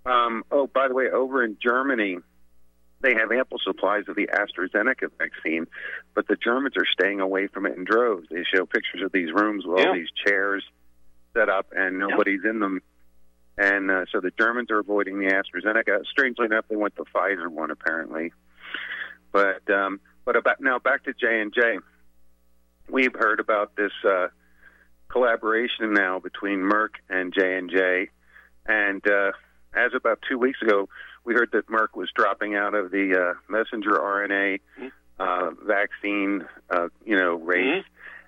Um, 0.07 0.45
oh, 0.51 0.67
by 0.67 0.89
the 0.89 0.95
way, 0.95 1.09
over 1.11 1.43
in 1.45 1.57
Germany, 1.62 2.19
they 3.01 3.15
have 3.15 3.31
ample 3.33 3.59
supplies 3.62 4.05
of 4.09 4.17
the 4.17 4.29
AstraZeneca 4.29 5.11
vaccine, 5.19 5.67
but 6.15 6.27
the 6.29 6.37
Germans 6.37 6.75
are 6.77 6.87
staying 6.91 7.21
away 7.21 7.47
from 7.49 7.67
it 7.67 7.77
in 7.77 7.85
droves. 7.85 8.27
They 8.31 8.45
show 8.45 8.67
pictures 8.67 9.03
of 9.05 9.12
these 9.12 9.31
rooms 9.33 9.65
with 9.67 9.79
Yeah. 9.81 9.89
all 9.89 9.95
these 9.95 10.11
chairs 10.27 10.65
set 11.35 11.49
up 11.49 11.67
and 11.77 11.99
nobody's 11.99 12.45
in 12.45 12.61
them. 12.61 12.81
And 13.59 13.91
uh, 13.91 14.05
so 14.11 14.21
the 14.21 14.33
Germans 14.39 14.71
are 14.71 14.79
avoiding 14.81 15.19
the 15.19 15.27
AstraZeneca. 15.27 16.05
Strangely 16.07 16.47
enough, 16.47 16.65
they 16.69 16.77
went 16.77 16.97
the 16.97 17.05
Pfizer 17.05 17.49
one 17.49 17.71
apparently. 17.71 18.33
But 19.33 19.69
um, 19.71 20.01
but 20.25 20.37
about 20.37 20.61
now 20.61 20.79
back 20.79 21.05
to 21.05 21.12
J 21.12 21.41
and 21.41 21.53
J. 21.53 21.79
We've 22.89 23.15
heard 23.15 23.41
about 23.41 23.77
this 23.77 23.93
uh, 24.07 24.29
collaboration 25.15 25.95
now 25.95 26.19
between 26.19 26.59
Merck 26.59 26.97
and 27.09 27.33
J 27.33 27.57
and 27.57 27.71
J, 27.71 28.11
and 28.67 29.01
uh, 29.09 29.31
as 29.73 29.93
about 29.95 30.19
two 30.29 30.39
weeks 30.39 30.61
ago, 30.61 30.89
we 31.25 31.35
heard 31.35 31.51
that 31.53 31.69
Merck 31.69 31.95
was 31.97 32.11
dropping 32.17 32.57
out 32.57 32.75
of 32.75 32.91
the 32.91 33.15
uh, 33.17 33.35
messenger 33.49 33.91
RNA 33.93 34.59
uh, 35.21 35.51
vaccine, 35.65 36.45
uh, 36.69 36.89
you 37.05 37.17
know, 37.17 37.35
race, 37.37 37.85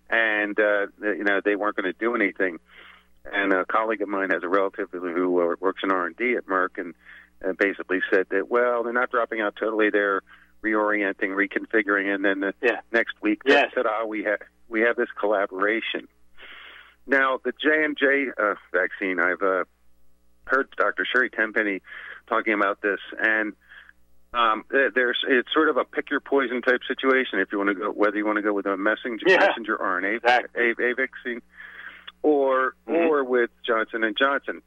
and 0.08 0.58
uh, 0.60 0.86
you 1.02 1.24
know 1.24 1.40
they 1.44 1.56
weren't 1.56 1.74
going 1.76 1.92
to 1.92 1.98
do 1.98 2.14
anything. 2.14 2.58
And 3.30 3.52
a 3.52 3.64
colleague 3.64 4.02
of 4.02 4.08
mine 4.08 4.30
has 4.30 4.44
a 4.44 4.48
relative 4.48 4.88
who 4.92 5.40
uh, 5.40 5.56
works 5.58 5.80
in 5.82 5.90
R 5.90 6.06
and 6.06 6.16
D 6.16 6.36
at 6.36 6.46
Merck, 6.46 6.78
and, 6.78 6.94
and 7.42 7.58
basically 7.58 8.00
said 8.12 8.26
that 8.30 8.48
well, 8.48 8.84
they're 8.84 8.92
not 8.92 9.10
dropping 9.10 9.40
out 9.40 9.56
totally; 9.58 9.90
they're 9.90 10.22
reorienting, 10.62 11.30
reconfiguring, 11.34 12.14
and 12.14 12.24
then 12.24 12.38
the 12.40 12.54
next 12.92 13.14
week, 13.20 13.42
Yes. 13.44 13.72
ta-da, 13.74 14.06
we 14.06 14.22
have 14.22 14.38
we 14.68 14.82
have 14.82 14.94
this 14.94 15.08
collaboration. 15.18 16.06
Now, 17.06 17.38
the 17.44 17.52
J 17.52 17.84
and 17.84 17.96
J 17.96 18.26
uh, 18.36 18.54
vaccine, 18.72 19.20
I've 19.20 19.42
uh, 19.42 19.64
heard 20.46 20.68
Dr. 20.76 21.06
Sherry 21.10 21.30
Tenpenny 21.30 21.80
talking 22.28 22.52
about 22.54 22.82
this, 22.82 22.98
and 23.18 23.52
um, 24.34 24.64
there's 24.70 25.18
it's 25.28 25.48
sort 25.52 25.68
of 25.68 25.76
a 25.76 25.84
pick 25.84 26.10
your 26.10 26.20
poison 26.20 26.62
type 26.62 26.80
situation. 26.86 27.38
If 27.38 27.48
you 27.52 27.58
want 27.58 27.68
to 27.68 27.74
go, 27.74 27.90
whether 27.90 28.16
you 28.16 28.26
want 28.26 28.36
to 28.36 28.42
go 28.42 28.52
with 28.52 28.66
a 28.66 28.76
messenger 28.76 29.24
Yeah. 29.26 29.38
messenger 29.46 29.76
RNA 29.78 30.20
a, 30.24 30.82
a 30.82 30.94
vaccine, 30.94 31.42
or 32.22 32.74
or 32.86 33.24
with 33.24 33.50
Johnson 33.66 34.02
and 34.04 34.16
Johnson. 34.18 34.62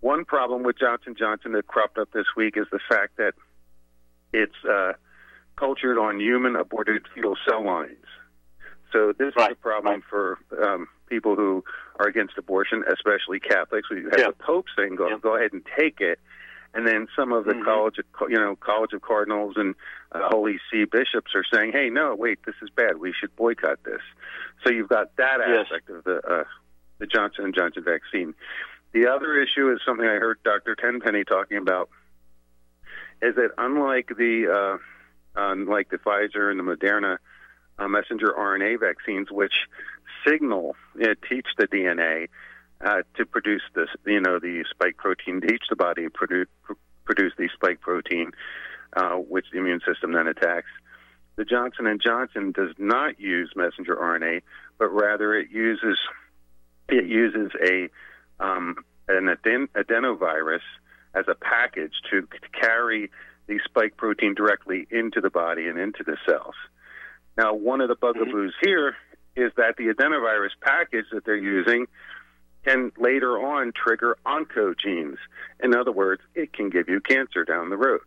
One 0.00 0.24
problem 0.24 0.62
with 0.64 0.78
Johnson 0.78 1.14
Johnson 1.18 1.52
that 1.52 1.66
cropped 1.66 1.98
up 1.98 2.10
this 2.12 2.26
week 2.36 2.56
is 2.56 2.66
the 2.72 2.80
fact 2.88 3.16
that 3.18 3.32
it's 4.32 4.52
uh, 4.68 4.92
cultured 5.56 5.96
on 5.98 6.18
human 6.20 6.56
aborted 6.56 7.02
fetal 7.14 7.36
cell 7.48 7.64
lines. 7.64 8.03
So 8.94 9.12
this 9.12 9.34
is 9.36 9.42
a 9.50 9.54
problem 9.56 10.02
for 10.08 10.38
um, 10.62 10.86
people 11.08 11.34
who 11.34 11.64
are 11.98 12.06
against 12.06 12.38
abortion, 12.38 12.84
especially 12.90 13.40
Catholics. 13.40 13.90
We 13.90 14.04
have 14.04 14.12
the 14.12 14.34
Pope 14.38 14.66
saying, 14.76 14.94
"Go, 14.94 15.18
go 15.18 15.36
ahead 15.36 15.52
and 15.52 15.62
take 15.76 16.00
it," 16.00 16.20
and 16.74 16.86
then 16.86 17.08
some 17.16 17.32
of 17.32 17.44
the 17.44 17.54
college, 17.64 17.96
of, 17.98 18.04
you 18.30 18.36
know, 18.36 18.54
College 18.54 18.92
of 18.92 19.02
Cardinals 19.02 19.54
and 19.56 19.74
uh, 20.12 20.28
Holy 20.28 20.60
See 20.70 20.84
bishops 20.84 21.32
are 21.34 21.44
saying, 21.52 21.72
"Hey, 21.72 21.90
no, 21.90 22.14
wait, 22.14 22.38
this 22.46 22.54
is 22.62 22.70
bad. 22.70 22.98
We 22.98 23.12
should 23.12 23.34
boycott 23.34 23.82
this." 23.84 24.00
So 24.64 24.70
you've 24.72 24.88
got 24.88 25.16
that 25.16 25.38
Yes. 25.40 25.66
aspect 25.66 25.90
of 25.90 26.04
the 26.04 26.18
uh, 26.18 26.44
the 26.98 27.06
Johnson 27.06 27.46
and 27.46 27.54
Johnson 27.54 27.82
vaccine. 27.82 28.32
The 28.92 29.08
other 29.08 29.34
issue 29.40 29.72
is 29.72 29.80
something 29.84 30.06
I 30.06 30.14
heard 30.20 30.38
Dr. 30.44 30.76
Tenpenny 30.76 31.24
talking 31.24 31.56
about 31.58 31.90
is 33.20 33.34
that 33.34 33.50
unlike 33.58 34.12
the 34.16 34.46
uh, 34.48 34.78
unlike 35.34 35.90
the 35.90 35.98
Pfizer 35.98 36.48
and 36.48 36.60
the 36.60 36.62
Moderna 36.62 37.18
uh, 37.78 37.88
messenger 37.88 38.32
RNA 38.36 38.80
vaccines, 38.80 39.30
which 39.30 39.54
signal 40.26 40.76
uh, 41.02 41.14
teach 41.28 41.46
the 41.58 41.66
DNA 41.66 42.28
uh, 42.84 43.02
to 43.16 43.24
produce 43.24 43.62
this, 43.74 43.88
you 44.06 44.20
know, 44.20 44.38
the 44.38 44.64
spike 44.70 44.96
protein, 44.96 45.40
teach 45.40 45.62
the 45.68 45.76
body 45.76 46.04
to 46.04 46.10
produce 46.10 46.48
produce 47.04 47.32
the 47.36 47.48
spike 47.54 47.80
protein, 47.80 48.32
uh, 48.96 49.16
which 49.16 49.44
the 49.52 49.58
immune 49.58 49.80
system 49.86 50.12
then 50.12 50.26
attacks. 50.26 50.70
The 51.36 51.44
Johnson 51.44 51.86
and 51.86 52.00
Johnson 52.00 52.52
does 52.52 52.74
not 52.78 53.20
use 53.20 53.52
messenger 53.54 53.96
RNA, 53.96 54.42
but 54.78 54.88
rather 54.88 55.34
it 55.34 55.50
uses 55.50 55.98
it 56.88 57.06
uses 57.06 57.50
a 57.62 57.88
um, 58.40 58.76
an 59.08 59.28
aden- 59.28 59.68
adenovirus 59.74 60.60
as 61.14 61.26
a 61.28 61.34
package 61.34 61.92
to 62.10 62.22
c- 62.32 62.38
carry 62.58 63.10
the 63.46 63.58
spike 63.64 63.96
protein 63.96 64.34
directly 64.34 64.86
into 64.90 65.20
the 65.20 65.30
body 65.30 65.68
and 65.68 65.78
into 65.78 66.02
the 66.02 66.16
cells. 66.26 66.54
Now, 67.36 67.54
one 67.54 67.80
of 67.80 67.88
the 67.88 67.96
bugaboos 67.96 68.54
here 68.62 68.96
is 69.36 69.52
that 69.56 69.76
the 69.76 69.84
adenovirus 69.84 70.50
package 70.60 71.06
that 71.12 71.24
they're 71.24 71.36
using 71.36 71.86
can 72.64 72.92
later 72.96 73.38
on 73.38 73.72
trigger 73.72 74.16
oncogenes. 74.24 75.16
In 75.62 75.74
other 75.74 75.92
words, 75.92 76.22
it 76.34 76.52
can 76.52 76.70
give 76.70 76.88
you 76.88 77.00
cancer 77.00 77.44
down 77.44 77.70
the 77.70 77.76
road. 77.76 78.00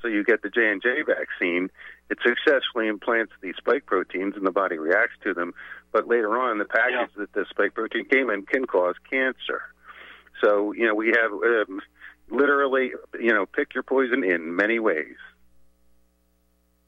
So 0.00 0.08
you 0.08 0.22
get 0.22 0.42
the 0.42 0.50
J 0.50 0.70
and 0.70 0.80
J 0.80 1.02
vaccine, 1.02 1.70
it 2.08 2.18
successfully 2.22 2.86
implants 2.86 3.32
these 3.42 3.56
spike 3.56 3.84
proteins, 3.84 4.34
and 4.36 4.46
the 4.46 4.52
body 4.52 4.78
reacts 4.78 5.16
to 5.24 5.34
them. 5.34 5.52
But 5.92 6.06
later 6.06 6.38
on, 6.38 6.58
the 6.58 6.64
package 6.64 7.10
that 7.16 7.32
the 7.32 7.44
spike 7.50 7.74
protein 7.74 8.04
came 8.04 8.30
in 8.30 8.46
can 8.46 8.64
cause 8.64 8.94
cancer. 9.10 9.62
So 10.42 10.72
you 10.72 10.86
know 10.86 10.94
we 10.94 11.08
have 11.08 11.32
um, 11.32 11.80
literally, 12.30 12.92
you 13.18 13.32
know, 13.32 13.46
pick 13.46 13.74
your 13.74 13.82
poison 13.82 14.24
in 14.24 14.54
many 14.54 14.78
ways. 14.78 15.16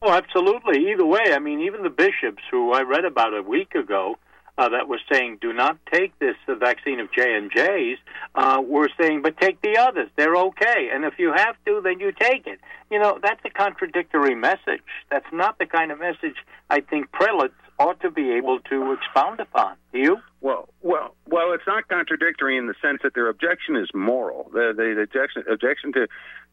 Oh, 0.03 0.13
absolutely. 0.13 0.91
Either 0.93 1.05
way, 1.05 1.35
I 1.35 1.39
mean, 1.41 1.61
even 1.61 1.83
the 1.83 1.91
bishops 1.91 2.43
who 2.51 2.73
I 2.73 2.81
read 2.85 3.05
about 3.05 3.35
a 3.37 3.43
week 3.43 3.75
ago 3.75 4.17
uh, 4.57 4.71
that 4.71 4.89
was 4.89 4.99
saying, 5.13 5.39
"Do 5.43 5.53
not 5.53 5.77
take 5.93 6.19
this 6.19 6.37
uh, 6.49 6.55
vaccine 6.55 7.01
of 7.01 7.13
J 7.13 7.35
and 7.37 7.53
J's," 7.55 7.99
uh, 8.35 8.63
were 8.65 8.89
saying, 8.99 9.21
"But 9.21 9.37
take 9.39 9.61
the 9.61 9.77
others; 9.77 10.09
they're 10.17 10.37
okay. 10.37 10.89
And 10.91 11.05
if 11.05 11.19
you 11.19 11.35
have 11.37 11.55
to, 11.67 11.83
then 11.85 12.01
you 12.01 12.13
take 12.13 12.47
it." 12.47 12.61
You 12.91 12.99
know, 12.99 13.19
that's 13.23 13.41
a 13.45 13.51
contradictory 13.51 14.35
message. 14.35 14.81
That's 15.11 15.31
not 15.35 15.59
the 15.59 15.67
kind 15.67 15.93
of 15.93 16.01
message 16.01 16.37
I 16.71 16.81
think 16.81 17.13
prelates 17.13 17.53
ought 17.79 18.01
to 18.01 18.11
be 18.11 18.31
able 18.33 18.61
to 18.71 18.93
expound 18.93 19.41
upon. 19.41 19.77
Do 19.93 19.99
you? 19.99 20.17
Well, 20.41 20.71
well, 20.81 21.15
well. 21.27 21.53
It's 21.53 21.67
not 21.67 21.89
contradictory 21.89 22.57
in 22.57 22.69
the 22.69 22.75
sense 22.81 23.01
that 23.03 23.13
their 23.13 23.29
objection 23.29 23.77
is 23.77 23.89
moral. 23.93 24.51
The 24.51 24.73
the, 24.75 24.95
the 24.97 25.03
objection 25.03 25.45
objection 25.47 25.93
to 25.93 26.07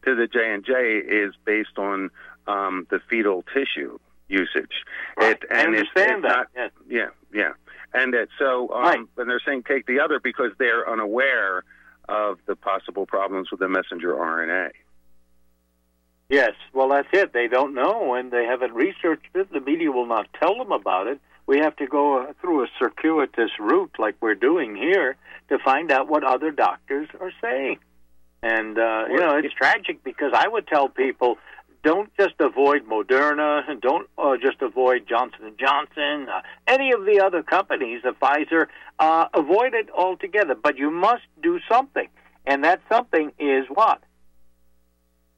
to 0.03 0.15
the 0.15 0.27
J 0.27 0.53
and 0.53 0.65
J 0.65 0.73
is 0.97 1.33
based 1.45 1.77
on 1.77 2.09
um, 2.47 2.87
the 2.89 2.99
fetal 3.09 3.43
tissue 3.53 3.99
usage. 4.27 4.83
It, 5.17 5.43
I 5.51 5.61
and 5.61 5.75
it's, 5.75 5.89
understand 5.95 6.25
it's 6.25 6.33
that, 6.33 6.47
Not, 6.55 6.71
Yeah, 6.89 7.09
yeah. 7.33 7.53
And 7.93 8.13
that 8.13 8.27
so, 8.37 8.69
um, 8.73 9.09
and 9.17 9.29
they're 9.29 9.41
saying 9.45 9.63
take 9.63 9.85
the 9.85 9.99
other 9.99 10.19
because 10.19 10.51
they're 10.59 10.89
unaware 10.89 11.63
of 12.09 12.37
the 12.45 12.55
possible 12.55 13.05
problems 13.05 13.49
with 13.51 13.59
the 13.59 13.69
messenger 13.69 14.13
RNA. 14.13 14.71
Yes, 16.29 16.51
well, 16.73 16.89
that's 16.89 17.07
it. 17.13 17.31
They 17.31 17.47
don't 17.47 17.73
know, 17.73 18.13
and 18.13 18.31
they 18.31 18.43
haven't 18.43 18.73
researched 18.73 19.29
it. 19.33 19.51
The 19.51 19.61
media 19.61 19.91
will 19.91 20.05
not 20.05 20.27
tell 20.37 20.57
them 20.57 20.73
about 20.73 21.07
it. 21.07 21.21
We 21.45 21.59
have 21.59 21.77
to 21.77 21.87
go 21.87 22.21
uh, 22.21 22.33
through 22.41 22.65
a 22.65 22.67
circuitous 22.77 23.51
route, 23.57 23.95
like 23.97 24.15
we're 24.19 24.35
doing 24.35 24.75
here, 24.75 25.15
to 25.47 25.57
find 25.59 25.89
out 25.89 26.09
what 26.09 26.25
other 26.25 26.51
doctors 26.51 27.07
are 27.21 27.31
saying. 27.41 27.79
And 28.43 28.77
uh, 28.77 29.05
you 29.09 29.17
know, 29.17 29.37
it's 29.37 29.53
tragic 29.53 30.03
because 30.03 30.33
I 30.35 30.47
would 30.49 30.67
tell 30.67 30.89
people, 30.89 31.37
don't 31.87 32.11
just 32.19 32.33
avoid 32.41 32.85
Moderna, 32.85 33.61
and 33.69 33.79
don't 33.79 34.09
uh, 34.17 34.35
just 34.35 34.61
avoid 34.61 35.07
Johnson 35.07 35.45
and 35.45 35.57
Johnson, 35.57 36.27
uh, 36.27 36.41
any 36.67 36.91
of 36.91 37.05
the 37.05 37.21
other 37.25 37.43
companies, 37.43 38.01
uh, 38.03 38.11
Pfizer. 38.21 38.67
Uh, 38.99 39.27
avoid 39.33 39.73
it 39.73 39.89
altogether. 39.97 40.53
But 40.53 40.77
you 40.77 40.91
must 40.91 41.23
do 41.41 41.61
something, 41.71 42.09
and 42.45 42.65
that 42.65 42.81
something 42.91 43.31
is 43.39 43.67
what 43.69 44.01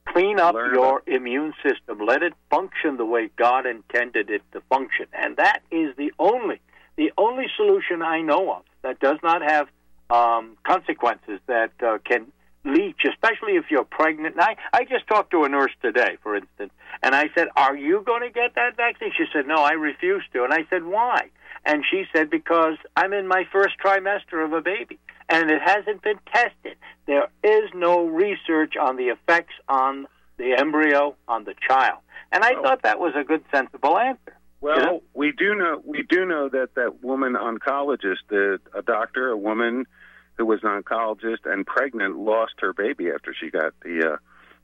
clean 0.06 0.40
up 0.40 0.56
your 0.56 1.04
immune 1.06 1.54
system. 1.62 2.04
Let 2.04 2.24
it 2.24 2.32
function 2.50 2.96
the 2.96 3.06
way 3.06 3.30
God 3.36 3.64
intended 3.64 4.28
it 4.28 4.42
to 4.50 4.60
function. 4.62 5.06
And 5.12 5.36
that 5.36 5.62
is 5.70 5.94
the 5.96 6.12
only 6.18 6.58
the 6.96 7.12
only 7.16 7.46
solution 7.56 8.02
I 8.02 8.22
know 8.22 8.52
of 8.54 8.62
that 8.82 8.98
does 8.98 9.18
not 9.22 9.40
have 9.40 9.68
um, 10.10 10.56
consequences 10.64 11.38
that 11.46 11.70
uh, 11.80 11.98
can 12.04 12.32
leach, 12.64 13.00
especially 13.08 13.56
if 13.56 13.64
you're 13.70 13.84
pregnant. 13.84 14.34
And 14.36 14.42
I, 14.42 14.56
I 14.72 14.84
just 14.84 15.06
talked 15.08 15.30
to 15.32 15.44
a 15.44 15.48
nurse 15.48 15.72
today, 15.82 16.16
for 16.22 16.36
instance, 16.36 16.72
and 17.02 17.14
I 17.14 17.30
said, 17.34 17.48
Are 17.56 17.76
you 17.76 18.02
going 18.04 18.22
to 18.22 18.30
get 18.30 18.54
that 18.54 18.76
vaccine? 18.76 19.12
She 19.16 19.24
said, 19.32 19.46
No, 19.46 19.56
I 19.56 19.72
refuse 19.72 20.24
to. 20.32 20.44
And 20.44 20.52
I 20.52 20.66
said, 20.68 20.84
Why? 20.84 21.30
And 21.64 21.84
she 21.90 22.04
said, 22.14 22.30
Because 22.30 22.76
I'm 22.96 23.12
in 23.12 23.26
my 23.26 23.44
first 23.52 23.76
trimester 23.84 24.44
of 24.44 24.52
a 24.52 24.60
baby, 24.60 24.98
and 25.28 25.50
it 25.50 25.62
hasn't 25.64 26.02
been 26.02 26.18
tested. 26.32 26.76
There 27.06 27.28
is 27.42 27.70
no 27.74 28.06
research 28.06 28.74
on 28.80 28.96
the 28.96 29.08
effects 29.08 29.54
on 29.68 30.06
the 30.36 30.54
embryo, 30.58 31.16
on 31.28 31.44
the 31.44 31.54
child. 31.66 31.98
And 32.32 32.44
I 32.44 32.54
oh. 32.56 32.62
thought 32.62 32.82
that 32.82 32.98
was 32.98 33.12
a 33.16 33.24
good, 33.24 33.44
sensible 33.52 33.98
answer. 33.98 34.36
Well, 34.60 34.76
You 34.76 34.84
know? 34.84 35.02
we 35.14 35.32
do 35.32 35.54
know 35.54 35.82
we 35.84 36.02
do 36.02 36.26
know 36.26 36.48
that 36.50 36.74
that 36.74 37.02
woman 37.02 37.34
oncologist, 37.34 38.18
the, 38.28 38.60
a 38.74 38.82
doctor, 38.82 39.30
a 39.30 39.36
woman 39.36 39.86
who 40.38 40.46
was 40.46 40.60
an 40.62 40.82
oncologist 40.82 41.44
and 41.44 41.66
pregnant, 41.66 42.16
lost 42.18 42.54
her 42.60 42.72
baby 42.72 43.10
after 43.10 43.34
she 43.38 43.50
got 43.50 43.72
the 43.82 44.12
uh, 44.12 44.16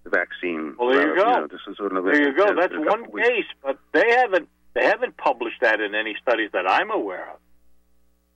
the 0.05 0.11
vaccine. 0.11 0.75
Well, 0.79 0.91
there 0.91 1.15
you 1.15 1.21
Uh, 1.21 1.25
go. 1.25 1.41
know, 1.41 1.47
this 1.49 1.61
is 1.69 1.79
one 1.81 1.97
of 1.97 2.05
the, 2.05 2.11
There 2.13 2.29
you 2.31 2.37
go. 2.37 2.55
That's 2.55 2.73
one 2.77 3.11
weeks. 3.11 3.29
case, 3.29 3.45
but 3.63 3.79
they 3.93 4.11
haven't 4.11 4.49
they 4.75 4.85
haven't 4.85 5.17
published 5.17 5.61
that 5.63 5.81
in 5.81 5.95
any 5.95 6.15
studies 6.23 6.51
that 6.53 6.69
I'm 6.69 6.91
aware 6.91 7.31
of. 7.31 7.39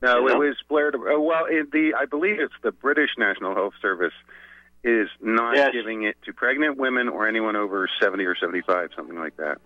No, 0.02 0.20
You 0.20 0.28
it 0.28 0.32
know? 0.32 0.38
was 0.40 0.56
Blair. 0.68 0.88
Uh, 0.94 1.20
well, 1.20 1.44
it, 1.48 1.70
the 1.72 1.92
I 1.98 2.06
believe 2.06 2.40
it's 2.40 2.54
the 2.62 2.72
British 2.72 3.10
National 3.18 3.54
Health 3.54 3.74
Service 3.82 4.14
is 4.82 5.08
not 5.20 5.56
Yes. 5.56 5.72
giving 5.72 6.04
it 6.04 6.16
to 6.24 6.32
pregnant 6.32 6.78
women 6.78 7.08
or 7.08 7.28
anyone 7.28 7.54
over 7.56 7.88
seventy 8.02 8.24
or 8.24 8.34
seventy-five, 8.34 8.90
something 8.96 9.18
like 9.18 9.36
that. 9.36 9.58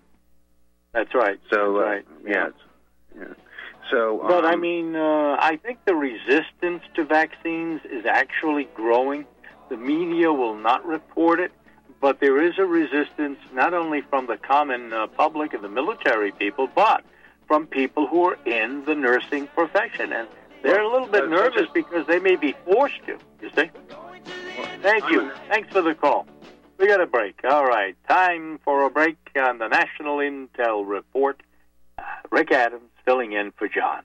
That's 0.92 1.14
right. 1.14 1.40
So, 1.52 1.78
That's 1.78 2.06
uh, 2.06 2.28
yeah. 2.28 2.48
yeah. 3.16 3.34
So, 3.90 4.24
But 4.26 4.44
I 4.44 4.54
um, 4.54 4.60
mean, 4.60 4.96
uh, 4.96 5.36
I 5.38 5.58
think 5.62 5.78
the 5.84 5.94
resistance 5.94 6.82
to 6.94 7.04
vaccines 7.04 7.80
is 7.84 8.06
actually 8.06 8.64
growing. 8.74 9.26
The 9.68 9.76
media 9.76 10.32
will 10.32 10.56
not 10.56 10.86
report 10.86 11.40
it, 11.40 11.52
but 12.00 12.20
there 12.20 12.42
is 12.42 12.58
a 12.58 12.64
resistance 12.64 13.38
not 13.52 13.74
only 13.74 14.00
from 14.02 14.26
the 14.26 14.36
common 14.36 14.92
uh, 14.92 15.06
public 15.08 15.54
and 15.54 15.62
the 15.62 15.68
military 15.68 16.32
people, 16.32 16.68
but 16.74 17.04
from 17.46 17.66
people 17.66 18.06
who 18.06 18.24
are 18.24 18.38
in 18.46 18.84
the 18.84 18.94
nursing 18.94 19.48
profession. 19.48 20.12
And 20.12 20.28
they're 20.62 20.82
a 20.82 20.90
little 20.90 21.08
bit 21.08 21.28
nervous 21.28 21.68
because 21.74 22.06
they 22.06 22.18
may 22.18 22.36
be 22.36 22.54
forced 22.64 23.04
to, 23.06 23.18
you 23.42 23.50
see? 23.54 23.70
Thank 24.82 25.10
you. 25.10 25.30
Thanks 25.48 25.70
for 25.72 25.82
the 25.82 25.94
call. 25.94 26.26
We 26.78 26.86
got 26.86 27.00
a 27.00 27.06
break. 27.06 27.40
All 27.44 27.64
right. 27.64 27.96
Time 28.08 28.58
for 28.64 28.84
a 28.84 28.90
break 28.90 29.16
on 29.36 29.58
the 29.58 29.68
National 29.68 30.16
Intel 30.18 30.86
Report. 30.86 31.42
Uh, 31.98 32.02
Rick 32.30 32.50
Adams 32.50 32.90
filling 33.04 33.32
in 33.32 33.52
for 33.52 33.68
John. 33.68 34.02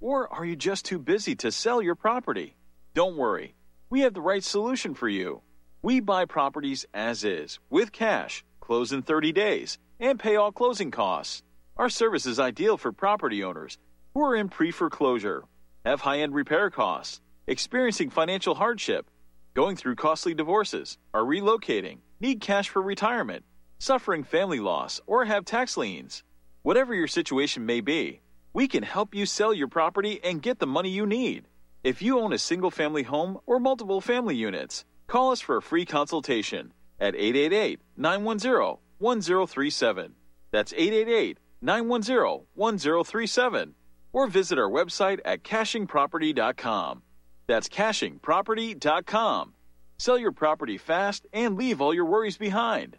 Or 0.00 0.32
are 0.32 0.44
you 0.44 0.56
just 0.56 0.84
too 0.84 0.98
busy 0.98 1.34
to 1.36 1.50
sell 1.50 1.82
your 1.82 1.94
property? 1.94 2.56
Don't 2.94 3.16
worry, 3.16 3.54
we 3.90 4.00
have 4.00 4.14
the 4.14 4.20
right 4.20 4.44
solution 4.44 4.94
for 4.94 5.08
you. 5.08 5.42
We 5.82 6.00
buy 6.00 6.24
properties 6.24 6.86
as 6.92 7.24
is, 7.24 7.58
with 7.70 7.92
cash, 7.92 8.44
close 8.60 8.92
in 8.92 9.02
30 9.02 9.32
days, 9.32 9.78
and 10.00 10.18
pay 10.18 10.36
all 10.36 10.52
closing 10.52 10.90
costs. 10.90 11.42
Our 11.76 11.88
service 11.88 12.26
is 12.26 12.40
ideal 12.40 12.76
for 12.76 12.92
property 12.92 13.42
owners 13.44 13.78
who 14.14 14.22
are 14.24 14.36
in 14.36 14.48
pre 14.48 14.70
foreclosure, 14.70 15.44
have 15.84 16.00
high 16.00 16.20
end 16.20 16.34
repair 16.34 16.70
costs, 16.70 17.20
experiencing 17.46 18.10
financial 18.10 18.54
hardship, 18.54 19.10
going 19.54 19.76
through 19.76 19.94
costly 19.94 20.34
divorces, 20.34 20.98
are 21.14 21.22
relocating, 21.22 21.98
need 22.20 22.40
cash 22.40 22.68
for 22.68 22.82
retirement, 22.82 23.44
suffering 23.78 24.24
family 24.24 24.60
loss, 24.60 25.00
or 25.06 25.24
have 25.24 25.44
tax 25.44 25.76
liens. 25.76 26.24
Whatever 26.68 26.92
your 26.92 27.08
situation 27.08 27.64
may 27.64 27.80
be, 27.80 28.20
we 28.52 28.68
can 28.68 28.82
help 28.82 29.14
you 29.14 29.24
sell 29.24 29.54
your 29.54 29.68
property 29.68 30.20
and 30.22 30.42
get 30.42 30.58
the 30.58 30.66
money 30.66 30.90
you 30.90 31.06
need. 31.06 31.48
If 31.82 32.02
you 32.02 32.20
own 32.20 32.34
a 32.34 32.38
single 32.38 32.70
family 32.70 33.04
home 33.04 33.38
or 33.46 33.58
multiple 33.58 34.02
family 34.02 34.36
units, 34.36 34.84
call 35.06 35.30
us 35.30 35.40
for 35.40 35.56
a 35.56 35.62
free 35.62 35.86
consultation 35.86 36.74
at 37.00 37.14
888 37.14 37.80
910 37.96 38.76
1037. 38.98 40.12
That's 40.50 40.74
888 40.74 41.38
910 41.62 42.46
1037. 42.54 43.74
Or 44.12 44.26
visit 44.26 44.58
our 44.58 44.68
website 44.68 45.20
at 45.24 45.42
cachingproperty.com. 45.42 47.02
That's 47.46 47.68
cachingproperty.com. 47.70 49.54
Sell 49.98 50.18
your 50.18 50.32
property 50.32 50.76
fast 50.76 51.26
and 51.32 51.56
leave 51.56 51.80
all 51.80 51.94
your 51.94 52.04
worries 52.04 52.36
behind. 52.36 52.98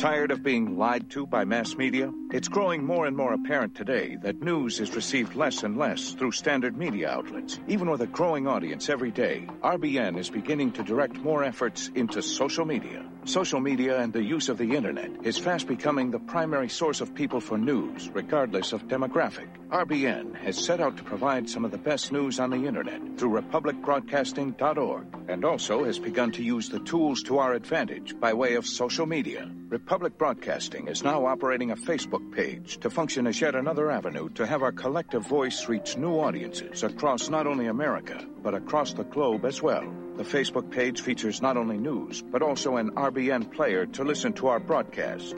Tired 0.00 0.30
of 0.30 0.42
being 0.42 0.78
lied 0.78 1.10
to 1.10 1.26
by 1.26 1.44
mass 1.44 1.76
media? 1.76 2.10
It's 2.32 2.48
growing 2.48 2.82
more 2.84 3.04
and 3.04 3.14
more 3.14 3.34
apparent 3.34 3.74
today 3.74 4.16
that 4.22 4.40
news 4.40 4.80
is 4.80 4.96
received 4.96 5.34
less 5.34 5.62
and 5.62 5.76
less 5.76 6.12
through 6.12 6.32
standard 6.32 6.78
media 6.78 7.10
outlets. 7.10 7.60
Even 7.68 7.90
with 7.90 8.00
a 8.00 8.06
growing 8.06 8.46
audience 8.46 8.88
every 8.88 9.10
day, 9.10 9.46
RBN 9.62 10.16
is 10.18 10.30
beginning 10.30 10.72
to 10.72 10.82
direct 10.82 11.16
more 11.18 11.44
efforts 11.44 11.90
into 11.94 12.22
social 12.22 12.64
media. 12.64 13.04
Social 13.26 13.60
media 13.60 14.00
and 14.00 14.12
the 14.12 14.22
use 14.22 14.48
of 14.48 14.56
the 14.56 14.74
internet 14.74 15.10
is 15.24 15.36
fast 15.36 15.68
becoming 15.68 16.10
the 16.10 16.18
primary 16.18 16.70
source 16.70 17.02
of 17.02 17.14
people 17.14 17.40
for 17.40 17.58
news, 17.58 18.08
regardless 18.14 18.72
of 18.72 18.88
demographic. 18.88 19.46
RBN 19.68 20.34
has 20.36 20.56
set 20.56 20.80
out 20.80 20.96
to 20.96 21.04
provide 21.04 21.48
some 21.48 21.64
of 21.64 21.70
the 21.70 21.78
best 21.78 22.12
news 22.12 22.40
on 22.40 22.50
the 22.50 22.66
internet 22.66 23.18
through 23.18 23.40
republicbroadcasting.org 23.40 25.06
and 25.28 25.44
also 25.44 25.84
has 25.84 25.98
begun 25.98 26.32
to 26.32 26.42
use 26.42 26.70
the 26.70 26.80
tools 26.80 27.22
to 27.24 27.38
our 27.38 27.52
advantage 27.52 28.18
by 28.18 28.32
way 28.32 28.54
of 28.54 28.66
social 28.66 29.06
media. 29.06 29.48
Republic 29.68 30.18
Broadcasting 30.18 30.88
is 30.88 31.04
now 31.04 31.26
operating 31.26 31.70
a 31.70 31.76
Facebook 31.76 32.32
page 32.32 32.78
to 32.78 32.90
function 32.90 33.28
as 33.28 33.40
yet 33.40 33.54
another 33.54 33.88
avenue 33.88 34.28
to 34.30 34.44
have 34.44 34.64
our 34.64 34.72
collective 34.72 35.24
voice 35.24 35.68
reach 35.68 35.96
new 35.96 36.18
audiences 36.18 36.82
across 36.82 37.28
not 37.28 37.46
only 37.46 37.66
America, 37.66 38.26
but 38.42 38.54
across 38.54 38.94
the 38.94 39.04
globe 39.04 39.44
as 39.44 39.62
well. 39.62 39.88
The 40.16 40.24
Facebook 40.24 40.70
page 40.70 41.00
features 41.00 41.40
not 41.40 41.56
only 41.56 41.78
news, 41.78 42.20
but 42.20 42.42
also 42.42 42.76
an 42.76 42.90
RBN 42.90 43.09
player 43.50 43.86
to 43.86 44.04
listen 44.04 44.32
to 44.34 44.48
our 44.48 44.60
broadcast. 44.60 45.34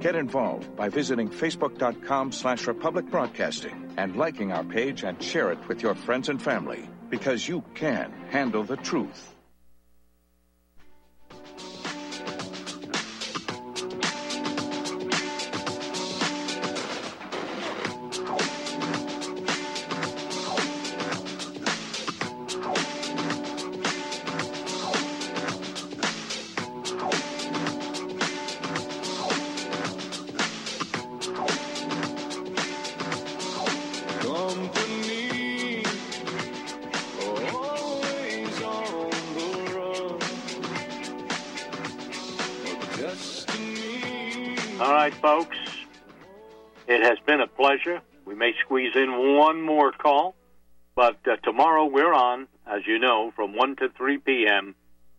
Get 0.00 0.14
involved 0.14 0.76
by 0.76 0.88
visiting 0.88 1.28
facebook.com 1.28 2.32
slash 2.32 2.66
republic 2.66 3.10
broadcasting 3.10 3.94
and 3.96 4.16
liking 4.16 4.52
our 4.52 4.64
page 4.64 5.04
and 5.04 5.22
share 5.22 5.50
it 5.52 5.68
with 5.68 5.82
your 5.82 5.94
friends 5.94 6.28
and 6.28 6.40
family 6.40 6.88
because 7.10 7.48
you 7.48 7.62
can 7.74 8.12
handle 8.30 8.64
the 8.64 8.76
truth. 8.76 9.37
Right, 45.08 45.22
folks. 45.22 45.56
It 46.86 47.02
has 47.02 47.18
been 47.24 47.40
a 47.40 47.46
pleasure. 47.46 48.02
We 48.26 48.34
may 48.34 48.52
squeeze 48.62 48.94
in 48.94 49.38
one 49.38 49.62
more 49.62 49.90
call 49.90 50.34
But 50.94 51.16
uh, 51.26 51.36
tomorrow 51.36 51.86
we're 51.86 52.12
on, 52.12 52.46
as 52.66 52.82
you 52.86 52.98
know, 52.98 53.32
from 53.34 53.56
1 53.56 53.76
to 53.76 53.88
3 53.96 54.18
p.m. 54.18 54.74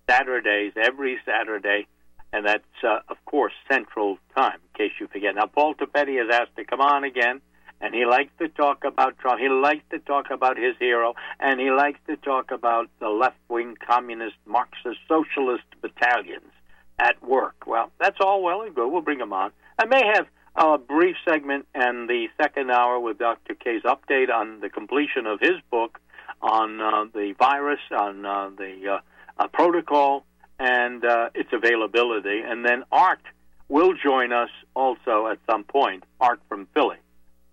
Saturdays, 0.07 0.73
every 0.75 1.17
Saturday, 1.25 1.87
and 2.31 2.45
that's, 2.45 2.83
uh, 2.83 2.99
of 3.09 3.17
course, 3.25 3.53
Central 3.67 4.19
Time, 4.37 4.59
in 4.61 4.77
case 4.77 4.93
you 4.99 5.07
forget. 5.07 5.33
Now, 5.33 5.47
Paul 5.47 5.73
Topete 5.73 6.19
has 6.23 6.29
asked 6.31 6.55
to 6.57 6.65
come 6.65 6.81
on 6.81 7.03
again, 7.03 7.41
and 7.81 7.95
he 7.95 8.05
likes 8.05 8.31
to 8.37 8.47
talk 8.47 8.83
about 8.83 9.17
Trump. 9.17 9.39
He 9.39 9.49
likes 9.49 9.85
to 9.89 9.97
talk 9.97 10.29
about 10.29 10.55
his 10.55 10.75
hero, 10.77 11.15
and 11.39 11.59
he 11.59 11.71
likes 11.71 11.99
to 12.05 12.15
talk 12.15 12.51
about 12.51 12.91
the 12.99 13.09
left 13.09 13.39
wing 13.49 13.75
communist, 13.87 14.35
Marxist, 14.45 14.99
socialist 15.07 15.63
battalions 15.81 16.51
at 16.99 17.23
work. 17.23 17.65
Well, 17.65 17.91
that's 17.99 18.17
all 18.19 18.43
well 18.43 18.61
and 18.61 18.75
good. 18.75 18.87
We'll 18.91 19.01
bring 19.01 19.19
him 19.19 19.33
on. 19.33 19.51
I 19.79 19.85
may 19.85 20.05
have 20.13 20.27
a 20.57 20.77
brief 20.77 21.15
segment 21.25 21.65
and 21.73 22.09
the 22.09 22.27
second 22.35 22.69
hour 22.69 22.99
with 22.99 23.17
Dr. 23.17 23.55
K's 23.55 23.83
update 23.83 24.29
on 24.29 24.59
the 24.59 24.69
completion 24.69 25.25
of 25.25 25.39
his 25.39 25.55
book 25.71 26.01
on 26.41 26.81
uh, 26.81 27.05
the 27.13 27.33
virus, 27.39 27.79
on 27.97 28.25
uh, 28.25 28.49
the 28.57 28.95
uh, 28.95 28.99
uh, 29.41 29.47
protocol, 29.47 30.25
and 30.59 31.05
uh, 31.05 31.29
its 31.33 31.47
availability. 31.53 32.41
And 32.41 32.65
then 32.65 32.83
Art 32.91 33.21
will 33.69 33.93
join 33.93 34.33
us 34.33 34.49
also 34.75 35.27
at 35.27 35.39
some 35.49 35.63
point, 35.63 36.03
Art 36.19 36.41
from 36.49 36.67
Philly, 36.73 36.97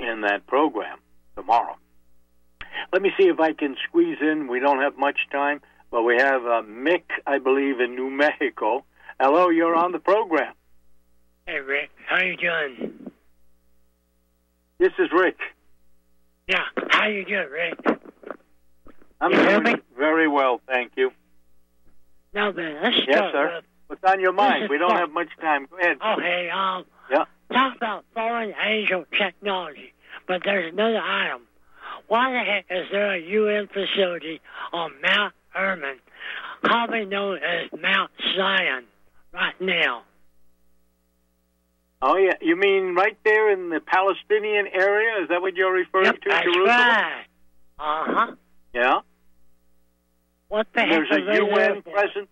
in 0.00 0.22
that 0.22 0.48
program 0.48 0.98
tomorrow. 1.36 1.76
Let 2.92 3.02
me 3.02 3.12
see 3.16 3.28
if 3.28 3.38
I 3.38 3.52
can 3.52 3.76
squeeze 3.88 4.18
in. 4.20 4.48
We 4.48 4.58
don't 4.58 4.80
have 4.80 4.98
much 4.98 5.18
time, 5.30 5.60
but 5.92 6.02
we 6.02 6.16
have 6.16 6.44
uh, 6.44 6.62
Mick, 6.62 7.04
I 7.24 7.38
believe, 7.38 7.78
in 7.78 7.94
New 7.94 8.10
Mexico. 8.10 8.84
Hello, 9.20 9.48
you're 9.48 9.76
on 9.76 9.92
the 9.92 10.00
program. 10.00 10.54
Hey, 11.46 11.60
Rick. 11.60 11.90
How 12.08 12.22
you 12.22 12.36
doing? 12.36 13.10
This 14.78 14.92
is 14.98 15.08
Rick. 15.12 15.36
Yeah. 16.48 16.62
How 16.90 17.06
you 17.06 17.24
doing, 17.24 17.48
Rick? 17.50 17.78
I'm 19.20 19.32
You 19.32 19.62
doing 19.62 19.80
very 19.96 20.28
well, 20.28 20.60
thank 20.66 20.92
you. 20.96 21.10
Now 22.34 22.52
then, 22.52 22.76
let's 22.82 22.96
Yes, 23.06 23.16
start 23.16 23.32
sir. 23.32 23.54
with 23.56 23.64
What's 23.88 24.12
on 24.12 24.20
your 24.20 24.32
mind? 24.32 24.68
We 24.68 24.78
don't 24.78 24.90
have 24.96 25.12
much 25.12 25.28
time. 25.40 25.66
Go 25.70 25.78
ahead. 25.78 25.98
Okay, 26.04 26.50
um, 26.50 26.84
Yeah. 27.08 27.24
talk 27.52 27.76
about 27.76 28.04
foreign 28.12 28.52
angel 28.60 29.04
technology, 29.16 29.92
but 30.26 30.42
there's 30.44 30.72
another 30.72 31.00
item. 31.00 31.42
Why 32.08 32.32
the 32.32 32.40
heck 32.40 32.66
is 32.68 32.90
there 32.90 33.12
a 33.12 33.18
UN 33.18 33.68
facility 33.68 34.40
on 34.72 35.00
Mount 35.00 35.34
Hermon, 35.50 36.00
commonly 36.62 37.04
known 37.06 37.38
as 37.38 37.70
Mount 37.80 38.10
Zion, 38.34 38.86
right 39.32 39.58
now? 39.60 40.02
Oh 42.08 42.16
yeah, 42.16 42.34
you 42.40 42.54
mean 42.54 42.94
right 42.94 43.18
there 43.24 43.50
in 43.50 43.68
the 43.68 43.80
Palestinian 43.80 44.68
area? 44.72 45.24
Is 45.24 45.28
that 45.28 45.42
what 45.42 45.56
you're 45.56 45.72
referring 45.72 46.12
to? 46.12 46.20
That's 46.24 46.44
Jerusalem? 46.44 46.66
right. 46.68 47.24
Uh 47.80 48.04
huh. 48.06 48.34
Yeah. 48.72 49.00
What 50.46 50.68
the 50.72 50.82
heck 50.82 50.90
There's 50.90 51.10
a 51.10 51.34
UN 51.34 51.82
presence. 51.82 52.28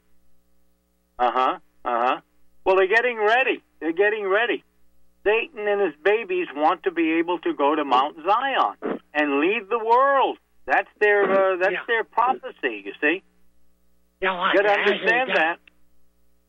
Uh 1.19 1.31
huh. 1.35 1.59
Uh 1.85 2.07
huh. 2.07 2.21
Well, 2.65 2.77
they're 2.77 2.87
getting 2.87 3.19
ready. 3.19 3.65
They're 3.81 3.93
getting 3.93 4.29
ready. 4.29 4.63
Satan 5.25 5.67
and 5.67 5.81
his 5.81 5.95
babies 6.05 6.47
want 6.55 6.85
to 6.85 6.93
be 6.93 7.15
able 7.15 7.41
to 7.41 7.53
go 7.53 7.75
to 7.75 7.85
Mount 7.85 8.17
Zion 8.25 9.01
and 9.13 9.41
lead 9.41 9.63
the 9.71 9.85
world. 9.85 10.39
That's 10.67 10.89
their 11.01 11.25
uh, 11.25 11.57
that's 11.57 11.85
their 11.89 12.05
prophecy. 12.05 12.85
You 12.85 12.93
see. 13.01 13.23
Yeah, 14.23 14.53
You 14.53 14.63
got 14.63 14.73
to 14.73 14.81
understand 14.81 15.31
the- 15.31 15.35
that. 15.35 15.59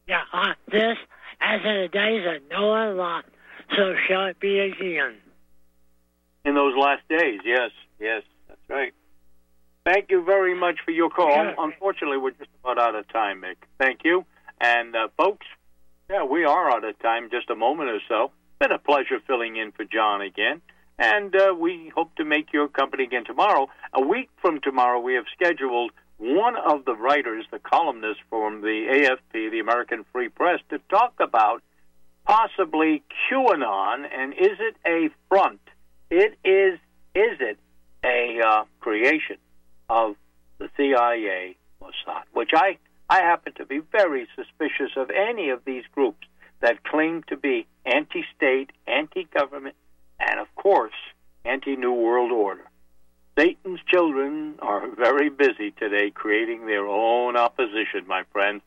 Yeah, 0.07 0.21
like 0.31 0.57
this, 0.71 0.97
as 1.41 1.61
in 1.63 1.81
the 1.81 1.89
days 1.91 2.25
of 2.25 2.41
Noah 2.49 2.89
and 2.89 2.97
Lot, 2.97 3.25
so 3.75 3.95
shall 4.07 4.25
it 4.25 4.39
be 4.39 4.59
again. 4.59 5.15
in 6.43 6.55
those 6.55 6.75
last 6.77 7.01
days. 7.09 7.39
Yes, 7.43 7.71
yes, 7.99 8.23
that's 8.47 8.61
right. 8.69 8.93
Thank 9.85 10.09
you 10.09 10.23
very 10.23 10.57
much 10.57 10.77
for 10.83 10.91
your 10.91 11.09
call. 11.09 11.33
Sure. 11.33 11.55
Unfortunately, 11.57 12.17
we're 12.17 12.31
just 12.31 12.49
about 12.63 12.79
out 12.79 12.95
of 12.95 13.07
time, 13.09 13.41
Mick. 13.41 13.57
Thank 13.79 13.99
you. 14.03 14.25
And, 14.59 14.95
uh, 14.95 15.09
folks, 15.17 15.45
yeah, 16.09 16.23
we 16.23 16.43
are 16.43 16.71
out 16.71 16.83
of 16.83 16.97
time, 16.99 17.29
just 17.29 17.49
a 17.49 17.55
moment 17.55 17.89
or 17.89 17.99
so. 18.07 18.31
Been 18.59 18.71
a 18.71 18.79
pleasure 18.79 19.19
filling 19.27 19.57
in 19.57 19.71
for 19.71 19.83
John 19.85 20.21
again. 20.21 20.61
And 20.97 21.35
uh, 21.35 21.53
we 21.53 21.91
hope 21.93 22.15
to 22.15 22.23
make 22.23 22.53
your 22.53 22.67
company 22.67 23.03
again 23.03 23.25
tomorrow. 23.25 23.67
A 23.93 24.01
week 24.01 24.29
from 24.41 24.61
tomorrow, 24.61 24.99
we 24.99 25.15
have 25.15 25.25
scheduled 25.35 25.91
one 26.17 26.55
of 26.55 26.85
the 26.85 26.95
writers, 26.95 27.45
the 27.51 27.59
columnist 27.59 28.19
from 28.29 28.61
the 28.61 28.87
AFP, 28.89 29.51
the 29.51 29.59
American 29.59 30.05
Free 30.11 30.29
Press, 30.29 30.59
to 30.69 30.79
talk 30.89 31.13
about 31.19 31.61
possibly 32.25 33.03
QAnon 33.29 34.05
and 34.11 34.33
is 34.33 34.57
it 34.59 34.75
a 34.85 35.09
front? 35.29 35.59
It 36.09 36.37
is. 36.43 36.79
Is 37.15 37.39
it 37.39 37.57
a 38.03 38.41
uh, 38.45 38.63
creation 38.81 39.37
of 39.89 40.15
the 40.57 40.69
CIA, 40.75 41.55
Mossad? 41.81 42.23
Which 42.33 42.51
I 42.53 42.77
I 43.09 43.19
happen 43.19 43.53
to 43.53 43.65
be 43.65 43.79
very 43.79 44.27
suspicious 44.35 44.91
of 44.97 45.09
any 45.11 45.49
of 45.49 45.63
these 45.65 45.83
groups 45.93 46.27
that 46.61 46.83
claim 46.83 47.23
to 47.27 47.37
be 47.37 47.67
anti-state, 47.85 48.71
anti-government, 48.87 49.75
and 50.19 50.39
of 50.39 50.47
course 50.55 50.93
anti-New 51.45 51.93
World 51.93 52.31
Order. 52.31 52.65
Satan's 53.37 53.81
children 53.91 54.55
are 54.61 54.87
very 54.95 55.29
busy 55.29 55.71
today 55.71 56.09
creating 56.09 56.65
their 56.65 56.87
own 56.87 57.35
opposition, 57.35 58.07
my 58.07 58.23
friends, 58.31 58.61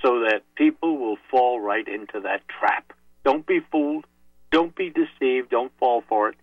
so 0.00 0.20
that 0.20 0.42
people 0.54 0.96
will 0.96 1.16
fall 1.30 1.60
right 1.60 1.86
into 1.88 2.20
that 2.20 2.42
trap. 2.48 2.92
Don't 3.24 3.46
be 3.46 3.60
fooled. 3.72 4.04
Don't 4.52 4.76
be 4.76 4.90
deceived. 4.90 5.50
Don't 5.50 5.72
fall 5.78 6.04
for 6.08 6.28
it. 6.28 6.36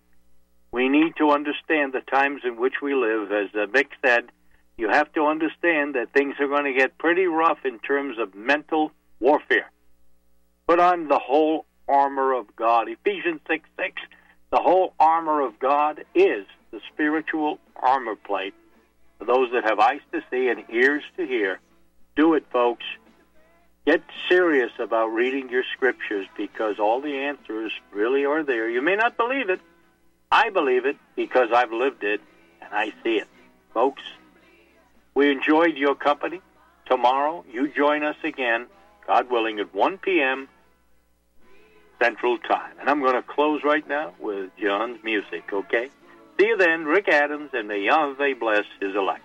We 0.72 0.88
need 0.88 1.14
to 1.16 1.30
understand 1.30 1.92
the 1.92 2.00
times 2.00 2.42
in 2.44 2.60
which 2.60 2.74
we 2.82 2.94
live. 2.94 3.32
As 3.32 3.48
Mick 3.70 3.88
said, 4.04 4.24
you 4.76 4.88
have 4.88 5.12
to 5.14 5.26
understand 5.26 5.94
that 5.94 6.12
things 6.12 6.34
are 6.38 6.48
going 6.48 6.64
to 6.64 6.78
get 6.78 6.98
pretty 6.98 7.26
rough 7.26 7.58
in 7.64 7.78
terms 7.78 8.18
of 8.18 8.34
mental 8.34 8.92
warfare. 9.20 9.70
Put 10.66 10.80
on 10.80 11.08
the 11.08 11.18
whole 11.18 11.64
armor 11.88 12.34
of 12.34 12.54
God. 12.56 12.88
Ephesians 12.88 13.40
6 13.48 13.68
6. 13.76 13.92
The 14.50 14.60
whole 14.60 14.94
armor 14.98 15.40
of 15.40 15.58
God 15.58 16.04
is 16.14 16.46
the 16.70 16.80
spiritual 16.92 17.58
armor 17.76 18.16
plate. 18.16 18.54
For 19.18 19.24
those 19.24 19.50
that 19.52 19.64
have 19.64 19.78
eyes 19.78 20.00
to 20.12 20.22
see 20.30 20.48
and 20.48 20.64
ears 20.70 21.02
to 21.16 21.26
hear, 21.26 21.60
do 22.16 22.34
it, 22.34 22.44
folks. 22.52 22.84
Get 23.86 24.02
serious 24.28 24.70
about 24.78 25.08
reading 25.08 25.48
your 25.48 25.64
scriptures 25.74 26.26
because 26.36 26.78
all 26.78 27.00
the 27.00 27.16
answers 27.16 27.72
really 27.92 28.24
are 28.24 28.42
there. 28.42 28.68
You 28.68 28.82
may 28.82 28.96
not 28.96 29.16
believe 29.16 29.50
it. 29.50 29.60
I 30.30 30.50
believe 30.50 30.86
it 30.86 30.96
because 31.16 31.48
I've 31.52 31.72
lived 31.72 32.04
it 32.04 32.20
and 32.60 32.72
I 32.72 32.92
see 33.02 33.16
it. 33.16 33.28
Folks, 33.74 34.02
we 35.14 35.30
enjoyed 35.30 35.76
your 35.76 35.94
company. 35.94 36.40
Tomorrow, 36.86 37.44
you 37.50 37.68
join 37.68 38.02
us 38.02 38.16
again, 38.24 38.66
God 39.06 39.30
willing, 39.30 39.60
at 39.60 39.74
1 39.74 39.98
p.m. 39.98 40.48
Central 42.00 42.38
Time. 42.38 42.72
And 42.80 42.88
I'm 42.88 43.00
going 43.00 43.14
to 43.14 43.22
close 43.22 43.62
right 43.64 43.86
now 43.88 44.14
with 44.18 44.50
John's 44.60 45.02
music, 45.04 45.52
okay? 45.52 45.90
See 46.40 46.46
you 46.46 46.56
then, 46.56 46.86
Rick 46.86 47.06
Adams, 47.08 47.50
and 47.52 47.68
may 47.68 47.84
Yahweh 47.84 48.32
bless 48.40 48.64
his 48.80 48.96
elect. 48.96 49.24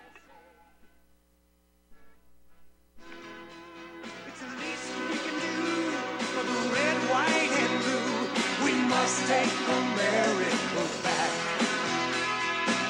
Take 9.28 9.48
America 9.70 10.84
back. 11.04 11.32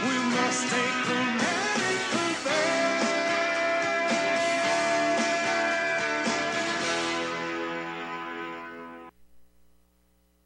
We 0.02 0.18
must 0.36 0.70
take 0.70 1.05